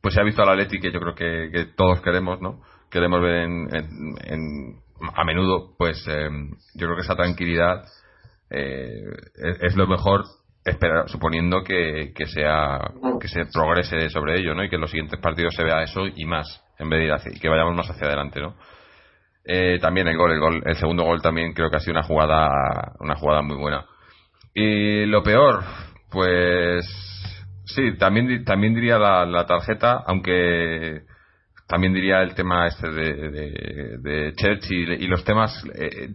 pues 0.00 0.14
se 0.14 0.20
ha 0.20 0.24
visto 0.24 0.42
al 0.42 0.48
Atleti 0.48 0.80
que 0.80 0.90
yo 0.90 1.00
creo 1.00 1.14
que, 1.14 1.66
todos 1.76 2.00
queremos, 2.00 2.40
¿no? 2.40 2.62
Queremos 2.90 3.20
ver 3.20 3.42
en, 3.42 4.80
a 5.14 5.24
menudo, 5.24 5.74
pues 5.76 6.02
eh, 6.08 6.28
yo 6.74 6.86
creo 6.86 6.96
que 6.96 7.02
esa 7.02 7.16
tranquilidad 7.16 7.84
eh, 8.50 9.02
es, 9.60 9.76
lo 9.76 9.86
mejor 9.86 10.24
esperar, 10.70 11.08
suponiendo 11.08 11.62
que, 11.62 12.12
que 12.14 12.26
sea 12.26 12.80
que 13.20 13.28
se 13.28 13.46
progrese 13.52 14.08
sobre 14.10 14.38
ello, 14.40 14.54
¿no? 14.54 14.64
Y 14.64 14.68
que 14.68 14.76
en 14.76 14.82
los 14.82 14.90
siguientes 14.90 15.20
partidos 15.20 15.54
se 15.54 15.64
vea 15.64 15.82
eso 15.82 16.06
y 16.06 16.24
más 16.24 16.62
en 16.78 16.90
vez 16.90 17.00
de 17.00 17.06
ir 17.06 17.12
hacia, 17.12 17.32
y 17.32 17.40
que 17.40 17.48
vayamos 17.48 17.74
más 17.74 17.88
hacia 17.88 18.06
adelante, 18.06 18.40
¿no? 18.40 18.54
Eh, 19.44 19.78
también 19.80 20.08
el 20.08 20.16
gol, 20.16 20.32
el 20.32 20.40
gol, 20.40 20.62
el 20.66 20.76
segundo 20.76 21.04
gol 21.04 21.22
también 21.22 21.52
creo 21.52 21.70
que 21.70 21.76
ha 21.76 21.80
sido 21.80 21.92
una 21.92 22.02
jugada, 22.02 22.92
una 22.98 23.14
jugada 23.14 23.42
muy 23.42 23.56
buena. 23.56 23.86
Y 24.52 25.06
lo 25.06 25.22
peor, 25.22 25.62
pues 26.10 26.84
sí, 27.64 27.96
también, 27.96 28.44
también 28.44 28.74
diría 28.74 28.98
la, 28.98 29.46
tarjeta, 29.46 30.02
aunque 30.06 31.02
también 31.68 31.92
diría 31.92 32.22
el 32.22 32.34
tema 32.34 32.66
este 32.66 32.90
de, 32.90 33.98
de, 33.98 34.32
Churchill 34.34 34.92
y 35.00 35.06
los 35.06 35.24
temas, 35.24 35.64
eh, 35.74 36.08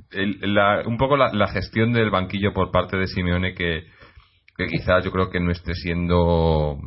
un 0.85 0.97
poco 0.97 1.15
la, 1.15 1.47
gestión 1.47 1.93
del 1.93 2.09
banquillo 2.09 2.53
por 2.53 2.71
parte 2.71 2.97
de 2.97 3.07
Simeone 3.07 3.53
que, 3.53 3.85
que 4.61 4.77
quizás 4.77 5.03
yo 5.03 5.11
creo 5.11 5.29
que 5.29 5.39
no 5.39 5.51
esté 5.51 5.73
siendo 5.73 6.77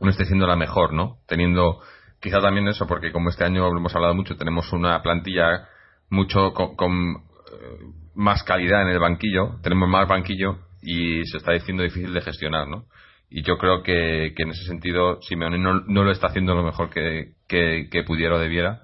no 0.00 0.10
esté 0.10 0.24
siendo 0.24 0.46
la 0.46 0.56
mejor, 0.56 0.92
¿no? 0.92 1.18
Teniendo 1.26 1.80
quizá 2.20 2.40
también 2.40 2.68
eso, 2.68 2.86
porque 2.86 3.12
como 3.12 3.28
este 3.28 3.44
año 3.44 3.66
hemos 3.68 3.94
hablado 3.94 4.14
mucho, 4.14 4.36
tenemos 4.36 4.72
una 4.72 5.02
plantilla 5.02 5.68
mucho 6.08 6.52
con, 6.52 7.10
eh, 7.12 7.84
más 8.14 8.42
calidad 8.42 8.82
en 8.82 8.88
el 8.88 8.98
banquillo, 8.98 9.60
tenemos 9.62 9.88
más 9.88 10.08
banquillo 10.08 10.58
y 10.82 11.24
se 11.26 11.36
está 11.36 11.52
diciendo 11.52 11.82
difícil 11.82 12.12
de 12.12 12.20
gestionar, 12.22 12.66
¿no? 12.66 12.86
Y 13.28 13.42
yo 13.42 13.58
creo 13.58 13.82
que, 13.82 14.34
en 14.36 14.50
ese 14.50 14.64
sentido 14.64 15.20
Simeone 15.22 15.58
no, 15.58 15.80
no, 15.86 16.02
lo 16.02 16.10
está 16.10 16.28
haciendo 16.28 16.54
lo 16.54 16.64
mejor 16.64 16.90
que, 16.90 17.34
que, 17.46 18.02
pudiera 18.04 18.34
o 18.34 18.38
debiera, 18.38 18.82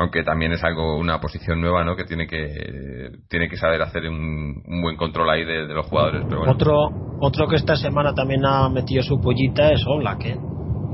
aunque 0.00 0.24
también 0.24 0.50
es 0.52 0.64
algo, 0.64 0.96
una 0.96 1.20
posición 1.20 1.60
nueva, 1.60 1.84
¿no? 1.84 1.94
Que 1.94 2.04
tiene 2.04 2.26
que, 2.26 3.10
tiene 3.28 3.50
que 3.50 3.56
saber 3.58 3.82
hacer 3.82 4.08
un, 4.08 4.62
buen 4.80 4.96
control 4.96 5.28
ahí 5.28 5.44
de, 5.44 5.66
los 5.74 5.84
jugadores. 5.84 6.24
Pero 6.26 6.50
Otro, 6.50 6.88
otro 7.20 7.46
que 7.46 7.56
esta 7.56 7.76
semana 7.76 8.14
también 8.14 8.40
ha 8.46 8.70
metido 8.70 9.02
su 9.02 9.20
pollita 9.20 9.70
es 9.70 9.84
Oblak, 9.86 10.24
¿eh? 10.24 10.38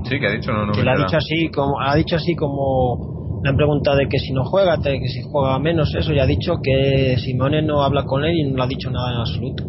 Sí, 0.02 0.18
que 0.18 0.26
ha 0.26 0.32
dicho, 0.32 0.52
no, 0.52 0.66
no. 0.66 0.72
Que 0.72 0.80
ha 0.80 0.96
dicho 0.96 1.18
así, 1.18 1.48
como, 1.54 1.80
ha 1.80 1.94
dicho 1.94 2.16
así 2.16 2.34
como 2.34 3.40
le 3.44 3.50
han 3.50 3.56
preguntado 3.56 3.96
de 3.96 4.08
que 4.08 4.18
si 4.18 4.32
no 4.32 4.42
juega, 4.44 4.76
que 4.82 4.98
si 5.06 5.22
juega 5.30 5.56
menos, 5.60 5.94
eso, 5.94 6.12
y 6.12 6.18
ha 6.18 6.26
dicho 6.26 6.54
que 6.60 7.16
Simone 7.18 7.62
no 7.62 7.84
habla 7.84 8.02
con 8.02 8.24
él 8.24 8.34
y 8.34 8.50
no 8.50 8.56
le 8.56 8.62
ha 8.64 8.66
dicho 8.66 8.90
nada 8.90 9.12
en 9.12 9.20
absoluto. 9.20 9.62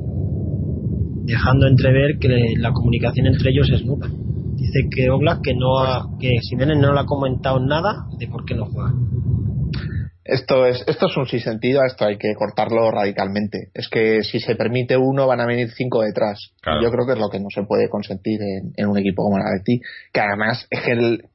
Dejando 1.25 1.67
entrever 1.67 2.17
que 2.19 2.55
la 2.57 2.71
comunicación 2.71 3.27
entre 3.27 3.51
ellos 3.51 3.69
es 3.71 3.85
nula. 3.85 4.09
Dice 4.57 4.89
que 4.93 5.09
Oblak 5.09 5.41
que 5.41 5.53
no 5.53 5.79
ha, 5.79 6.07
que 6.19 6.39
Simone 6.41 6.75
no 6.75 6.93
le 6.93 6.99
ha 6.99 7.05
comentado 7.05 7.59
nada 7.59 8.07
de 8.17 8.27
por 8.27 8.43
qué 8.43 8.55
no 8.55 8.65
juega 8.65 8.91
esto 10.27 10.65
es, 10.65 10.83
esto 10.87 11.07
es 11.07 11.17
un 11.17 11.25
sentido 11.25 11.83
esto 11.85 12.05
hay 12.05 12.17
que 12.17 12.33
cortarlo 12.35 12.91
radicalmente. 12.91 13.69
Es 13.73 13.89
que 13.89 14.23
si 14.23 14.39
se 14.39 14.55
permite 14.55 14.97
uno, 14.97 15.25
van 15.25 15.39
a 15.39 15.45
venir 15.45 15.71
cinco 15.71 16.01
detrás. 16.01 16.51
Yo 16.81 16.91
creo 16.91 17.05
que 17.05 17.13
es 17.13 17.19
lo 17.19 17.29
que 17.29 17.39
no 17.39 17.47
se 17.49 17.63
puede 17.63 17.89
consentir 17.89 18.39
en, 18.75 18.87
un 18.87 18.97
equipo 18.97 19.23
como 19.23 19.37
el 19.37 19.43
Atleti, 19.43 19.79
que 20.11 20.19
además 20.19 20.67
es 20.69 20.81
que 20.81 20.91
el, 20.91 21.29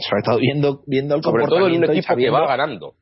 sobre 0.00 0.22
todo 0.22 0.38
viendo, 0.38 0.82
viendo 0.86 1.16
el 1.16 1.22
sobre 1.22 1.46
todo 1.46 1.66
en 1.68 1.76
un 1.76 1.90
equipo 1.90 2.16
que 2.16 2.30
va 2.30 2.46
ganando. 2.46 2.94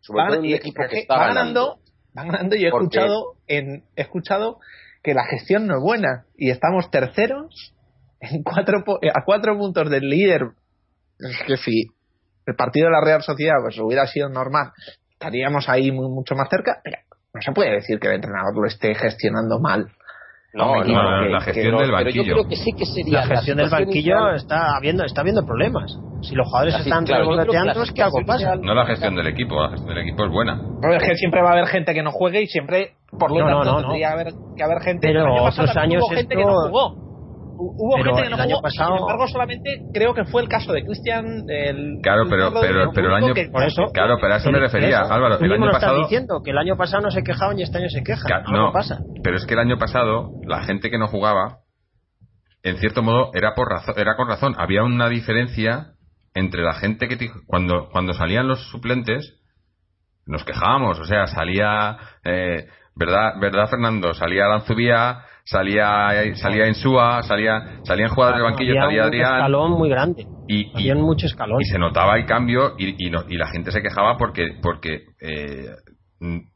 Sobre 0.00 0.24
todo 0.24 0.34
en 0.34 0.40
un 0.40 0.54
equipo 0.54 0.82
que 0.88 0.98
está 1.00 1.18
ganando, 1.18 1.78
va 2.16 2.24
ganando 2.24 2.56
y 2.56 2.64
he 2.64 2.68
escuchado, 2.68 3.34
en, 3.48 3.84
he 3.96 4.02
escuchado 4.02 4.58
que 5.02 5.14
la 5.14 5.24
gestión 5.24 5.66
no 5.66 5.78
es 5.78 5.82
buena 5.82 6.26
y 6.36 6.50
estamos 6.50 6.90
terceros 6.90 7.74
en 8.20 8.42
cuatro, 8.42 8.84
a 9.14 9.24
cuatro 9.24 9.56
puntos 9.56 9.90
del 9.90 10.08
líder. 10.08 10.42
Es 11.18 11.42
que 11.46 11.56
sí 11.56 11.86
el 12.50 12.56
partido 12.56 12.86
de 12.86 12.92
la 12.92 13.00
Real 13.00 13.22
Sociedad 13.22 13.56
pues 13.62 13.78
hubiera 13.78 14.06
sido 14.06 14.28
normal, 14.28 14.72
estaríamos 15.12 15.68
ahí 15.68 15.90
mucho 15.92 16.34
más 16.34 16.48
cerca, 16.48 16.80
pero 16.82 16.98
no 17.34 17.40
se 17.40 17.52
puede 17.52 17.72
decir 17.72 17.98
que 17.98 18.08
el 18.08 18.14
entrenador 18.14 18.56
lo 18.56 18.66
esté 18.66 18.94
gestionando 18.94 19.60
mal. 19.60 19.86
No, 20.52 20.82
no, 20.82 21.28
la 21.28 21.40
gestión 21.42 21.76
del 21.78 21.92
banquillo. 21.92 22.24
yo 22.24 22.34
creo 22.34 22.48
que 22.48 22.56
sí 22.56 22.72
que 22.76 22.84
sería 22.84 23.20
la 23.20 23.36
gestión 23.36 23.58
del 23.58 23.70
banquillo 23.70 24.32
está 24.32 24.76
habiendo 24.76 25.04
está 25.04 25.20
habiendo 25.20 25.46
problemas. 25.46 25.96
Si 26.22 26.34
los 26.34 26.44
jugadores 26.48 26.74
están 26.74 27.04
claro, 27.04 27.40
es 27.84 27.92
que 27.92 28.02
algo 28.02 28.18
pasa. 28.26 28.56
No 28.56 28.74
la 28.74 28.84
gestión 28.84 29.14
del 29.14 29.28
equipo, 29.28 29.62
la 29.62 29.70
gestión 29.70 29.94
del 29.94 30.08
equipo 30.08 30.24
es 30.24 30.32
buena. 30.32 30.60
Pero 30.80 30.94
es 30.96 31.02
que 31.04 31.14
siempre 31.14 31.40
va 31.40 31.50
a 31.50 31.52
haber 31.52 31.66
gente 31.66 31.94
que 31.94 32.02
no 32.02 32.10
juegue 32.10 32.42
y 32.42 32.46
siempre, 32.48 32.94
por 33.16 33.30
lo 33.30 33.46
tanto, 33.46 33.82
tendría 33.82 34.10
haber, 34.10 34.32
que 34.56 34.64
haber 34.64 34.82
gente. 34.82 35.06
Pero 35.06 35.44
otros 35.44 35.76
años 35.76 36.02
gente 36.10 36.34
que 36.34 36.44
no 36.44 36.52
jugó 36.66 37.09
hubo 37.60 37.96
gente 37.96 38.22
que 38.22 38.30
no 38.30 38.36
jugó, 38.36 38.62
pasado... 38.62 38.96
sin 38.96 39.02
embargo 39.02 39.28
solamente 39.28 39.82
creo 39.92 40.14
que 40.14 40.24
fue 40.24 40.42
el 40.42 40.48
caso 40.48 40.72
de 40.72 40.84
Cristian 40.84 41.44
el 41.48 41.98
claro 42.02 42.24
pero 42.28 42.52
pero 42.60 42.90
pero 42.92 43.08
el 43.08 43.24
año 43.24 43.34
por 43.52 43.64
eso 43.64 43.84
claro 43.92 44.16
pero 44.20 44.34
a 44.34 44.36
eso 44.38 44.50
me 44.50 44.58
refería 44.58 45.00
Álvaro 45.00 45.38
el 45.38 45.52
año 45.52 45.70
pasado 45.70 45.98
diciendo 46.02 46.40
que 46.44 46.50
el 46.50 46.58
año 46.58 46.76
pasado 46.76 47.02
no 47.02 47.10
se 47.10 47.22
quejaban 47.22 47.58
y 47.58 47.62
este 47.62 47.78
año 47.78 47.88
se 47.88 48.02
quejan. 48.02 48.42
No, 48.50 48.72
pasa. 48.72 48.98
pero 49.22 49.36
es 49.36 49.46
que 49.46 49.54
el 49.54 49.60
año 49.60 49.78
pasado 49.78 50.30
la 50.44 50.62
gente 50.62 50.90
que 50.90 50.98
no 50.98 51.08
jugaba 51.08 51.58
en 52.62 52.76
cierto 52.78 53.02
modo 53.02 53.30
era 53.34 53.54
por 53.54 53.68
razón 53.68 53.94
era 53.96 54.16
con 54.16 54.28
razón. 54.28 54.54
Había 54.58 54.82
una 54.82 55.08
diferencia 55.08 55.92
entre 56.34 56.62
la 56.62 56.74
gente 56.74 57.08
que 57.08 57.30
cuando 57.46 57.88
cuando 57.90 58.12
salían 58.12 58.48
los 58.48 58.68
suplentes 58.70 59.38
nos 60.26 60.44
quejábamos. 60.44 60.98
O 61.00 61.04
sea 61.04 61.26
salía 61.26 61.98
eh, 62.24 62.68
verdad 62.94 63.34
verdad 63.40 63.68
Fernando 63.68 64.14
salía 64.14 64.46
Lanzubía 64.46 65.24
salía 65.50 66.34
salía 66.36 66.68
Insúa, 66.68 67.22
salía 67.22 67.80
salían 67.84 68.08
jugadores 68.10 68.40
del 68.40 68.50
banquillo, 68.50 68.74
salía 68.74 69.04
Adrián. 69.04 69.30
Un 69.30 69.36
escalón 69.38 69.70
muy 69.72 69.88
grande. 69.88 70.26
Y, 70.46 70.70
y 70.76 70.94
mucho 70.94 71.26
escalón. 71.26 71.60
Y 71.60 71.64
se 71.64 71.78
notaba 71.78 72.16
el 72.16 72.24
cambio 72.24 72.74
y, 72.78 73.06
y, 73.06 73.10
no, 73.10 73.24
y 73.28 73.36
la 73.36 73.48
gente 73.48 73.72
se 73.72 73.82
quejaba 73.82 74.16
porque 74.16 74.58
porque 74.62 75.02
eh, 75.20 75.70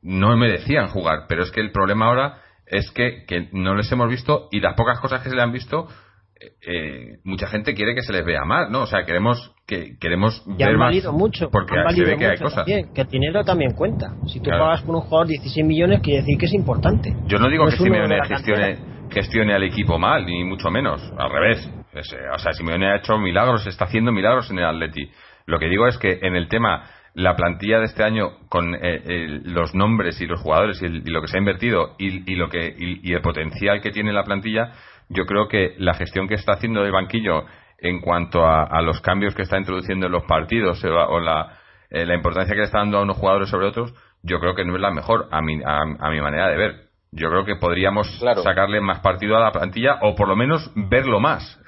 no 0.02 0.36
merecían 0.36 0.88
jugar, 0.88 1.24
pero 1.28 1.42
es 1.42 1.50
que 1.50 1.60
el 1.60 1.72
problema 1.72 2.06
ahora 2.06 2.38
es 2.66 2.90
que, 2.92 3.24
que 3.26 3.48
no 3.52 3.74
les 3.74 3.90
hemos 3.90 4.08
visto 4.08 4.48
y 4.50 4.60
las 4.60 4.74
pocas 4.74 5.00
cosas 5.00 5.22
que 5.22 5.30
se 5.30 5.36
le 5.36 5.42
han 5.42 5.52
visto 5.52 5.88
eh, 6.66 7.18
mucha 7.24 7.46
gente 7.46 7.74
quiere 7.74 7.94
que 7.94 8.02
se 8.02 8.12
les 8.12 8.24
vea 8.24 8.44
más, 8.44 8.70
¿no? 8.70 8.82
O 8.82 8.86
sea, 8.86 9.04
queremos 9.04 9.54
que 9.66 9.96
queremos 9.98 10.42
ver 10.46 10.70
han 10.70 10.78
valido 10.78 11.12
mucho, 11.12 11.50
porque 11.50 11.74
se 11.94 12.04
ve 12.04 12.16
que 12.16 12.26
hay 12.26 12.38
cosas. 12.38 12.64
que 12.66 13.00
el 13.00 13.08
dinero 13.08 13.44
también 13.44 13.72
cuenta. 13.72 14.14
Si 14.26 14.40
tú 14.40 14.50
pagas 14.50 14.82
por 14.82 14.96
un 14.96 15.02
jugador 15.02 15.28
16 15.28 15.64
millones, 15.64 16.00
quiere 16.00 16.20
decir 16.20 16.38
que 16.38 16.46
es 16.46 16.54
importante. 16.54 17.14
Yo 17.26 17.38
no 17.38 17.48
digo 17.48 17.64
que 17.66 17.72
Simeone 17.72 18.18
gestione, 18.26 18.78
gestione 19.10 19.54
al 19.54 19.62
equipo 19.62 19.98
mal, 19.98 20.26
ni 20.26 20.44
mucho 20.44 20.70
menos. 20.70 21.02
Al 21.16 21.30
revés. 21.30 21.70
Eh, 21.94 22.00
o 22.34 22.38
sea, 22.38 22.52
Simeone 22.52 22.90
ha 22.90 22.96
hecho 22.96 23.16
milagros, 23.18 23.66
está 23.66 23.84
haciendo 23.84 24.12
milagros 24.12 24.50
en 24.50 24.58
el 24.58 24.66
Atleti. 24.66 25.08
Lo 25.46 25.58
que 25.58 25.68
digo 25.68 25.86
es 25.86 25.98
que 25.98 26.18
en 26.22 26.36
el 26.36 26.48
tema 26.48 26.84
la 27.14 27.36
plantilla 27.36 27.78
de 27.78 27.84
este 27.84 28.02
año 28.02 28.38
con 28.48 28.74
eh, 28.74 29.40
los 29.44 29.72
nombres 29.74 30.20
y 30.20 30.26
los 30.26 30.40
jugadores 30.40 30.82
y, 30.82 30.88
lo 30.88 31.20
que 31.22 31.28
se 31.28 31.36
ha 31.36 31.38
invertido 31.38 31.94
y, 31.96 32.34
lo 32.34 32.48
que 32.48 32.74
y, 32.76 33.12
el 33.12 33.20
potencial 33.20 33.80
que 33.80 33.92
tiene 33.92 34.12
la 34.12 34.24
plantilla, 34.24 34.72
yo 35.08 35.26
creo 35.26 35.48
que 35.48 35.74
la 35.78 35.94
gestión 35.94 36.28
que 36.28 36.34
está 36.34 36.52
haciendo 36.52 36.84
el 36.84 36.92
banquillo 36.92 37.44
en 37.78 38.00
cuanto 38.00 38.46
a, 38.46 38.80
los 38.82 39.00
cambios 39.00 39.34
que 39.34 39.42
está 39.42 39.58
introduciendo 39.58 40.06
en 40.06 40.12
los 40.12 40.24
partidos 40.24 40.82
eh, 40.84 40.88
o 40.88 41.20
la, 41.20 41.58
eh, 41.90 42.06
la 42.06 42.14
importancia 42.14 42.54
que 42.54 42.60
le 42.60 42.66
está 42.66 42.78
dando 42.78 42.98
a 42.98 43.02
unos 43.02 43.18
jugadores 43.18 43.50
sobre 43.50 43.66
otros, 43.66 43.92
yo 44.22 44.40
creo 44.40 44.54
que 44.54 44.64
no 44.64 44.74
es 44.74 44.80
la 44.80 44.90
mejor 44.90 45.28
a 45.30 45.42
mi, 45.42 45.60
a, 45.64 46.10
mi 46.10 46.20
manera 46.20 46.48
de 46.48 46.56
ver. 46.56 46.74
Yo 47.12 47.28
creo 47.30 47.44
que 47.44 47.56
podríamos 47.56 48.08
sacarle 48.42 48.80
más 48.80 48.98
partido 49.00 49.36
a 49.36 49.40
la 49.40 49.52
plantilla 49.52 49.98
o 50.02 50.16
por 50.16 50.26
lo 50.26 50.34
menos 50.34 50.72
verlo 50.74 51.20
más, 51.20 51.60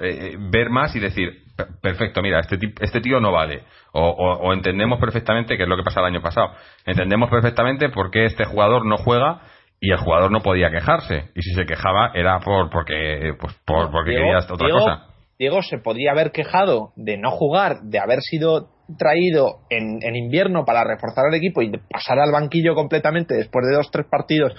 ver 0.51 0.71
más 0.71 0.97
y 0.97 0.99
decir, 0.99 1.45
perfecto, 1.81 2.21
mira, 2.23 2.41
este, 2.41 2.59
este 2.81 3.01
tío 3.01 3.21
no 3.21 3.33
vale. 3.33 3.63
O, 3.93 4.53
entendemos 4.53 4.99
perfectamente, 5.01 5.57
que 5.57 5.63
es 5.63 5.69
lo 5.69 5.77
que 5.77 5.83
pasa 5.83 6.01
el 6.01 6.07
año 6.07 6.21
pasado, 6.21 6.53
entendemos 6.85 7.31
perfectamente 7.31 7.89
por 7.89 8.11
qué 8.11 8.27
este 8.27 8.45
jugador 8.45 8.85
no 8.85 8.97
juega 8.99 9.41
y 9.81 9.91
el 9.91 9.99
jugador 9.99 10.31
no 10.31 10.41
podía 10.41 10.71
quejarse. 10.71 11.31
Y 11.35 11.43
si 11.43 11.55
se 11.55 11.67
quejaba 11.67 12.13
era 12.15 12.41
por 12.41 12.71
porque, 12.71 13.33
pues, 13.39 13.55
por, 13.65 13.91
porque 13.91 14.13
quería 14.13 14.39
otra 14.39 14.71
cosa. 14.71 15.07
Diego 15.39 15.63
se 15.63 15.79
podría 15.79 16.13
haber 16.13 16.33
quejado 16.33 16.93
de 16.97 17.19
no 17.19 17.31
jugar, 17.31 17.83
de 17.83 17.99
haber 17.99 18.21
sido 18.21 18.71
traído 18.99 19.59
en, 19.69 19.99
en 20.03 20.17
invierno 20.17 20.65
para 20.65 20.85
reforzar 20.85 21.27
al 21.27 21.35
equipo 21.35 21.61
y 21.61 21.71
de 21.71 21.79
pasar 21.79 22.19
al 22.19 22.33
banquillo 22.33 22.75
completamente 22.75 23.35
después 23.35 23.67
de 23.67 23.75
dos 23.75 23.91
tres 23.91 24.07
partidos 24.09 24.55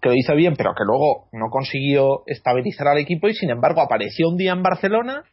que 0.00 0.08
lo 0.08 0.14
hizo 0.14 0.34
bien, 0.34 0.54
pero 0.56 0.74
que 0.74 0.84
luego 0.84 1.28
no 1.32 1.50
consiguió 1.50 2.22
estabilizar 2.26 2.88
al 2.88 2.98
equipo 2.98 3.28
y 3.28 3.34
sin 3.34 3.50
embargo 3.50 3.80
apareció 3.80 4.28
un 4.28 4.36
día 4.36 4.52
en 4.52 4.62
Barcelona 4.62 5.24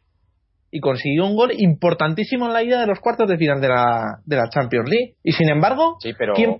y 0.70 0.80
consiguió 0.80 1.24
un 1.24 1.36
gol 1.36 1.52
importantísimo 1.56 2.46
en 2.46 2.52
la 2.52 2.62
ida 2.62 2.80
de 2.80 2.86
los 2.86 3.00
cuartos 3.00 3.28
de 3.28 3.38
final 3.38 3.60
de 3.60 3.68
la, 3.68 4.18
de 4.24 4.36
la 4.36 4.48
Champions 4.48 4.88
League. 4.90 5.14
Y 5.22 5.32
sin 5.32 5.48
embargo, 5.48 5.96
¿quién, 6.34 6.58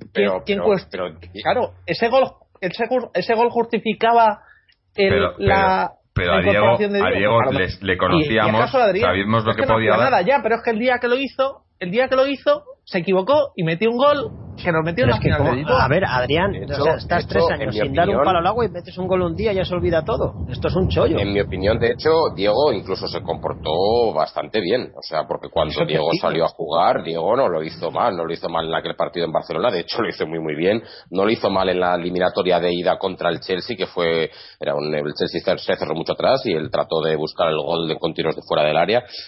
Claro, 1.43 1.73
ese 1.87 2.09
gol, 2.09 2.31
ese, 2.61 2.85
ese 3.15 3.35
gol 3.35 3.51
justificaba 3.51 4.41
el, 4.95 5.23
la. 5.39 5.93
Pero 6.15 6.33
a 6.33 6.41
Diego, 6.41 6.75
a 6.75 7.11
Diego 7.11 7.41
le 7.83 7.99
conocíamos, 7.99 8.71
sabíamos 8.71 9.45
lo 9.45 9.55
que, 9.55 9.65
podía 9.65 9.91
dar. 9.91 10.11
Nada, 10.11 10.23
ya, 10.23 10.41
pero 10.43 10.57
es 10.57 10.63
que 10.63 10.71
el 10.71 10.79
día 10.79 10.97
que 10.99 11.09
lo 11.09 11.17
hizo, 11.17 11.65
el 11.79 11.91
día 11.91 12.09
que 12.09 12.17
lo 12.17 12.27
hizo, 12.27 12.63
se 12.85 13.01
equivocó 13.01 13.53
y 13.55 13.65
metió 13.65 13.91
un 13.91 13.99
gol 13.99 14.46
que 14.63 14.73
nos 14.73 14.85
metió 14.85 15.05
en 15.05 15.11
la 15.11 15.19
final 15.19 15.65
A 15.69 15.89
ver, 15.89 16.05
Adrián, 16.05 16.55
estás 16.55 17.27
tres 17.27 17.45
años 17.51 17.75
sin 17.75 17.93
dar 17.93 18.09
un 18.09 18.23
palo 18.23 18.39
al 18.39 18.47
agua 18.47 18.65
y 18.65 18.69
metes 18.69 18.97
un 18.99 19.07
gol 19.07 19.23
un 19.23 19.35
día 19.35 19.53
y 19.53 19.57
ya 19.57 19.65
se 19.65 19.75
olvida 19.75 20.05
todo. 20.05 20.47
Esto 20.49 20.69
es 20.69 20.77
un 20.77 20.89
chollo. 20.89 21.19
En 21.19 21.33
mi 21.33 21.41
opinión, 21.41 21.79
de 21.79 21.93
hecho, 21.93 22.11
Diego 22.35 22.73
incluso 22.73 23.07
se 23.09 23.23
comportó 23.23 24.13
bastante 24.15 24.61
bien. 24.61 24.93
O 24.95 25.03
sea, 25.03 25.27
porque 25.27 25.49
cuando 25.49 25.85
Diego 25.85 26.11
salió 26.21 26.45
a 26.45 26.49
jugar, 26.49 27.03
Diego 27.03 27.37
no 27.37 27.49
lo 27.49 27.63
hizo 27.63 27.91
mal. 27.91 28.17
No 28.17 28.25
lo 28.25 28.33
hizo 28.33 28.49
mal 28.49 28.67
en 28.67 28.75
aquel 28.75 28.95
partido 28.97 29.27
en 29.27 29.33
Barcelona. 29.33 29.71
De 29.71 29.81
hecho, 29.81 30.03
lo 30.03 30.09
hizo 30.09 30.27
muy, 30.27 30.41
muy 30.41 30.55
bien. 30.55 30.83
No 31.11 31.25
lo 31.25 31.31
hizo 31.31 31.51
mal 31.51 31.69
en 31.69 31.81
la 31.81 31.95
eliminatoria 31.95 32.61
de 32.61 32.73
ida 32.73 32.99
contra 32.99 33.31
el 33.31 33.41
Chelsea, 33.41 33.77
que 33.77 33.87
fue. 33.87 34.31
Era 34.61 34.75
un, 34.75 34.95
el 34.95 35.13
Chelsea 35.15 35.57
se 35.57 35.77
cerró 35.77 35.95
mucho 35.95 36.13
atrás 36.13 36.45
y 36.45 36.53
él 36.53 36.71
trató 36.71 37.01
de 37.03 37.17
buscar 37.17 37.49
el 37.49 37.59
gol 37.59 37.89
de 37.89 37.97
continuos 37.97 38.37
de 38.37 38.43
fuera 38.43 38.65
del 38.65 38.77
área. 38.77 39.05